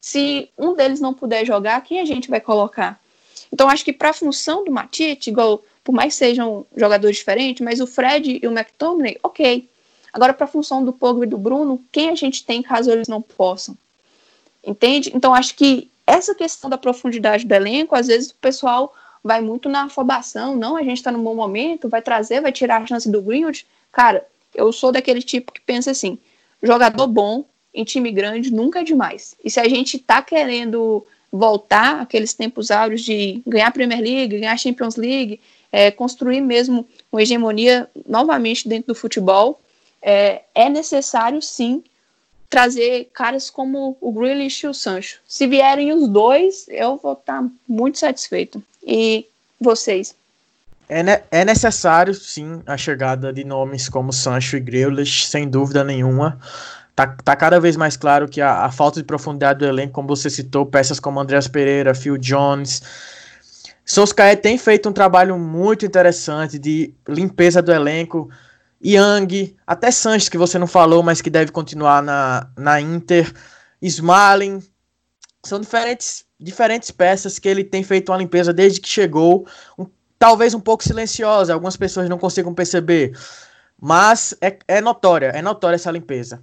Se 0.00 0.48
um 0.58 0.74
deles 0.74 0.98
não 0.98 1.12
puder 1.12 1.44
jogar, 1.44 1.78
quem 1.82 2.00
a 2.00 2.04
gente 2.06 2.30
vai 2.30 2.40
colocar? 2.40 2.98
Então, 3.52 3.68
acho 3.68 3.84
que 3.84 3.92
para 3.92 4.08
a 4.08 4.14
função 4.14 4.64
do 4.64 4.72
Matite, 4.72 5.28
igual, 5.28 5.62
por 5.84 5.92
mais 5.92 6.14
que 6.14 6.20
sejam 6.20 6.64
jogadores 6.74 7.18
diferentes, 7.18 7.62
mas 7.62 7.80
o 7.80 7.86
Fred 7.86 8.40
e 8.42 8.46
o 8.46 8.50
McTominay, 8.50 9.18
ok. 9.22 9.68
Agora, 10.10 10.32
para 10.32 10.44
a 10.44 10.48
função 10.48 10.82
do 10.82 10.92
Pogba 10.92 11.24
e 11.24 11.28
do 11.28 11.36
Bruno, 11.36 11.84
quem 11.92 12.08
a 12.08 12.14
gente 12.14 12.46
tem 12.46 12.62
caso 12.62 12.90
eles 12.90 13.08
não 13.08 13.20
possam? 13.20 13.76
Entende? 14.64 15.12
Então, 15.14 15.34
acho 15.34 15.54
que 15.54 15.90
essa 16.06 16.34
questão 16.34 16.70
da 16.70 16.78
profundidade 16.78 17.44
do 17.44 17.54
elenco, 17.54 17.94
às 17.94 18.06
vezes 18.06 18.30
o 18.30 18.36
pessoal 18.36 18.94
vai 19.22 19.42
muito 19.42 19.68
na 19.68 19.84
afobação. 19.84 20.56
Não, 20.56 20.76
a 20.76 20.82
gente 20.82 20.96
está 20.96 21.12
num 21.12 21.22
bom 21.22 21.34
momento, 21.34 21.90
vai 21.90 22.00
trazer, 22.00 22.40
vai 22.40 22.52
tirar 22.52 22.82
a 22.82 22.86
chance 22.86 23.10
do 23.10 23.20
Greenwood. 23.20 23.66
Cara, 23.92 24.26
eu 24.54 24.72
sou 24.72 24.90
daquele 24.90 25.22
tipo 25.22 25.52
que 25.52 25.60
pensa 25.60 25.90
assim: 25.90 26.18
jogador 26.62 27.06
bom 27.06 27.44
em 27.74 27.84
time 27.84 28.10
grande 28.10 28.52
nunca 28.52 28.80
é 28.80 28.84
demais. 28.84 29.36
E 29.44 29.50
se 29.50 29.60
a 29.60 29.68
gente 29.68 29.98
está 29.98 30.22
querendo 30.22 31.06
voltar 31.30 32.00
aqueles 32.00 32.34
tempos 32.34 32.70
áureos 32.70 33.02
de 33.02 33.42
ganhar 33.46 33.70
Premier 33.72 34.00
League, 34.00 34.38
ganhar 34.38 34.56
Champions 34.58 34.96
League, 34.96 35.40
é, 35.70 35.90
construir 35.90 36.40
mesmo 36.40 36.86
uma 37.10 37.22
hegemonia 37.22 37.88
novamente 38.06 38.68
dentro 38.68 38.88
do 38.88 38.98
futebol, 38.98 39.60
é, 40.02 40.42
é 40.54 40.68
necessário 40.68 41.40
sim 41.40 41.82
trazer 42.50 43.08
caras 43.14 43.48
como 43.48 43.96
o 43.98 44.12
Grealish 44.12 44.66
e 44.66 44.68
o 44.68 44.74
Sancho. 44.74 45.20
Se 45.26 45.46
vierem 45.46 45.90
os 45.90 46.06
dois, 46.06 46.66
eu 46.68 46.98
vou 46.98 47.14
estar 47.14 47.42
tá 47.42 47.48
muito 47.66 47.98
satisfeito. 47.98 48.62
E 48.86 49.26
vocês? 49.58 50.14
É, 50.88 51.02
ne 51.02 51.22
é 51.30 51.44
necessário, 51.44 52.14
sim, 52.14 52.62
a 52.66 52.76
chegada 52.76 53.32
de 53.32 53.44
nomes 53.44 53.88
como 53.88 54.12
Sancho 54.12 54.56
e 54.56 54.60
Grealish, 54.60 55.26
sem 55.26 55.48
dúvida 55.48 55.82
nenhuma. 55.82 56.38
Tá, 56.94 57.06
tá 57.06 57.34
cada 57.34 57.58
vez 57.58 57.76
mais 57.76 57.96
claro 57.96 58.28
que 58.28 58.40
a, 58.40 58.64
a, 58.64 58.70
falta 58.70 59.00
de 59.00 59.06
profundidade 59.06 59.60
do 59.60 59.64
elenco, 59.64 59.94
como 59.94 60.08
você 60.08 60.28
citou, 60.28 60.66
peças 60.66 61.00
como 61.00 61.18
Andreas 61.18 61.48
Pereira, 61.48 61.94
Phil 61.94 62.18
Jones. 62.18 62.82
Solskjaer 63.84 64.40
tem 64.40 64.58
feito 64.58 64.88
um 64.88 64.92
trabalho 64.92 65.38
muito 65.38 65.86
interessante 65.86 66.58
de 66.58 66.94
limpeza 67.08 67.62
do 67.62 67.72
elenco, 67.72 68.28
Yang, 68.84 69.56
até 69.66 69.90
Sanches, 69.90 70.28
que 70.28 70.36
você 70.36 70.58
não 70.58 70.66
falou, 70.66 71.02
mas 71.02 71.22
que 71.22 71.30
deve 71.30 71.52
continuar 71.52 72.02
na, 72.02 72.48
na 72.58 72.80
Inter, 72.80 73.32
Smalling, 73.80 74.60
são 75.44 75.60
diferentes, 75.60 76.24
diferentes 76.38 76.90
peças 76.90 77.38
que 77.38 77.48
ele 77.48 77.64
tem 77.64 77.82
feito 77.82 78.10
uma 78.10 78.18
limpeza 78.18 78.52
desde 78.52 78.80
que 78.80 78.88
chegou, 78.88 79.46
um, 79.78 79.86
talvez 80.22 80.54
um 80.54 80.60
pouco 80.60 80.84
silenciosa, 80.84 81.52
algumas 81.52 81.76
pessoas 81.76 82.08
não 82.08 82.16
consigam 82.16 82.54
perceber, 82.54 83.10
mas 83.76 84.32
é, 84.40 84.56
é 84.68 84.80
notória, 84.80 85.32
é 85.34 85.42
notória 85.42 85.74
essa 85.74 85.90
limpeza. 85.90 86.40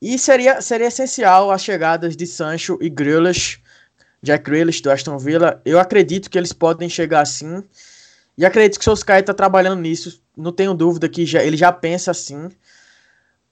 E 0.00 0.18
seria, 0.18 0.62
seria 0.62 0.86
essencial 0.86 1.50
as 1.50 1.62
chegadas 1.62 2.16
de 2.16 2.26
Sancho 2.26 2.78
e 2.80 2.88
Grealish, 2.88 3.60
Jack 4.22 4.50
Grealish 4.50 4.80
do 4.80 4.90
Aston 4.90 5.18
Villa, 5.18 5.60
eu 5.62 5.78
acredito 5.78 6.30
que 6.30 6.38
eles 6.38 6.54
podem 6.54 6.88
chegar 6.88 7.20
assim, 7.20 7.62
e 8.38 8.46
acredito 8.46 8.78
que 8.78 8.84
o 8.84 8.84
Solskjaer 8.84 9.20
está 9.20 9.34
trabalhando 9.34 9.82
nisso, 9.82 10.22
não 10.34 10.50
tenho 10.50 10.72
dúvida 10.72 11.06
que 11.06 11.26
já, 11.26 11.44
ele 11.44 11.58
já 11.58 11.70
pensa 11.70 12.12
assim. 12.12 12.48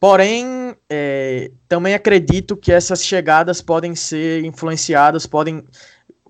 Porém, 0.01 0.75
é, 0.89 1.51
também 1.69 1.95
acredito 1.95 2.57
que 2.57 2.73
essas 2.73 3.05
chegadas 3.05 3.61
podem 3.61 3.95
ser 3.95 4.43
influenciadas, 4.45 5.27
podem. 5.27 5.65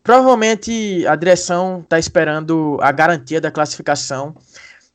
Provavelmente 0.05 1.07
a 1.07 1.17
direção 1.17 1.81
está 1.81 1.99
esperando 1.99 2.79
a 2.83 2.93
garantia 2.93 3.41
da 3.41 3.51
classificação 3.51 4.37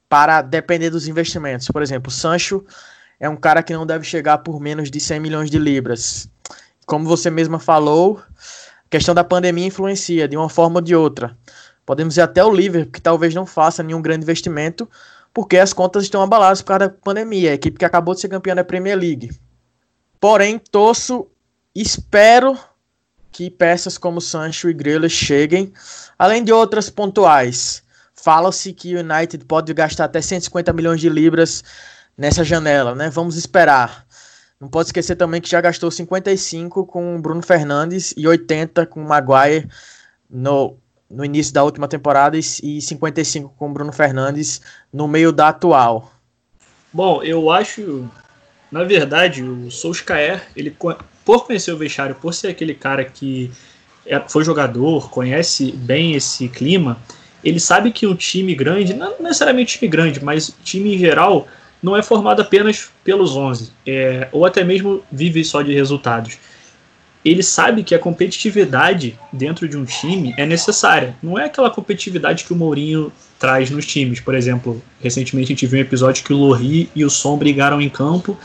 para 0.07 0.43
depender 0.43 0.91
dos 0.91 1.07
investimentos. 1.07 1.67
Por 1.67 1.81
exemplo, 1.81 2.11
Sancho 2.11 2.63
é 3.19 3.27
um 3.27 3.35
cara 3.35 3.63
que 3.63 3.73
não 3.73 3.87
deve 3.87 4.05
chegar 4.05 4.37
por 4.37 4.61
menos 4.61 4.91
de 4.91 4.99
100 4.99 5.19
milhões 5.19 5.49
de 5.49 5.57
libras. 5.57 6.29
Como 6.85 7.05
você 7.05 7.31
mesma 7.31 7.57
falou, 7.57 8.19
a 8.19 8.89
questão 8.89 9.15
da 9.15 9.23
pandemia 9.23 9.65
influencia 9.65 10.27
de 10.27 10.37
uma 10.37 10.47
forma 10.47 10.75
ou 10.75 10.81
de 10.81 10.95
outra. 10.95 11.35
Podemos 11.87 12.15
ir 12.17 12.21
até 12.21 12.45
o 12.45 12.53
Liverpool, 12.53 12.91
que 12.91 13.01
talvez 13.01 13.33
não 13.33 13.47
faça 13.47 13.81
nenhum 13.81 14.03
grande 14.03 14.21
investimento, 14.21 14.87
porque 15.33 15.57
as 15.57 15.73
contas 15.73 16.03
estão 16.03 16.21
abaladas 16.21 16.61
por 16.61 16.67
causa 16.67 16.87
da 16.87 16.89
pandemia. 16.89 17.49
A 17.49 17.55
equipe 17.55 17.79
que 17.79 17.85
acabou 17.85 18.13
de 18.13 18.21
ser 18.21 18.29
campeã 18.29 18.53
da 18.53 18.63
Premier 18.63 18.95
League. 18.95 19.31
Porém, 20.19 20.59
torço, 20.59 21.25
espero 21.73 22.55
que 23.31 23.49
peças 23.49 23.97
como 23.97 24.21
Sancho 24.21 24.69
e 24.69 24.73
Grealish 24.73 25.15
cheguem, 25.15 25.73
além 26.17 26.43
de 26.43 26.51
outras 26.51 26.89
pontuais. 26.89 27.83
Fala-se 28.13 28.73
que 28.73 28.95
o 28.95 28.99
United 28.99 29.45
pode 29.45 29.73
gastar 29.73 30.05
até 30.05 30.21
150 30.21 30.73
milhões 30.73 30.99
de 30.99 31.09
libras 31.09 31.63
nessa 32.17 32.43
janela, 32.43 32.93
né? 32.93 33.09
Vamos 33.09 33.37
esperar. 33.37 34.05
Não 34.59 34.67
pode 34.67 34.89
esquecer 34.89 35.15
também 35.15 35.39
que 35.39 35.49
já 35.49 35.61
gastou 35.61 35.89
55 35.89 36.85
com 36.85 37.21
Bruno 37.21 37.41
Fernandes 37.41 38.13
e 38.17 38.27
80 38.27 38.85
com 38.87 39.01
Maguire 39.01 39.69
no 40.29 40.77
no 41.09 41.25
início 41.25 41.53
da 41.53 41.63
última 41.63 41.87
temporada 41.87 42.37
e 42.37 42.81
55 42.81 43.53
com 43.57 43.73
Bruno 43.73 43.91
Fernandes 43.91 44.61
no 44.93 45.07
meio 45.07 45.31
da 45.31 45.49
atual. 45.49 46.11
Bom, 46.93 47.23
eu 47.23 47.49
acho, 47.49 48.07
na 48.71 48.83
verdade, 48.83 49.43
o 49.43 49.71
Solskjaer, 49.71 50.47
ele 50.55 50.75
por 51.29 51.45
conhecer 51.45 51.71
o 51.71 51.77
vestiário, 51.77 52.15
por 52.15 52.33
ser 52.33 52.47
aquele 52.47 52.73
cara 52.73 53.05
que 53.05 53.51
é, 54.03 54.19
foi 54.27 54.43
jogador, 54.43 55.11
conhece 55.11 55.71
bem 55.71 56.15
esse 56.15 56.47
clima, 56.49 56.97
ele 57.43 57.59
sabe 57.59 57.91
que 57.91 58.07
um 58.07 58.15
time 58.15 58.55
grande, 58.55 58.95
não 58.95 59.13
necessariamente 59.19 59.77
time 59.77 59.87
grande, 59.87 60.25
mas 60.25 60.51
time 60.63 60.95
em 60.95 60.97
geral, 60.97 61.47
não 61.83 61.95
é 61.95 62.01
formado 62.01 62.41
apenas 62.41 62.89
pelos 63.03 63.35
11, 63.37 63.71
é, 63.85 64.27
ou 64.31 64.43
até 64.43 64.63
mesmo 64.63 65.03
vive 65.11 65.45
só 65.45 65.61
de 65.61 65.71
resultados 65.71 66.39
ele 67.23 67.43
sabe 67.43 67.83
que 67.83 67.93
a 67.93 67.99
competitividade 67.99 69.19
dentro 69.31 69.67
de 69.67 69.75
um 69.75 69.83
time 69.83 70.33
é 70.37 70.45
necessária. 70.45 71.15
Não 71.21 71.37
é 71.37 71.45
aquela 71.45 71.69
competitividade 71.69 72.45
que 72.45 72.53
o 72.53 72.55
Mourinho 72.55 73.11
traz 73.37 73.69
nos 73.69 73.85
times. 73.85 74.21
Por 74.21 74.33
exemplo, 74.33 74.81
recentemente 75.01 75.51
a 75.51 75.55
gente 75.55 75.67
viu 75.67 75.79
um 75.79 75.81
episódio 75.81 76.23
que 76.23 76.33
o 76.33 76.37
Lohri 76.37 76.89
e 76.95 77.03
o 77.03 77.09
Som 77.09 77.37
brigaram 77.37 77.81
em 77.81 77.89
campo 77.89 78.37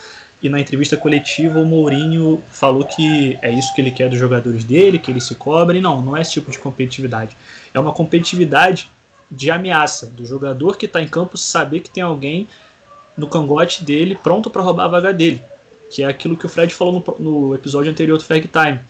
e 0.44 0.48
na 0.48 0.60
entrevista 0.60 0.96
coletiva 0.96 1.58
o 1.58 1.66
Mourinho 1.66 2.40
falou 2.52 2.84
que 2.84 3.36
é 3.42 3.50
isso 3.50 3.74
que 3.74 3.80
ele 3.80 3.90
quer 3.90 4.08
dos 4.08 4.18
jogadores 4.18 4.62
dele, 4.62 5.00
que 5.00 5.10
eles 5.10 5.24
se 5.24 5.34
cobrem. 5.34 5.80
Não, 5.80 6.00
não 6.00 6.16
é 6.16 6.20
esse 6.20 6.34
tipo 6.34 6.52
de 6.52 6.58
competitividade. 6.58 7.36
É 7.72 7.80
uma 7.80 7.92
competitividade 7.92 8.88
de 9.30 9.50
ameaça, 9.50 10.06
do 10.06 10.24
jogador 10.24 10.76
que 10.76 10.86
está 10.86 11.02
em 11.02 11.08
campo 11.08 11.36
saber 11.36 11.80
que 11.80 11.90
tem 11.90 12.02
alguém 12.02 12.46
no 13.16 13.26
cangote 13.26 13.82
dele 13.82 14.16
pronto 14.22 14.50
para 14.50 14.62
roubar 14.62 14.84
a 14.84 14.88
vaga 14.88 15.12
dele 15.12 15.42
que 15.94 16.02
é 16.02 16.06
aquilo 16.06 16.36
que 16.36 16.44
o 16.44 16.48
Fred 16.48 16.74
falou 16.74 17.04
no, 17.20 17.24
no 17.24 17.54
episódio 17.54 17.90
anterior 17.90 18.18
do 18.18 18.24
Fag 18.24 18.48
Time, 18.48 18.80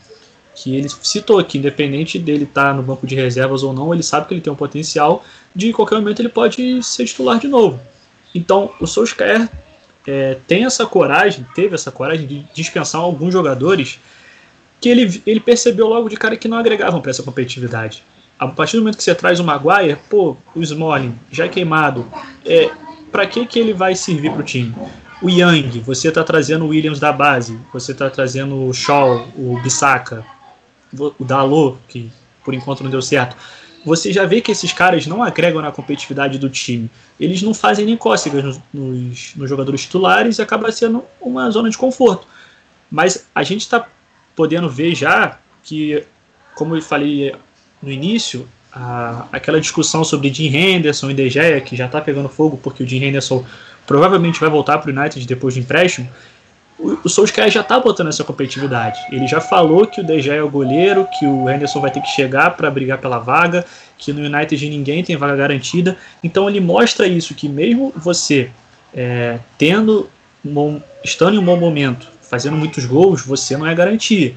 que 0.55 0.75
ele 0.75 0.89
citou 1.03 1.45
que 1.45 1.59
independente 1.59 2.19
dele 2.19 2.45
estar 2.45 2.69
tá 2.69 2.75
no 2.75 2.83
banco 2.83 3.07
de 3.07 3.15
reservas 3.15 3.63
ou 3.63 3.75
não, 3.75 3.93
ele 3.93 4.03
sabe 4.03 4.27
que 4.27 4.33
ele 4.33 4.41
tem 4.41 4.51
um 4.51 4.57
potencial 4.57 5.23
de 5.55 5.69
em 5.69 5.73
qualquer 5.73 5.97
momento 5.97 6.21
ele 6.21 6.31
pode 6.31 6.83
ser 6.83 7.05
titular 7.05 7.39
de 7.39 7.47
novo. 7.47 7.79
Então, 8.35 8.71
o 8.81 8.87
Solskjaer 8.87 9.51
é, 10.07 10.37
tem 10.47 10.65
essa 10.65 10.87
coragem, 10.87 11.47
teve 11.55 11.75
essa 11.75 11.91
coragem 11.91 12.27
de 12.27 12.47
dispensar 12.55 13.01
alguns 13.01 13.33
jogadores 13.33 13.99
que 14.81 14.89
ele, 14.89 15.23
ele 15.27 15.41
percebeu 15.41 15.89
logo 15.89 16.09
de 16.09 16.17
cara 16.17 16.37
que 16.37 16.49
não 16.49 16.59
agregavam 16.59 17.01
para 17.01 17.11
essa 17.11 17.23
competitividade. 17.23 18.05
A 18.39 18.47
partir 18.49 18.77
do 18.77 18.83
momento 18.83 18.99
que 18.99 19.05
você 19.05 19.15
traz 19.15 19.41
o 19.41 19.45
Maguire, 19.45 19.99
pô, 20.11 20.37
o 20.55 20.61
Smalling 20.61 21.19
já 21.31 21.47
é 21.47 21.49
queimado, 21.49 22.07
é, 22.45 22.71
para 23.11 23.27
que, 23.27 23.47
que 23.47 23.59
ele 23.59 23.73
vai 23.73 23.95
servir 23.95 24.31
para 24.33 24.41
o 24.41 24.45
time? 24.45 24.75
O 25.23 25.31
Young, 25.31 25.81
você 25.81 26.09
está 26.09 26.23
trazendo 26.23 26.65
o 26.65 26.69
Williams 26.69 26.99
da 26.99 27.13
base, 27.13 27.59
você 27.73 27.93
está 27.93 28.11
trazendo 28.11 28.67
o 28.67 28.75
Shaw, 28.75 29.27
o 29.37 29.59
Bissaka, 29.63 30.25
o 31.19 31.25
Dalot, 31.25 31.79
que 31.89 32.11
por 32.45 32.53
enquanto 32.53 32.85
não 32.85 32.91
deu 32.91 33.01
certo 33.01 33.37
você 33.85 34.13
já 34.13 34.25
vê 34.25 34.41
que 34.41 34.51
esses 34.51 34.73
caras 34.73 35.07
não 35.07 35.23
agregam 35.23 35.61
na 35.61 35.71
competitividade 35.71 36.39
do 36.39 36.49
time. 36.49 36.91
Eles 37.21 37.43
não 37.43 37.53
fazem 37.53 37.85
nem 37.85 37.97
cócegas 37.97 38.43
nos, 38.43 38.61
nos, 38.73 39.35
nos 39.37 39.49
jogadores 39.49 39.83
titulares 39.83 40.39
e 40.39 40.43
acaba 40.43 40.73
sendo 40.73 41.05
uma 41.21 41.51
zona 41.51 41.69
de 41.69 41.77
conforto. 41.77 42.27
Mas 42.91 43.27
a 43.35 43.43
gente 43.43 43.61
está 43.61 43.87
podendo 44.35 44.69
ver 44.69 44.95
já 44.95 45.39
que, 45.63 46.05
como 46.55 46.75
eu 46.75 46.83
falei 46.83 47.35
no 47.83 47.91
início, 47.91 48.49
a, 48.73 49.27
aquela 49.31 49.61
discussão 49.61 50.03
sobre 50.03 50.33
Jim 50.33 50.55
Henderson 50.55 51.11
e 51.11 51.15
De 51.15 51.29
Gea, 51.29 51.61
que 51.61 51.77
já 51.77 51.87
está 51.87 52.01
pegando 52.01 52.29
fogo 52.29 52.59
porque 52.63 52.83
o 52.83 52.87
Jim 52.87 53.05
Henderson 53.05 53.45
provavelmente 53.87 54.41
vai 54.41 54.49
voltar 54.49 54.79
para 54.79 54.91
o 54.91 54.99
United 54.99 55.27
depois 55.27 55.55
de 55.55 55.61
empréstimo, 55.61 56.09
o 56.79 57.09
Solskjaer 57.09 57.51
já 57.51 57.63
tá 57.63 57.79
botando 57.79 58.09
essa 58.09 58.25
competitividade. 58.25 58.99
Ele 59.11 59.27
já 59.27 59.41
falou 59.41 59.87
que 59.87 60.01
o 60.01 60.05
De 60.05 60.29
é 60.29 60.43
o 60.43 60.51
goleiro, 60.51 61.07
que 61.19 61.25
o 61.25 61.49
Henderson 61.49 61.81
vai 61.81 61.91
ter 61.91 62.01
que 62.01 62.09
chegar 62.09 62.51
para 62.57 62.71
brigar 62.71 62.99
pela 62.99 63.19
vaga, 63.19 63.65
que 63.97 64.13
no 64.13 64.21
United 64.21 64.69
ninguém 64.69 65.05
tem 65.05 65.17
vaga 65.17 65.37
garantida. 65.37 65.97
Então 66.23 66.49
ele 66.49 66.61
mostra 66.61 67.07
isso, 67.07 67.35
que 67.35 67.49
mesmo 67.49 67.93
você 67.97 68.51
é, 68.93 69.39
tendo, 69.57 70.11
estando 71.05 71.37
em 71.37 71.39
um 71.39 71.45
bom 71.45 71.57
momento, 71.57 72.09
fazendo 72.23 72.57
muitos 72.57 72.85
gols, 72.87 73.23
você 73.23 73.57
não 73.57 73.67
é 73.67 73.75
garantia. 73.75 74.35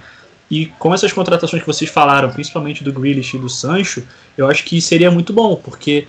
E 0.50 0.68
com 0.80 0.94
essas 0.94 1.12
contratações 1.12 1.62
que 1.64 1.68
vocês 1.68 1.90
falaram, 1.90 2.30
principalmente 2.30 2.84
do 2.84 2.94
Grealish 2.94 3.36
e 3.36 3.40
do 3.40 3.50
Sancho, 3.50 4.04
eu 4.38 4.48
acho 4.48 4.64
que 4.64 4.80
seria 4.80 5.10
muito 5.10 5.34
bom, 5.34 5.56
porque 5.56 6.08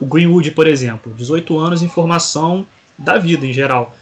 o 0.00 0.04
Greenwood, 0.04 0.50
por 0.50 0.66
exemplo, 0.66 1.14
18 1.14 1.56
anos 1.58 1.82
em 1.82 1.88
formação 1.88 2.66
da 2.98 3.18
vida 3.18 3.46
em 3.46 3.52
geral 3.52 3.96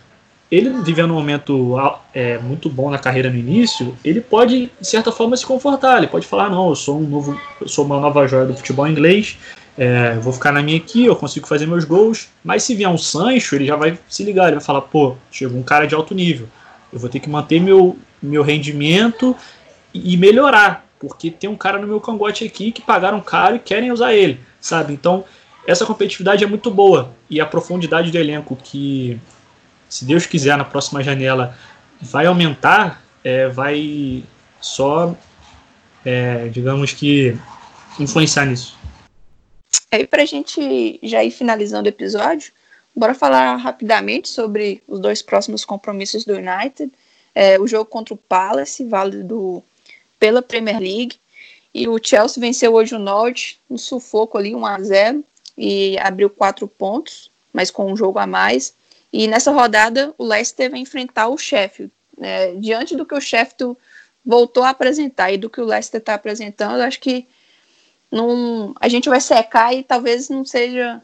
ele 0.53 0.69
vivendo 0.83 1.13
um 1.13 1.15
momento 1.15 1.79
é, 2.13 2.37
muito 2.37 2.69
bom 2.69 2.91
na 2.91 2.99
carreira 2.99 3.31
no 3.31 3.39
início, 3.39 3.97
ele 4.05 4.21
pode, 4.21 4.71
de 4.79 4.87
certa 4.87 5.11
forma, 5.11 5.35
se 5.35 5.47
confortar. 5.47 5.97
Ele 5.97 6.09
pode 6.09 6.27
falar, 6.27 6.51
não, 6.51 6.69
eu 6.69 6.77
sou 6.77 7.01
um 7.01 7.09
novo, 7.09 7.41
sou 7.65 7.87
uma 7.87 7.99
nova 7.99 8.27
joia 8.29 8.45
do 8.45 8.55
futebol 8.55 8.87
inglês, 8.87 9.39
é, 9.79 10.15
vou 10.17 10.31
ficar 10.31 10.53
na 10.53 10.63
minha 10.63 10.77
aqui, 10.77 11.07
eu 11.07 11.17
consigo 11.17 11.49
fazer 11.49 11.67
meus 11.67 11.87
gols. 11.87 12.29
Mas 12.45 12.65
se 12.65 12.75
vier 12.75 12.91
um 12.91 12.99
Sancho, 12.99 13.55
ele 13.55 13.65
já 13.65 13.77
vai 13.77 13.99
se 14.07 14.23
ligar, 14.25 14.49
ele 14.49 14.57
vai 14.57 14.65
falar, 14.65 14.83
pô, 14.83 15.17
chegou 15.31 15.59
um 15.59 15.63
cara 15.63 15.87
de 15.87 15.95
alto 15.95 16.15
nível. 16.15 16.47
Eu 16.93 16.99
vou 16.99 17.09
ter 17.09 17.19
que 17.19 17.31
manter 17.31 17.59
meu, 17.59 17.97
meu 18.23 18.43
rendimento 18.43 19.35
e 19.95 20.19
melhorar, 20.19 20.85
porque 21.01 21.31
tem 21.31 21.49
um 21.49 21.57
cara 21.57 21.79
no 21.79 21.87
meu 21.87 21.99
cangote 21.99 22.45
aqui 22.45 22.71
que 22.71 22.83
pagaram 22.83 23.23
caro 23.23 23.57
e 23.57 23.59
querem 23.59 23.91
usar 23.91 24.13
ele, 24.13 24.39
sabe? 24.61 24.93
Então, 24.93 25.25
essa 25.67 25.87
competitividade 25.87 26.45
é 26.45 26.47
muito 26.47 26.71
boa 26.71 27.15
e 27.31 27.41
a 27.41 27.47
profundidade 27.47 28.11
do 28.11 28.19
elenco 28.19 28.55
que 28.63 29.19
se 29.93 30.07
Deus 30.07 30.25
quiser, 30.25 30.57
na 30.57 30.65
próxima 30.65 31.03
janela 31.03 31.55
vai 32.01 32.25
aumentar, 32.25 33.05
é, 33.23 33.47
vai 33.49 34.25
só, 34.59 35.15
é, 36.03 36.49
digamos 36.49 36.95
que, 36.95 37.37
influenciar 38.01 38.47
nisso. 38.47 38.75
Aí, 39.91 40.07
para 40.07 40.23
a 40.23 40.27
gente 40.27 40.99
já 41.03 41.23
ir 41.23 41.31
finalizando 41.31 41.85
o 41.85 41.91
episódio, 41.91 42.55
bora 42.97 43.15
falar 43.15 43.55
rapidamente 43.57 44.31
sobre 44.31 44.83
os 44.89 44.99
dois 44.99 45.21
próximos 45.21 45.63
compromissos 45.63 46.25
do 46.25 46.37
United. 46.37 46.91
É, 47.35 47.61
o 47.61 47.67
jogo 47.67 47.85
contra 47.85 48.15
o 48.15 48.17
Palace, 48.17 48.87
válido 48.87 49.63
pela 50.19 50.41
Premier 50.41 50.81
League. 50.81 51.17
E 51.75 51.87
o 51.87 52.01
Chelsea 52.03 52.41
venceu 52.41 52.73
hoje 52.73 52.95
o 52.95 52.99
Norte, 52.99 53.61
no 53.69 53.77
sufoco 53.77 54.39
ali, 54.39 54.55
1 54.55 54.65
a 54.65 54.81
0 54.81 55.25
e 55.59 55.99
abriu 55.99 56.31
quatro 56.31 56.67
pontos, 56.67 57.31
mas 57.53 57.71
com 57.71 57.93
um 57.93 57.97
jogo 57.97 58.19
a 58.19 58.27
mais. 58.27 58.75
E 59.13 59.27
nessa 59.27 59.51
rodada, 59.51 60.15
o 60.17 60.25
Leicester 60.25 60.71
vai 60.71 60.81
enfrentar 60.81 61.29
o 61.29 61.37
Sheffield. 61.37 61.93
Né? 62.17 62.55
Diante 62.55 62.97
do 62.97 63.05
que 63.05 63.15
o 63.15 63.21
Sheffield 63.21 63.77
voltou 64.25 64.63
a 64.63 64.71
apresentar 64.71 65.33
e 65.33 65.39
do 65.39 65.51
que 65.51 65.61
o 65.61 65.65
Leicester 65.65 66.01
está 66.01 66.15
apresentando, 66.15 66.81
acho 66.81 67.01
que 67.01 67.27
não, 68.11 68.75
a 68.81 68.89
gente 68.89 69.09
vai 69.09 69.21
secar 69.21 69.75
e 69.75 69.83
talvez 69.83 70.29
não 70.29 70.45
seja, 70.45 71.03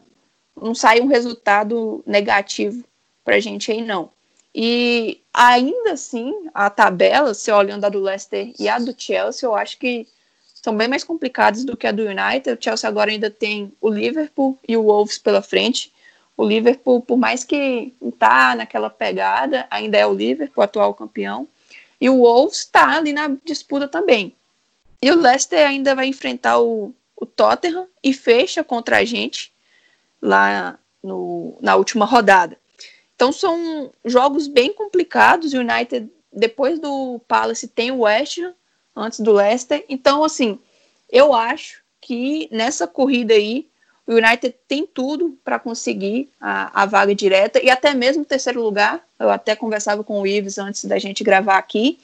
não 0.59 0.73
saia 0.73 1.03
um 1.03 1.07
resultado 1.07 2.03
negativo 2.05 2.83
para 3.23 3.35
a 3.35 3.39
gente 3.39 3.71
aí, 3.71 3.81
não. 3.81 4.09
E 4.53 5.21
ainda 5.33 5.91
assim, 5.91 6.33
a 6.53 6.69
tabela, 6.69 7.33
se 7.33 7.51
olhando 7.51 7.85
a 7.85 7.89
do 7.89 7.99
Leicester 7.99 8.51
e 8.59 8.67
a 8.67 8.79
do 8.79 8.95
Chelsea, 8.97 9.47
eu 9.47 9.55
acho 9.55 9.77
que 9.77 10.07
são 10.55 10.75
bem 10.75 10.87
mais 10.87 11.03
complicadas 11.03 11.63
do 11.63 11.77
que 11.77 11.87
a 11.87 11.91
do 11.91 12.03
United. 12.03 12.51
O 12.51 12.57
Chelsea 12.59 12.89
agora 12.89 13.11
ainda 13.11 13.29
tem 13.29 13.71
o 13.79 13.89
Liverpool 13.89 14.57
e 14.67 14.75
o 14.75 14.83
Wolves 14.83 15.17
pela 15.17 15.41
frente 15.41 15.93
o 16.39 16.47
Liverpool, 16.47 17.01
por 17.01 17.17
mais 17.17 17.43
que 17.43 17.93
está 18.01 18.55
naquela 18.55 18.89
pegada, 18.89 19.67
ainda 19.69 19.97
é 19.97 20.07
o 20.07 20.13
Liverpool, 20.13 20.63
atual 20.63 20.93
campeão, 20.93 21.45
e 21.99 22.09
o 22.09 22.19
Wolves 22.19 22.59
está 22.59 22.95
ali 22.95 23.11
na 23.11 23.35
disputa 23.43 23.89
também. 23.89 24.33
E 25.01 25.11
o 25.11 25.19
Leicester 25.19 25.67
ainda 25.67 25.93
vai 25.93 26.07
enfrentar 26.07 26.57
o, 26.61 26.93
o 27.13 27.25
Tottenham 27.25 27.89
e 28.01 28.13
fecha 28.13 28.63
contra 28.63 28.99
a 28.99 29.03
gente 29.03 29.51
lá 30.21 30.79
no, 31.03 31.57
na 31.59 31.75
última 31.75 32.05
rodada. 32.05 32.57
Então 33.13 33.33
são 33.33 33.91
jogos 34.05 34.47
bem 34.47 34.71
complicados. 34.71 35.53
O 35.53 35.57
United, 35.57 36.09
depois 36.31 36.79
do 36.79 37.19
Palace, 37.27 37.67
tem 37.67 37.91
o 37.91 38.03
West 38.03 38.37
Ham, 38.37 38.53
antes 38.95 39.19
do 39.19 39.33
Leicester. 39.33 39.83
Então, 39.89 40.23
assim, 40.23 40.57
eu 41.09 41.33
acho 41.33 41.81
que 41.99 42.47
nessa 42.49 42.87
corrida 42.87 43.33
aí 43.33 43.67
o 44.09 44.13
United 44.13 44.55
tem 44.67 44.87
tudo 44.87 45.37
para 45.43 45.59
conseguir 45.59 46.31
a, 46.41 46.81
a, 46.81 46.85
vaga 46.87 47.13
direta 47.13 47.63
e 47.63 47.69
até 47.69 47.93
mesmo 47.93 48.23
o 48.23 48.25
terceiro 48.25 48.59
lugar. 48.59 49.05
Eu 49.19 49.29
até 49.29 49.55
conversava 49.55 50.03
com 50.03 50.19
o 50.19 50.25
Ives 50.25 50.57
antes 50.57 50.85
da 50.85 50.97
gente 50.97 51.23
gravar 51.23 51.59
aqui, 51.59 51.99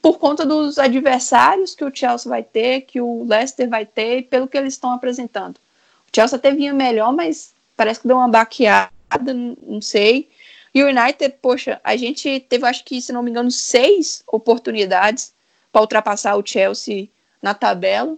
por 0.00 0.20
conta 0.20 0.46
dos 0.46 0.78
adversários 0.78 1.74
que 1.74 1.84
o 1.84 1.90
Chelsea 1.92 2.30
vai 2.30 2.44
ter, 2.44 2.82
que 2.82 3.00
o 3.00 3.24
Leicester 3.24 3.68
vai 3.68 3.84
ter, 3.84 4.28
pelo 4.28 4.46
que 4.46 4.56
eles 4.56 4.74
estão 4.74 4.92
apresentando. 4.92 5.56
O 5.56 6.14
Chelsea 6.14 6.38
até 6.38 6.52
vinha 6.52 6.72
melhor, 6.72 7.12
mas 7.12 7.52
parece 7.76 7.98
que 7.98 8.06
deu 8.06 8.18
uma 8.18 8.28
baqueada, 8.28 8.92
não 9.34 9.82
sei. 9.82 10.28
E 10.72 10.84
o 10.84 10.86
United, 10.86 11.34
poxa, 11.42 11.80
a 11.82 11.96
gente 11.96 12.38
teve, 12.38 12.64
acho 12.66 12.84
que, 12.84 13.02
se 13.02 13.12
não 13.12 13.24
me 13.24 13.32
engano, 13.32 13.50
seis 13.50 14.22
oportunidades 14.28 15.32
para 15.72 15.80
ultrapassar 15.80 16.36
o 16.36 16.46
Chelsea 16.46 17.08
na 17.42 17.52
tabela. 17.52 18.16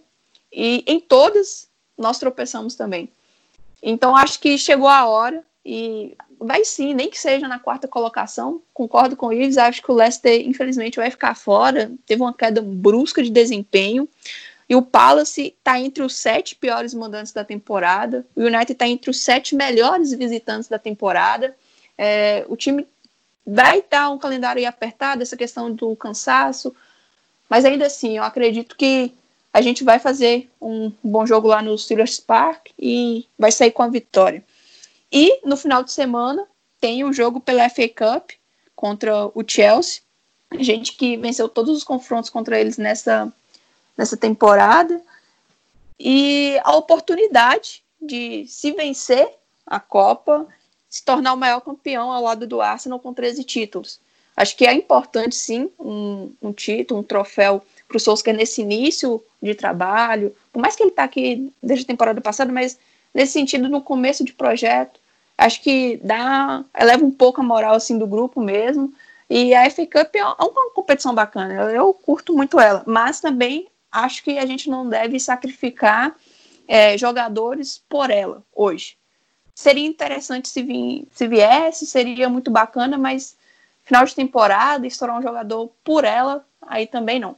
E 0.53 0.85
em 0.87 1.01
todas 1.01 1.68
nós 1.99 2.19
tropeçamos 2.19 2.75
também. 2.75 3.11
Então 3.83 4.17
acho 4.17 4.41
que 4.41 4.57
chegou 4.57 4.89
a 4.89 5.07
hora 5.07 5.43
e 5.65 6.17
vai 6.41 6.65
sim, 6.65 6.95
nem 6.95 7.11
que 7.11 7.19
seja 7.19 7.49
na 7.49 7.59
quarta 7.59 7.89
colocação. 7.89 8.63
Concordo 8.73 9.17
com 9.17 9.33
eles, 9.33 9.59
acho 9.59 9.83
que 9.83 9.91
o 9.91 9.95
Leicester 9.95 10.41
infelizmente 10.47 10.97
vai 10.97 11.11
ficar 11.11 11.35
fora. 11.35 11.91
Teve 12.07 12.23
uma 12.23 12.33
queda 12.33 12.63
brusca 12.63 13.23
de 13.23 13.31
desempenho. 13.31 14.09
E 14.69 14.77
o 14.77 14.83
Palace 14.83 15.55
está 15.59 15.81
entre 15.81 16.03
os 16.03 16.15
sete 16.15 16.55
piores 16.55 16.93
mandantes 16.93 17.33
da 17.33 17.43
temporada. 17.43 18.27
O 18.37 18.43
United 18.43 18.73
está 18.73 18.87
entre 18.87 19.11
os 19.11 19.21
sete 19.21 19.55
melhores 19.55 20.13
visitantes 20.13 20.69
da 20.69 20.79
temporada. 20.79 21.57
É, 21.97 22.45
o 22.49 22.57
time 22.57 22.87
vai 23.47 23.79
estar 23.79 24.11
um 24.11 24.19
calendário 24.19 24.67
apertado, 24.69 25.23
essa 25.23 25.37
questão 25.37 25.73
do 25.73 25.97
cansaço. 25.97 26.75
Mas 27.49 27.65
ainda 27.65 27.87
assim, 27.87 28.19
eu 28.19 28.23
acredito 28.23 28.77
que 28.77 29.15
a 29.53 29.61
gente 29.61 29.83
vai 29.83 29.99
fazer 29.99 30.51
um 30.61 30.93
bom 31.03 31.27
jogo 31.27 31.49
lá 31.49 31.63
no 31.63 31.77
Steelers 31.77 32.21
Park 32.21 32.69
e 32.79 33.27
vai 33.39 33.51
sair 33.51 33.71
com 33.71 33.83
a 33.83 33.89
vitória. 33.89 34.45
E 35.11 35.41
no 35.47 35.57
final 35.57 35.83
de 35.83 35.93
semana 35.93 36.47
tem 36.81 37.05
o 37.05 37.13
jogo 37.13 37.41
pela 37.41 37.69
FA 37.69 37.89
Cup 37.89 38.31
contra 38.77 39.27
o 39.35 39.43
Chelsea, 39.47 40.03
gente 40.59 40.93
que 40.93 41.17
venceu 41.17 41.49
todos 41.49 41.77
os 41.77 41.85
confrontos 41.85 42.31
contra 42.31 42.59
eles 42.61 42.79
nessa, 42.79 43.33
nessa 43.97 44.17
temporada 44.17 45.03
e 45.99 46.59
a 46.63 46.77
oportunidade 46.77 47.83
de 48.01 48.47
se 48.47 48.73
vencer 48.73 49.29
a 49.67 49.81
Copa, 49.81 50.47
se 50.89 51.05
tornar 51.05 51.33
o 51.33 51.37
maior 51.37 51.61
campeão 51.61 52.13
ao 52.13 52.23
lado 52.23 52.47
do 52.47 52.61
Arsenal 52.61 53.01
com 53.01 53.13
13 53.13 53.45
títulos. 53.45 54.01
Acho 54.37 54.57
que 54.57 54.65
é 54.65 54.73
importante 54.73 55.35
sim 55.35 55.69
um, 55.79 56.33
um 56.41 56.53
título, 56.53 57.01
um 57.01 57.03
troféu 57.03 57.63
para 57.89 57.97
o 57.97 58.01
Solskjaer 58.01 58.37
nesse 58.37 58.61
início 58.61 59.23
de 59.43 59.55
trabalho, 59.55 60.35
por 60.53 60.61
mais 60.61 60.77
que 60.77 60.83
ele 60.83 60.91
está 60.91 61.05
aqui 61.05 61.51
desde 61.63 61.85
a 61.85 61.89
temporada 61.89 62.21
passada, 62.21 62.53
mas 62.53 62.79
nesse 63.15 63.33
sentido, 63.33 63.69
no 63.69 63.81
começo 63.81 64.23
de 64.23 64.35
projeto, 64.35 65.01
acho 65.39 65.63
que 65.63 65.99
dá, 66.05 66.63
eleva 66.79 67.05
um 67.05 67.11
pouco 67.11 67.41
a 67.41 67.45
moral 67.45 67.75
assim 67.75 67.97
do 67.97 68.07
grupo 68.07 68.41
mesmo. 68.41 68.93
E 69.31 69.55
a 69.55 69.69
FA 69.71 69.87
Cup 69.87 70.15
é 70.15 70.25
uma 70.25 70.71
competição 70.75 71.15
bacana, 71.15 71.55
eu, 71.55 71.71
eu 71.71 71.95
curto 71.95 72.35
muito 72.35 72.61
ela, 72.61 72.83
mas 72.87 73.21
também 73.21 73.69
acho 73.91 74.23
que 74.23 74.39
a 74.39 74.47
gente 74.47 74.71
não 74.71 74.89
deve 74.89 75.19
sacrificar 75.19 76.15
é, 76.67 76.97
jogadores 76.97 77.83
por 77.89 78.11
ela 78.11 78.43
hoje. 78.55 78.97
seria 79.55 79.87
interessante 79.87 80.49
se, 80.49 80.63
vim, 80.63 81.07
se 81.11 81.27
viesse, 81.27 81.87
seria 81.87 82.29
muito 82.29 82.51
bacana, 82.51 82.97
mas 82.97 83.37
final 83.83 84.05
de 84.05 84.15
temporada, 84.15 84.87
estourar 84.87 85.19
um 85.19 85.23
jogador 85.23 85.71
por 85.83 86.05
ela, 86.05 86.45
aí 86.63 86.87
também 86.87 87.19
não. 87.19 87.37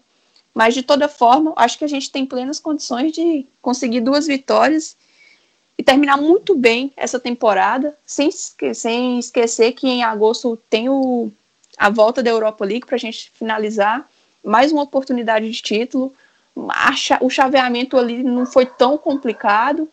Mas 0.55 0.75
de 0.75 0.83
toda 0.83 1.09
forma, 1.09 1.53
acho 1.57 1.79
que 1.79 1.85
a 1.85 1.89
gente 1.89 2.11
tem 2.11 2.27
plenas 2.27 2.59
condições 2.59 3.13
de 3.13 3.47
conseguir 3.63 4.01
duas 4.01 4.27
vitórias 4.27 4.97
e 5.79 5.83
terminar 5.83 6.17
muito 6.19 6.55
bem 6.55 6.93
essa 6.97 7.19
temporada, 7.19 7.97
sem, 8.05 8.29
esque 8.29 8.75
sem 8.75 9.19
esquecer 9.19 9.73
que 9.73 9.89
em 9.89 10.03
agosto 10.03 10.59
tem 10.69 10.89
o, 10.89 11.31
a 11.79 11.89
volta 11.89 12.23
da 12.23 12.31
Europa 12.31 12.65
League 12.65 12.85
para 12.85 12.97
a 12.97 12.99
gente 12.99 13.31
finalizar 13.35 14.07
mais 14.45 14.73
uma 14.73 14.83
oportunidade 14.83 15.51
de 15.51 15.63
título. 15.63 16.13
o 17.21 17.31
chaveamento 17.31 17.97
ali 17.97 18.23
não 18.23 18.45
foi 18.45 18.67
tão 18.67 18.99
complicado. 18.99 19.89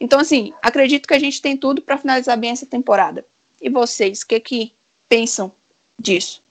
Então, 0.00 0.18
assim, 0.18 0.52
acredito 0.62 1.06
que 1.06 1.14
a 1.14 1.18
gente 1.18 1.40
tem 1.40 1.56
tudo 1.56 1.82
para 1.82 1.98
finalizar 1.98 2.36
bem 2.36 2.50
essa 2.50 2.66
temporada. 2.66 3.24
E 3.60 3.68
vocês, 3.68 4.22
o 4.22 4.26
que, 4.26 4.40
que 4.40 4.72
pensam 5.08 5.52
disso? 5.98 6.42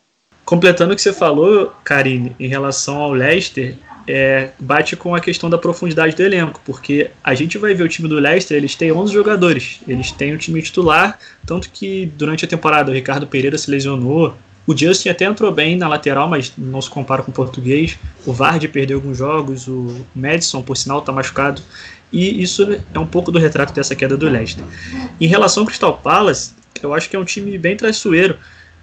Completando 0.49 0.93
o 0.93 0.95
que 0.95 1.01
você 1.03 1.13
falou, 1.13 1.71
Karine, 1.83 2.35
em 2.39 2.47
relação 2.47 2.97
ao 2.97 3.13
Leicester, 3.13 3.75
é, 4.07 4.49
bate 4.59 4.95
com 4.95 5.13
a 5.13 5.19
questão 5.19 5.47
da 5.47 5.59
profundidade 5.59 6.15
do 6.15 6.23
elenco, 6.23 6.59
porque 6.65 7.11
a 7.23 7.35
gente 7.35 7.55
vai 7.59 7.75
ver 7.75 7.83
o 7.83 7.87
time 7.87 8.09
do 8.09 8.15
Leicester, 8.15 8.57
eles 8.57 8.73
têm 8.73 8.91
11 8.91 9.13
jogadores, 9.13 9.79
eles 9.87 10.11
têm 10.11 10.33
o 10.33 10.39
time 10.39 10.59
titular, 10.63 11.19
tanto 11.45 11.69
que 11.69 12.11
durante 12.17 12.45
a 12.45 12.47
temporada 12.47 12.89
o 12.89 12.95
Ricardo 12.95 13.27
Pereira 13.27 13.59
se 13.59 13.69
lesionou, 13.69 14.35
o 14.65 14.75
Justin 14.75 15.09
até 15.09 15.25
entrou 15.25 15.51
bem 15.51 15.77
na 15.77 15.87
lateral, 15.87 16.27
mas 16.27 16.51
não 16.57 16.81
se 16.81 16.89
compara 16.89 17.21
com 17.21 17.29
o 17.29 17.33
português, 17.33 17.99
o 18.25 18.33
Vardy 18.33 18.67
perdeu 18.67 18.97
alguns 18.97 19.19
jogos, 19.19 19.67
o 19.67 20.03
Madison, 20.15 20.63
por 20.63 20.75
sinal, 20.75 20.97
está 20.97 21.11
machucado, 21.11 21.61
e 22.11 22.41
isso 22.41 22.67
é 22.91 22.97
um 22.97 23.05
pouco 23.05 23.31
do 23.31 23.37
retrato 23.37 23.71
dessa 23.71 23.95
queda 23.95 24.17
do 24.17 24.27
Leicester. 24.27 24.65
Em 25.21 25.27
relação 25.27 25.61
ao 25.61 25.67
Crystal 25.67 25.95
Palace, 25.95 26.53
eu 26.81 26.91
acho 26.91 27.07
que 27.07 27.15
é 27.15 27.19
um 27.19 27.23
time 27.23 27.55
bem 27.59 27.77
traiçoeiro, 27.77 28.35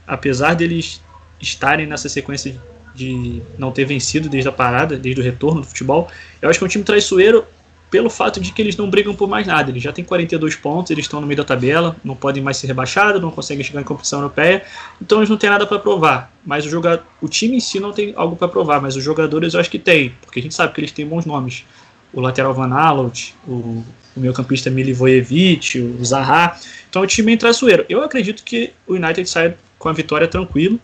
apesar 0.06 0.54
deles 0.54 1.00
estarem 1.40 1.86
nessa 1.86 2.08
sequência 2.08 2.60
de 2.94 3.42
não 3.58 3.70
ter 3.70 3.84
vencido 3.84 4.28
desde 4.28 4.48
a 4.48 4.52
parada, 4.52 4.96
desde 4.96 5.20
o 5.20 5.24
retorno 5.24 5.60
do 5.60 5.66
futebol, 5.66 6.08
eu 6.40 6.48
acho 6.48 6.58
que 6.58 6.64
é 6.64 6.66
um 6.66 6.68
time 6.68 6.84
traiçoeiro 6.84 7.44
pelo 7.90 8.10
fato 8.10 8.40
de 8.40 8.52
que 8.52 8.60
eles 8.60 8.76
não 8.76 8.90
brigam 8.90 9.14
por 9.14 9.28
mais 9.28 9.46
nada. 9.46 9.70
Eles 9.70 9.82
já 9.82 9.92
têm 9.92 10.04
42 10.04 10.56
pontos, 10.56 10.90
eles 10.90 11.04
estão 11.04 11.20
no 11.20 11.26
meio 11.26 11.36
da 11.36 11.44
tabela, 11.44 11.94
não 12.02 12.16
podem 12.16 12.42
mais 12.42 12.56
ser 12.56 12.66
rebaixados, 12.66 13.20
não 13.20 13.30
conseguem 13.30 13.62
chegar 13.62 13.80
em 13.80 13.84
competição 13.84 14.20
europeia, 14.20 14.64
então 15.00 15.18
eles 15.18 15.30
não 15.30 15.36
têm 15.36 15.50
nada 15.50 15.66
para 15.66 15.78
provar. 15.78 16.32
Mas 16.44 16.66
o, 16.66 16.68
jogador, 16.68 17.04
o 17.20 17.28
time 17.28 17.56
em 17.56 17.60
si 17.60 17.78
não 17.78 17.92
tem 17.92 18.12
algo 18.16 18.34
para 18.34 18.48
provar, 18.48 18.80
mas 18.80 18.96
os 18.96 19.04
jogadores 19.04 19.54
eu 19.54 19.60
acho 19.60 19.70
que 19.70 19.78
tem, 19.78 20.14
porque 20.22 20.40
a 20.40 20.42
gente 20.42 20.54
sabe 20.54 20.72
que 20.72 20.80
eles 20.80 20.90
têm 20.90 21.06
bons 21.06 21.24
nomes 21.24 21.64
o 22.12 22.20
lateral 22.20 22.54
Van 22.54 22.72
Alot, 22.72 23.34
o, 23.46 23.84
o 24.16 24.20
meio 24.20 24.32
campista 24.32 24.70
Milivojevic, 24.70 25.78
o 25.78 26.04
Zaha. 26.04 26.56
Então 26.88 27.02
o 27.02 27.06
time 27.06 27.34
é 27.34 27.36
traiçoeiro. 27.36 27.84
Eu 27.88 28.02
acredito 28.02 28.42
que 28.42 28.72
o 28.86 28.94
United 28.94 29.28
sai 29.28 29.54
com 29.78 29.88
a 29.88 29.92
vitória 29.92 30.26
tranquilo, 30.26 30.80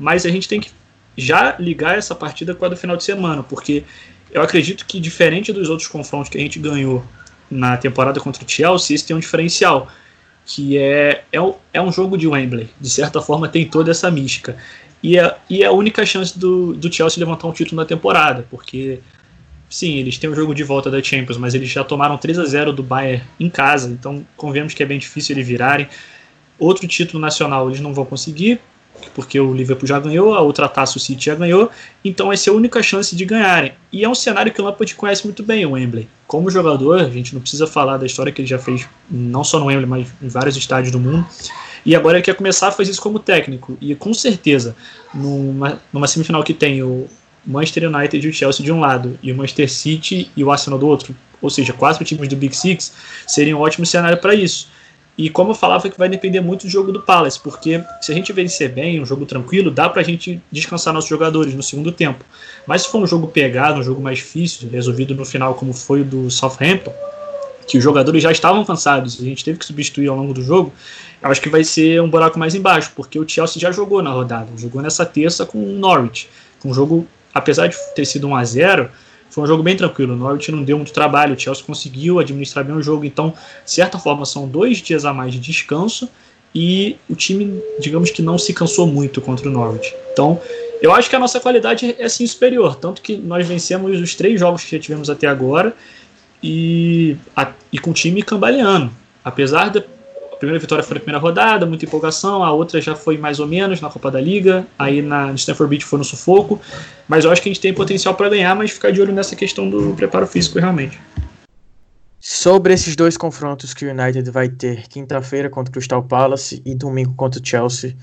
mas 0.00 0.26
a 0.26 0.30
gente 0.30 0.48
tem 0.48 0.60
que 0.60 0.70
já 1.16 1.56
ligar 1.58 1.96
essa 1.96 2.14
partida 2.14 2.54
com 2.54 2.64
a 2.64 2.68
do 2.68 2.76
final 2.76 2.96
de 2.96 3.04
semana, 3.04 3.42
porque 3.42 3.84
eu 4.32 4.42
acredito 4.42 4.86
que 4.86 4.98
diferente 4.98 5.52
dos 5.52 5.68
outros 5.68 5.88
confrontos 5.88 6.28
que 6.28 6.38
a 6.38 6.40
gente 6.40 6.58
ganhou 6.58 7.04
na 7.50 7.76
temporada 7.76 8.18
contra 8.18 8.44
o 8.44 8.48
Chelsea, 8.48 8.94
esse 8.96 9.06
tem 9.06 9.14
um 9.14 9.20
diferencial, 9.20 9.88
que 10.46 10.78
é, 10.78 11.24
é, 11.32 11.38
é 11.72 11.82
um 11.82 11.92
jogo 11.92 12.16
de 12.16 12.26
Wembley. 12.26 12.70
De 12.80 12.88
certa 12.88 13.20
forma 13.20 13.48
tem 13.48 13.64
toda 13.64 13.90
essa 13.90 14.10
mística. 14.10 14.56
E 15.02 15.18
é, 15.18 15.36
e 15.48 15.62
é 15.62 15.66
a 15.66 15.72
única 15.72 16.04
chance 16.06 16.38
do, 16.38 16.74
do 16.74 16.92
Chelsea 16.92 17.20
levantar 17.22 17.46
um 17.46 17.52
título 17.52 17.80
na 17.80 17.86
temporada, 17.86 18.46
porque 18.50 19.00
Sim, 19.70 19.98
eles 19.98 20.18
têm 20.18 20.28
o 20.28 20.34
jogo 20.34 20.52
de 20.52 20.64
volta 20.64 20.90
da 20.90 21.00
Champions, 21.00 21.38
mas 21.38 21.54
eles 21.54 21.68
já 21.68 21.84
tomaram 21.84 22.18
3 22.18 22.40
a 22.40 22.44
0 22.44 22.72
do 22.72 22.82
Bayern 22.82 23.22
em 23.38 23.48
casa, 23.48 23.88
então 23.88 24.26
convenhamos 24.36 24.74
que 24.74 24.82
é 24.82 24.86
bem 24.86 24.98
difícil 24.98 25.36
eles 25.36 25.46
virarem. 25.46 25.86
Outro 26.58 26.88
título 26.88 27.20
nacional 27.20 27.68
eles 27.68 27.80
não 27.80 27.94
vão 27.94 28.04
conseguir, 28.04 28.60
porque 29.14 29.40
o 29.40 29.54
Liverpool 29.54 29.86
já 29.86 29.98
ganhou, 29.98 30.34
a 30.34 30.40
outra 30.40 30.68
taça 30.68 30.98
o 30.98 31.00
City 31.00 31.26
já 31.26 31.34
ganhou, 31.34 31.70
então 32.04 32.32
é 32.32 32.36
a 32.36 32.52
única 32.52 32.82
chance 32.82 33.14
de 33.14 33.24
ganharem. 33.24 33.72
E 33.92 34.04
é 34.04 34.08
um 34.08 34.14
cenário 34.14 34.52
que 34.52 34.60
o 34.60 34.64
Lampard 34.64 34.94
conhece 34.94 35.24
muito 35.24 35.42
bem, 35.42 35.64
o 35.64 35.72
Wembley. 35.72 36.08
Como 36.26 36.50
jogador, 36.50 37.00
a 37.00 37.08
gente 37.08 37.34
não 37.34 37.40
precisa 37.40 37.66
falar 37.66 37.96
da 37.96 38.06
história 38.06 38.30
que 38.32 38.40
ele 38.40 38.48
já 38.48 38.58
fez, 38.58 38.86
não 39.10 39.44
só 39.44 39.58
no 39.58 39.66
Wembley, 39.66 39.86
mas 39.86 40.08
em 40.22 40.28
vários 40.28 40.56
estádios 40.56 40.92
do 40.92 41.00
mundo. 41.00 41.26
E 41.84 41.96
agora 41.96 42.18
ele 42.18 42.24
quer 42.24 42.34
começar 42.34 42.68
a 42.68 42.72
fazer 42.72 42.90
isso 42.90 43.00
como 43.00 43.18
técnico. 43.18 43.78
E 43.80 43.94
com 43.94 44.12
certeza, 44.12 44.76
numa, 45.14 45.80
numa 45.92 46.06
semifinal 46.06 46.42
que 46.42 46.52
tem 46.52 46.82
o, 46.82 47.08
Manchester 47.44 47.88
United 47.88 48.26
e 48.26 48.30
o 48.30 48.32
Chelsea 48.32 48.64
de 48.64 48.72
um 48.72 48.80
lado 48.80 49.18
e 49.22 49.32
o 49.32 49.36
Manchester 49.36 49.70
City 49.70 50.30
e 50.36 50.44
o 50.44 50.50
Arsenal 50.50 50.78
do 50.78 50.86
outro, 50.86 51.16
ou 51.40 51.48
seja, 51.48 51.72
quatro 51.72 52.04
times 52.04 52.28
do 52.28 52.36
Big 52.36 52.54
Six, 52.54 52.92
seria 53.26 53.56
um 53.56 53.60
ótimo 53.60 53.86
cenário 53.86 54.18
para 54.18 54.34
isso. 54.34 54.68
E 55.20 55.28
como 55.28 55.50
eu 55.50 55.54
falava, 55.54 55.90
que 55.90 55.98
vai 55.98 56.08
depender 56.08 56.40
muito 56.40 56.62
do 56.62 56.70
jogo 56.70 56.90
do 56.90 57.02
Palace, 57.02 57.38
porque 57.38 57.84
se 58.00 58.10
a 58.10 58.14
gente 58.14 58.32
vencer 58.32 58.70
bem, 58.70 59.02
um 59.02 59.04
jogo 59.04 59.26
tranquilo, 59.26 59.70
dá 59.70 59.86
para 59.86 60.00
a 60.00 60.04
gente 60.04 60.40
descansar 60.50 60.94
nossos 60.94 61.10
jogadores 61.10 61.52
no 61.52 61.62
segundo 61.62 61.92
tempo. 61.92 62.24
Mas 62.66 62.82
se 62.82 62.88
for 62.88 63.02
um 63.02 63.06
jogo 63.06 63.28
pegado, 63.28 63.80
um 63.80 63.82
jogo 63.82 64.00
mais 64.00 64.16
difícil, 64.16 64.66
resolvido 64.70 65.14
no 65.14 65.26
final, 65.26 65.52
como 65.56 65.74
foi 65.74 66.00
o 66.00 66.04
do 66.04 66.30
Southampton, 66.30 66.94
que 67.68 67.76
os 67.76 67.84
jogadores 67.84 68.22
já 68.22 68.32
estavam 68.32 68.64
cansados 68.64 69.20
a 69.20 69.24
gente 69.24 69.44
teve 69.44 69.58
que 69.58 69.66
substituir 69.66 70.08
ao 70.08 70.16
longo 70.16 70.32
do 70.32 70.42
jogo, 70.42 70.72
eu 71.22 71.30
acho 71.30 71.42
que 71.42 71.50
vai 71.50 71.64
ser 71.64 72.00
um 72.00 72.08
buraco 72.08 72.38
mais 72.38 72.54
embaixo, 72.54 72.90
porque 72.96 73.18
o 73.18 73.28
Chelsea 73.28 73.60
já 73.60 73.70
jogou 73.70 74.02
na 74.02 74.10
rodada, 74.10 74.48
jogou 74.56 74.80
nessa 74.80 75.04
terça 75.04 75.44
com 75.44 75.58
o 75.62 75.72
Norwich, 75.72 76.30
com 76.60 76.70
um 76.70 76.74
jogo 76.74 77.06
apesar 77.34 77.66
de 77.66 77.76
ter 77.94 78.06
sido 78.06 78.26
1 78.26 78.36
a 78.36 78.44
0 78.44 78.90
foi 79.30 79.44
um 79.44 79.46
jogo 79.46 79.62
bem 79.62 79.76
tranquilo. 79.76 80.12
O 80.12 80.16
Norwich 80.16 80.50
não 80.50 80.62
deu 80.62 80.76
muito 80.76 80.92
trabalho, 80.92 81.34
o 81.34 81.38
Chelsea 81.38 81.64
conseguiu 81.64 82.18
administrar 82.18 82.64
bem 82.64 82.76
o 82.76 82.82
jogo. 82.82 83.04
Então, 83.04 83.32
de 83.64 83.70
certa 83.70 83.98
forma, 83.98 84.26
são 84.26 84.46
dois 84.46 84.78
dias 84.78 85.04
a 85.04 85.12
mais 85.12 85.32
de 85.32 85.38
descanso 85.38 86.08
e 86.54 86.96
o 87.08 87.14
time, 87.14 87.62
digamos 87.78 88.10
que 88.10 88.20
não 88.20 88.36
se 88.36 88.52
cansou 88.52 88.86
muito 88.86 89.20
contra 89.20 89.48
o 89.48 89.52
Norwich. 89.52 89.94
Então, 90.12 90.40
eu 90.82 90.92
acho 90.92 91.08
que 91.08 91.16
a 91.16 91.18
nossa 91.18 91.38
qualidade 91.38 91.94
é 91.98 92.08
sim 92.08 92.26
superior. 92.26 92.74
Tanto 92.74 93.00
que 93.02 93.16
nós 93.16 93.46
vencemos 93.46 93.98
os 94.00 94.14
três 94.14 94.40
jogos 94.40 94.64
que 94.64 94.76
já 94.76 94.82
tivemos 94.82 95.08
até 95.08 95.26
agora 95.26 95.74
e, 96.42 97.16
a, 97.36 97.52
e 97.72 97.78
com 97.78 97.90
o 97.90 97.94
time 97.94 98.22
cambaleando. 98.22 98.90
Apesar 99.24 99.70
de 99.70 99.84
primeira 100.40 100.58
vitória 100.58 100.82
foi 100.82 100.94
na 100.94 101.00
primeira 101.00 101.18
rodada, 101.18 101.66
muita 101.66 101.84
empolgação, 101.84 102.42
a 102.42 102.50
outra 102.50 102.80
já 102.80 102.96
foi 102.96 103.18
mais 103.18 103.38
ou 103.38 103.46
menos 103.46 103.80
na 103.80 103.90
Copa 103.90 104.10
da 104.10 104.20
Liga, 104.20 104.66
aí 104.78 105.02
na 105.02 105.32
Stanford 105.34 105.68
Beach 105.68 105.84
foi 105.84 105.98
no 105.98 106.04
sufoco, 106.04 106.58
mas 107.06 107.24
eu 107.24 107.30
acho 107.30 107.42
que 107.42 107.50
a 107.50 107.52
gente 107.52 107.60
tem 107.60 107.74
potencial 107.74 108.14
para 108.14 108.30
ganhar, 108.30 108.56
mas 108.56 108.70
ficar 108.70 108.90
de 108.90 109.02
olho 109.02 109.12
nessa 109.12 109.36
questão 109.36 109.68
do 109.68 109.94
preparo 109.94 110.26
físico 110.26 110.58
realmente. 110.58 110.98
Sobre 112.18 112.72
esses 112.72 112.96
dois 112.96 113.18
confrontos 113.18 113.74
que 113.74 113.84
o 113.84 113.90
United 113.90 114.30
vai 114.30 114.48
ter 114.48 114.88
quinta-feira 114.88 115.50
contra 115.50 115.70
o 115.70 115.72
Crystal 115.72 116.02
Palace 116.02 116.62
e 116.64 116.74
domingo 116.74 117.14
contra 117.14 117.40
o 117.40 117.46
Chelsea, 117.46 117.94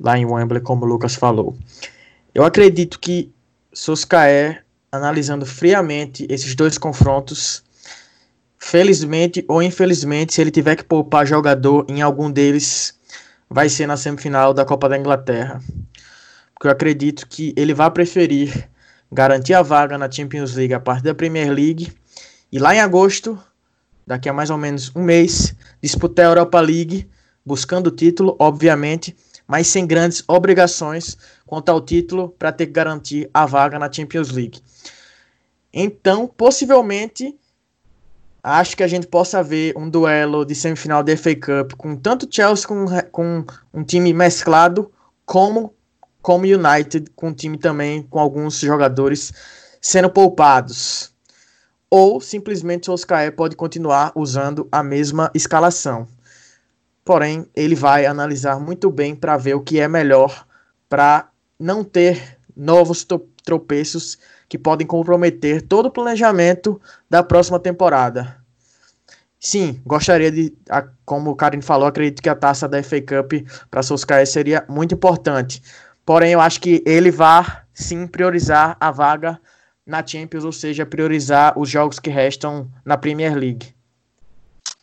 lá 0.00 0.16
em 0.16 0.24
Wembley, 0.24 0.62
como 0.62 0.84
o 0.84 0.88
Lucas 0.88 1.14
falou. 1.14 1.56
Eu 2.34 2.42
acredito 2.44 2.98
que 2.98 3.30
Soscaé, 3.72 4.62
analisando 4.90 5.44
friamente 5.44 6.26
esses 6.30 6.54
dois 6.54 6.78
confrontos, 6.78 7.62
Felizmente 8.68 9.44
ou 9.46 9.62
infelizmente, 9.62 10.34
se 10.34 10.40
ele 10.40 10.50
tiver 10.50 10.74
que 10.74 10.82
poupar 10.82 11.24
jogador 11.24 11.86
em 11.88 12.02
algum 12.02 12.28
deles, 12.28 12.98
vai 13.48 13.68
ser 13.68 13.86
na 13.86 13.96
semifinal 13.96 14.52
da 14.52 14.64
Copa 14.64 14.88
da 14.88 14.98
Inglaterra. 14.98 15.62
Porque 16.52 16.66
eu 16.66 16.72
acredito 16.72 17.28
que 17.28 17.54
ele 17.56 17.72
vai 17.72 17.88
preferir 17.92 18.68
garantir 19.12 19.54
a 19.54 19.62
vaga 19.62 19.96
na 19.96 20.10
Champions 20.10 20.54
League 20.54 20.74
a 20.74 20.80
partir 20.80 21.04
da 21.04 21.14
Premier 21.14 21.48
League 21.48 21.92
e 22.50 22.58
lá 22.58 22.74
em 22.74 22.80
agosto, 22.80 23.38
daqui 24.04 24.28
a 24.28 24.32
mais 24.32 24.50
ou 24.50 24.58
menos 24.58 24.90
um 24.96 25.02
mês, 25.04 25.54
disputar 25.80 26.26
a 26.26 26.30
Europa 26.30 26.60
League, 26.60 27.08
buscando 27.44 27.86
o 27.86 27.92
título, 27.92 28.34
obviamente, 28.36 29.16
mas 29.46 29.68
sem 29.68 29.86
grandes 29.86 30.24
obrigações 30.26 31.16
quanto 31.46 31.68
ao 31.68 31.80
título 31.80 32.30
para 32.36 32.50
ter 32.50 32.66
que 32.66 32.72
garantir 32.72 33.30
a 33.32 33.46
vaga 33.46 33.78
na 33.78 33.92
Champions 33.92 34.32
League. 34.32 34.60
Então, 35.72 36.26
possivelmente, 36.26 37.32
acho 38.52 38.76
que 38.76 38.82
a 38.82 38.88
gente 38.88 39.08
possa 39.08 39.42
ver 39.42 39.76
um 39.76 39.90
duelo 39.90 40.44
de 40.44 40.54
semifinal 40.54 41.02
da 41.02 41.16
FA 41.16 41.34
Cup 41.34 41.72
com 41.76 41.96
tanto 41.96 42.28
Chelsea 42.30 42.66
com, 42.66 42.86
com 43.10 43.44
um 43.74 43.82
time 43.82 44.12
mesclado 44.12 44.90
como 45.24 45.74
como 46.22 46.44
United 46.44 47.10
com 47.16 47.28
um 47.28 47.34
time 47.34 47.58
também 47.58 48.02
com 48.02 48.20
alguns 48.20 48.60
jogadores 48.60 49.32
sendo 49.80 50.08
poupados 50.08 51.12
ou 51.90 52.20
simplesmente 52.20 52.88
o 52.88 52.94
Oscar 52.94 53.32
pode 53.32 53.56
continuar 53.56 54.12
usando 54.14 54.68
a 54.70 54.82
mesma 54.82 55.30
escalação. 55.34 56.06
Porém, 57.04 57.46
ele 57.54 57.76
vai 57.76 58.06
analisar 58.06 58.58
muito 58.58 58.90
bem 58.90 59.14
para 59.14 59.36
ver 59.36 59.54
o 59.54 59.60
que 59.60 59.78
é 59.78 59.86
melhor 59.86 60.44
para 60.88 61.28
não 61.58 61.84
ter 61.84 62.38
novos 62.56 63.06
tropeços 63.44 64.18
que 64.48 64.58
podem 64.58 64.86
comprometer 64.86 65.62
todo 65.62 65.86
o 65.86 65.90
planejamento 65.90 66.80
da 67.08 67.22
próxima 67.22 67.58
temporada. 67.58 68.36
Sim, 69.38 69.80
gostaria 69.84 70.30
de, 70.30 70.52
como 71.04 71.30
o 71.30 71.36
Karim 71.36 71.60
falou, 71.60 71.86
acredito 71.86 72.22
que 72.22 72.28
a 72.28 72.34
taça 72.34 72.66
da 72.66 72.82
FA 72.82 73.00
Cup 73.00 73.32
para 73.70 73.82
Solskjaer 73.82 74.26
seria 74.26 74.64
muito 74.68 74.94
importante. 74.94 75.62
Porém, 76.04 76.32
eu 76.32 76.40
acho 76.40 76.60
que 76.60 76.82
ele 76.86 77.10
vai 77.10 77.44
sim 77.74 78.06
priorizar 78.06 78.76
a 78.80 78.90
vaga 78.90 79.38
na 79.86 80.04
Champions, 80.04 80.44
ou 80.44 80.52
seja, 80.52 80.86
priorizar 80.86 81.58
os 81.58 81.68
jogos 81.68 82.00
que 82.00 82.10
restam 82.10 82.68
na 82.84 82.96
Premier 82.96 83.36
League. 83.36 83.72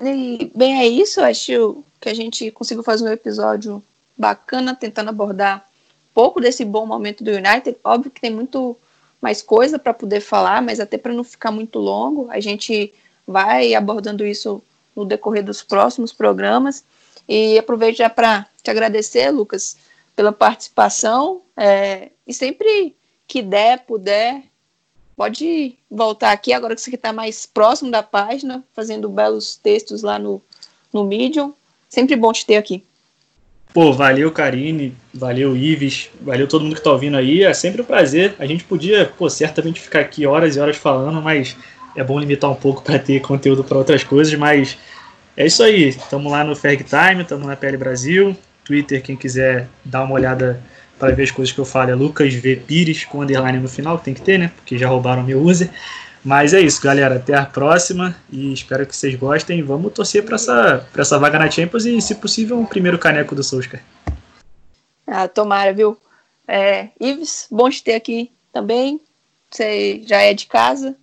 E, 0.01 0.51
bem, 0.55 0.79
é 0.79 0.87
isso. 0.87 1.21
Acho 1.21 1.83
que 1.99 2.09
a 2.09 2.13
gente 2.13 2.51
conseguiu 2.51 2.83
fazer 2.83 3.05
um 3.05 3.11
episódio 3.11 3.83
bacana, 4.17 4.75
tentando 4.75 5.09
abordar 5.09 5.57
um 5.57 6.13
pouco 6.13 6.39
desse 6.39 6.63
bom 6.63 6.85
momento 6.85 7.23
do 7.23 7.31
United. 7.31 7.75
Óbvio 7.83 8.11
que 8.11 8.21
tem 8.21 8.31
muito 8.31 8.77
mais 9.23 9.41
coisa 9.41 9.79
para 9.79 9.93
poder 9.93 10.19
falar, 10.19 10.61
mas 10.61 10.81
até 10.81 10.97
para 10.97 11.13
não 11.13 11.23
ficar 11.23 11.49
muito 11.49 11.79
longo, 11.79 12.29
a 12.29 12.41
gente 12.41 12.93
vai 13.25 13.73
abordando 13.73 14.25
isso 14.25 14.61
no 14.93 15.05
decorrer 15.05 15.41
dos 15.41 15.63
próximos 15.63 16.11
programas. 16.11 16.83
E 17.25 17.57
aproveito 17.57 17.95
já 17.95 18.09
para 18.09 18.45
te 18.61 18.69
agradecer, 18.69 19.31
Lucas, 19.31 19.77
pela 20.13 20.33
participação. 20.33 21.41
É, 21.55 22.11
e 22.27 22.33
sempre 22.33 22.97
que 23.25 23.41
der, 23.41 23.85
puder, 23.85 24.43
pode 25.15 25.77
voltar 25.89 26.33
aqui, 26.33 26.51
agora 26.51 26.75
que 26.75 26.81
você 26.81 26.93
está 26.93 27.13
mais 27.13 27.45
próximo 27.45 27.89
da 27.89 28.03
página, 28.03 28.61
fazendo 28.73 29.07
belos 29.07 29.55
textos 29.55 30.03
lá 30.03 30.19
no, 30.19 30.41
no 30.91 31.05
Medium. 31.05 31.53
Sempre 31.87 32.17
bom 32.17 32.33
te 32.33 32.45
ter 32.45 32.57
aqui. 32.57 32.83
Pô, 33.73 33.91
valeu, 33.91 34.31
Karine, 34.31 34.93
valeu, 35.11 35.57
Ives, 35.57 36.09
valeu 36.21 36.47
todo 36.47 36.61
mundo 36.63 36.73
que 36.73 36.79
está 36.79 36.91
ouvindo 36.91 37.17
aí. 37.17 37.43
É 37.43 37.53
sempre 37.53 37.81
um 37.81 37.85
prazer. 37.85 38.35
A 38.37 38.45
gente 38.45 38.63
podia, 38.63 39.11
pô, 39.17 39.27
certamente 39.29 39.81
ficar 39.81 40.01
aqui 40.01 40.27
horas 40.27 40.55
e 40.55 40.59
horas 40.59 40.77
falando, 40.77 41.19
mas 41.21 41.57
é 41.95 42.03
bom 42.03 42.19
limitar 42.19 42.51
um 42.51 42.55
pouco 42.55 42.83
para 42.83 42.99
ter 42.99 43.19
conteúdo 43.21 43.63
para 43.63 43.77
outras 43.77 44.03
coisas, 44.03 44.33
mas 44.35 44.77
é 45.35 45.47
isso 45.47 45.63
aí. 45.63 45.89
Estamos 45.89 46.31
lá 46.31 46.43
no 46.43 46.55
Ferg 46.55 46.83
Time, 46.83 47.23
estamos 47.23 47.47
na 47.47 47.55
PL 47.55 47.77
Brasil. 47.77 48.37
Twitter, 48.63 49.01
quem 49.01 49.15
quiser 49.15 49.67
dar 49.83 50.03
uma 50.03 50.13
olhada 50.13 50.61
para 50.99 51.13
ver 51.13 51.23
as 51.23 51.31
coisas 51.31 51.53
que 51.53 51.59
eu 51.59 51.65
falo, 51.65 51.89
é 51.89 51.95
Lucas 51.95 52.33
V 52.33 52.55
Pires 52.67 53.03
com 53.03 53.21
underline 53.21 53.59
no 53.59 53.67
final, 53.67 53.97
tem 53.97 54.13
que 54.13 54.21
ter, 54.21 54.37
né? 54.37 54.51
Porque 54.55 54.77
já 54.77 54.87
roubaram 54.87 55.23
meu 55.23 55.41
user. 55.41 55.69
Mas 56.23 56.53
é 56.53 56.61
isso, 56.61 56.81
galera. 56.81 57.15
Até 57.15 57.35
a 57.35 57.45
próxima 57.45 58.15
e 58.31 58.53
espero 58.53 58.85
que 58.85 58.95
vocês 58.95 59.15
gostem. 59.15 59.61
Vamos 59.61 59.91
torcer 59.91 60.23
para 60.23 60.35
essa, 60.35 60.87
essa 60.97 61.19
vaga 61.19 61.37
na 61.37 61.51
Champions 61.51 61.85
e, 61.85 62.01
se 62.01 62.15
possível, 62.15 62.57
um 62.57 62.65
primeiro 62.65 62.97
caneco 62.97 63.35
do 63.35 63.43
Solskjaer. 63.43 63.83
Ah, 65.05 65.27
tomara, 65.27 65.73
viu? 65.73 65.97
É, 66.47 66.89
Ives, 66.99 67.47
bom 67.51 67.69
te 67.69 67.83
ter 67.83 67.95
aqui 67.95 68.31
também. 68.53 69.01
Você 69.51 70.01
já 70.05 70.21
é 70.21 70.33
de 70.33 70.47
casa. 70.47 70.95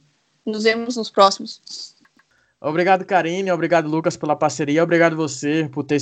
Nos 0.45 0.65
vemos 0.65 0.97
nos 0.97 1.11
próximos. 1.11 1.95
Obrigado, 2.61 3.05
Karine. 3.05 3.51
Obrigado, 3.51 3.89
Lucas, 3.89 4.17
pela 4.17 4.35
parceria. 4.35 4.83
Obrigado 4.83 5.17
você 5.17 5.69
por 5.71 5.85
ter, 5.85 6.01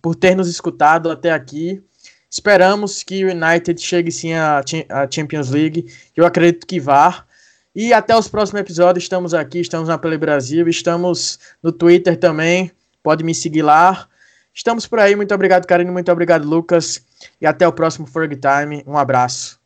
por 0.00 0.14
ter 0.14 0.34
nos 0.34 0.48
escutado 0.48 1.10
até 1.10 1.30
aqui. 1.30 1.82
Esperamos 2.30 3.02
que 3.02 3.24
o 3.24 3.30
United 3.30 3.78
chegue 3.80 4.10
sim 4.10 4.32
à 4.32 4.62
Champions 5.10 5.50
League. 5.50 5.86
Eu 6.16 6.24
acredito 6.24 6.66
que 6.66 6.80
vá. 6.80 7.26
E 7.74 7.92
até 7.92 8.16
os 8.16 8.28
próximos 8.28 8.60
episódios. 8.60 9.04
Estamos 9.04 9.32
aqui, 9.32 9.60
estamos 9.60 9.88
na 9.88 9.96
Pele 9.96 10.18
Brasil, 10.18 10.68
estamos 10.68 11.38
no 11.62 11.72
Twitter 11.72 12.18
também. 12.18 12.70
Pode 13.02 13.24
me 13.24 13.34
seguir 13.34 13.62
lá. 13.62 14.06
Estamos 14.54 14.86
por 14.86 14.98
aí. 14.98 15.16
Muito 15.16 15.34
obrigado, 15.34 15.66
Karine. 15.66 15.90
Muito 15.90 16.12
obrigado, 16.12 16.46
Lucas. 16.46 17.02
E 17.40 17.46
até 17.46 17.66
o 17.66 17.72
próximo 17.72 18.06
Ferg 18.06 18.36
Time. 18.36 18.84
Um 18.86 18.98
abraço. 18.98 19.58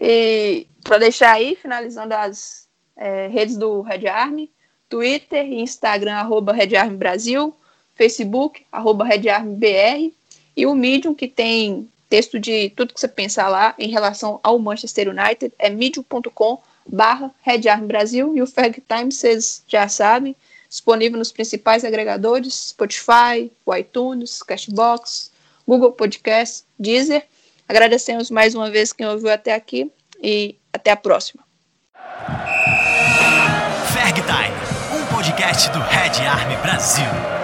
E 0.00 0.66
para 0.82 0.98
deixar 0.98 1.32
aí, 1.32 1.54
finalizando 1.60 2.14
as 2.14 2.66
é, 2.96 3.28
redes 3.28 3.56
do 3.56 3.82
Red 3.82 4.06
Army, 4.08 4.50
Twitter 4.88 5.44
Instagram, 5.44 6.14
arroba 6.14 6.52
Red 6.52 6.76
Army 6.76 6.96
Brasil, 6.96 7.54
Facebook, 7.94 8.64
arroba 8.72 9.04
Red 9.04 9.28
Army 9.28 9.54
BR, 9.54 10.14
e 10.56 10.66
o 10.66 10.74
Medium, 10.74 11.14
que 11.14 11.28
tem 11.28 11.88
texto 12.08 12.38
de 12.40 12.70
tudo 12.70 12.94
que 12.94 13.00
você 13.00 13.08
pensar 13.08 13.48
lá 13.48 13.74
em 13.78 13.90
relação 13.90 14.40
ao 14.42 14.58
Manchester 14.58 15.08
United, 15.10 15.52
é 15.58 15.68
medium.com 15.68 16.62
barra 16.88 17.32
Red 17.42 17.68
Army 17.68 17.86
Brasil, 17.86 18.34
e 18.34 18.42
o 18.42 18.46
Ferg 18.46 18.82
Time, 18.88 19.12
vocês 19.12 19.62
já 19.66 19.88
sabem, 19.88 20.34
disponível 20.68 21.18
nos 21.18 21.32
principais 21.32 21.84
agregadores, 21.84 22.70
Spotify, 22.70 23.50
iTunes, 23.78 24.42
Cashbox, 24.42 25.30
Google 25.66 25.92
Podcast, 25.92 26.64
Deezer. 26.78 27.24
Agradecemos 27.68 28.30
mais 28.30 28.54
uma 28.54 28.70
vez 28.70 28.92
quem 28.92 29.06
ouviu 29.06 29.30
até 29.30 29.54
aqui 29.54 29.90
e 30.22 30.56
até 30.72 30.90
a 30.90 30.96
próxima. 30.96 31.42
Ferg 33.92 34.22
Time, 34.22 34.98
um 34.98 35.14
podcast 35.14 35.70
do 35.70 35.78
Red 35.80 36.26
Army 36.26 36.56
Brasil. 36.62 37.37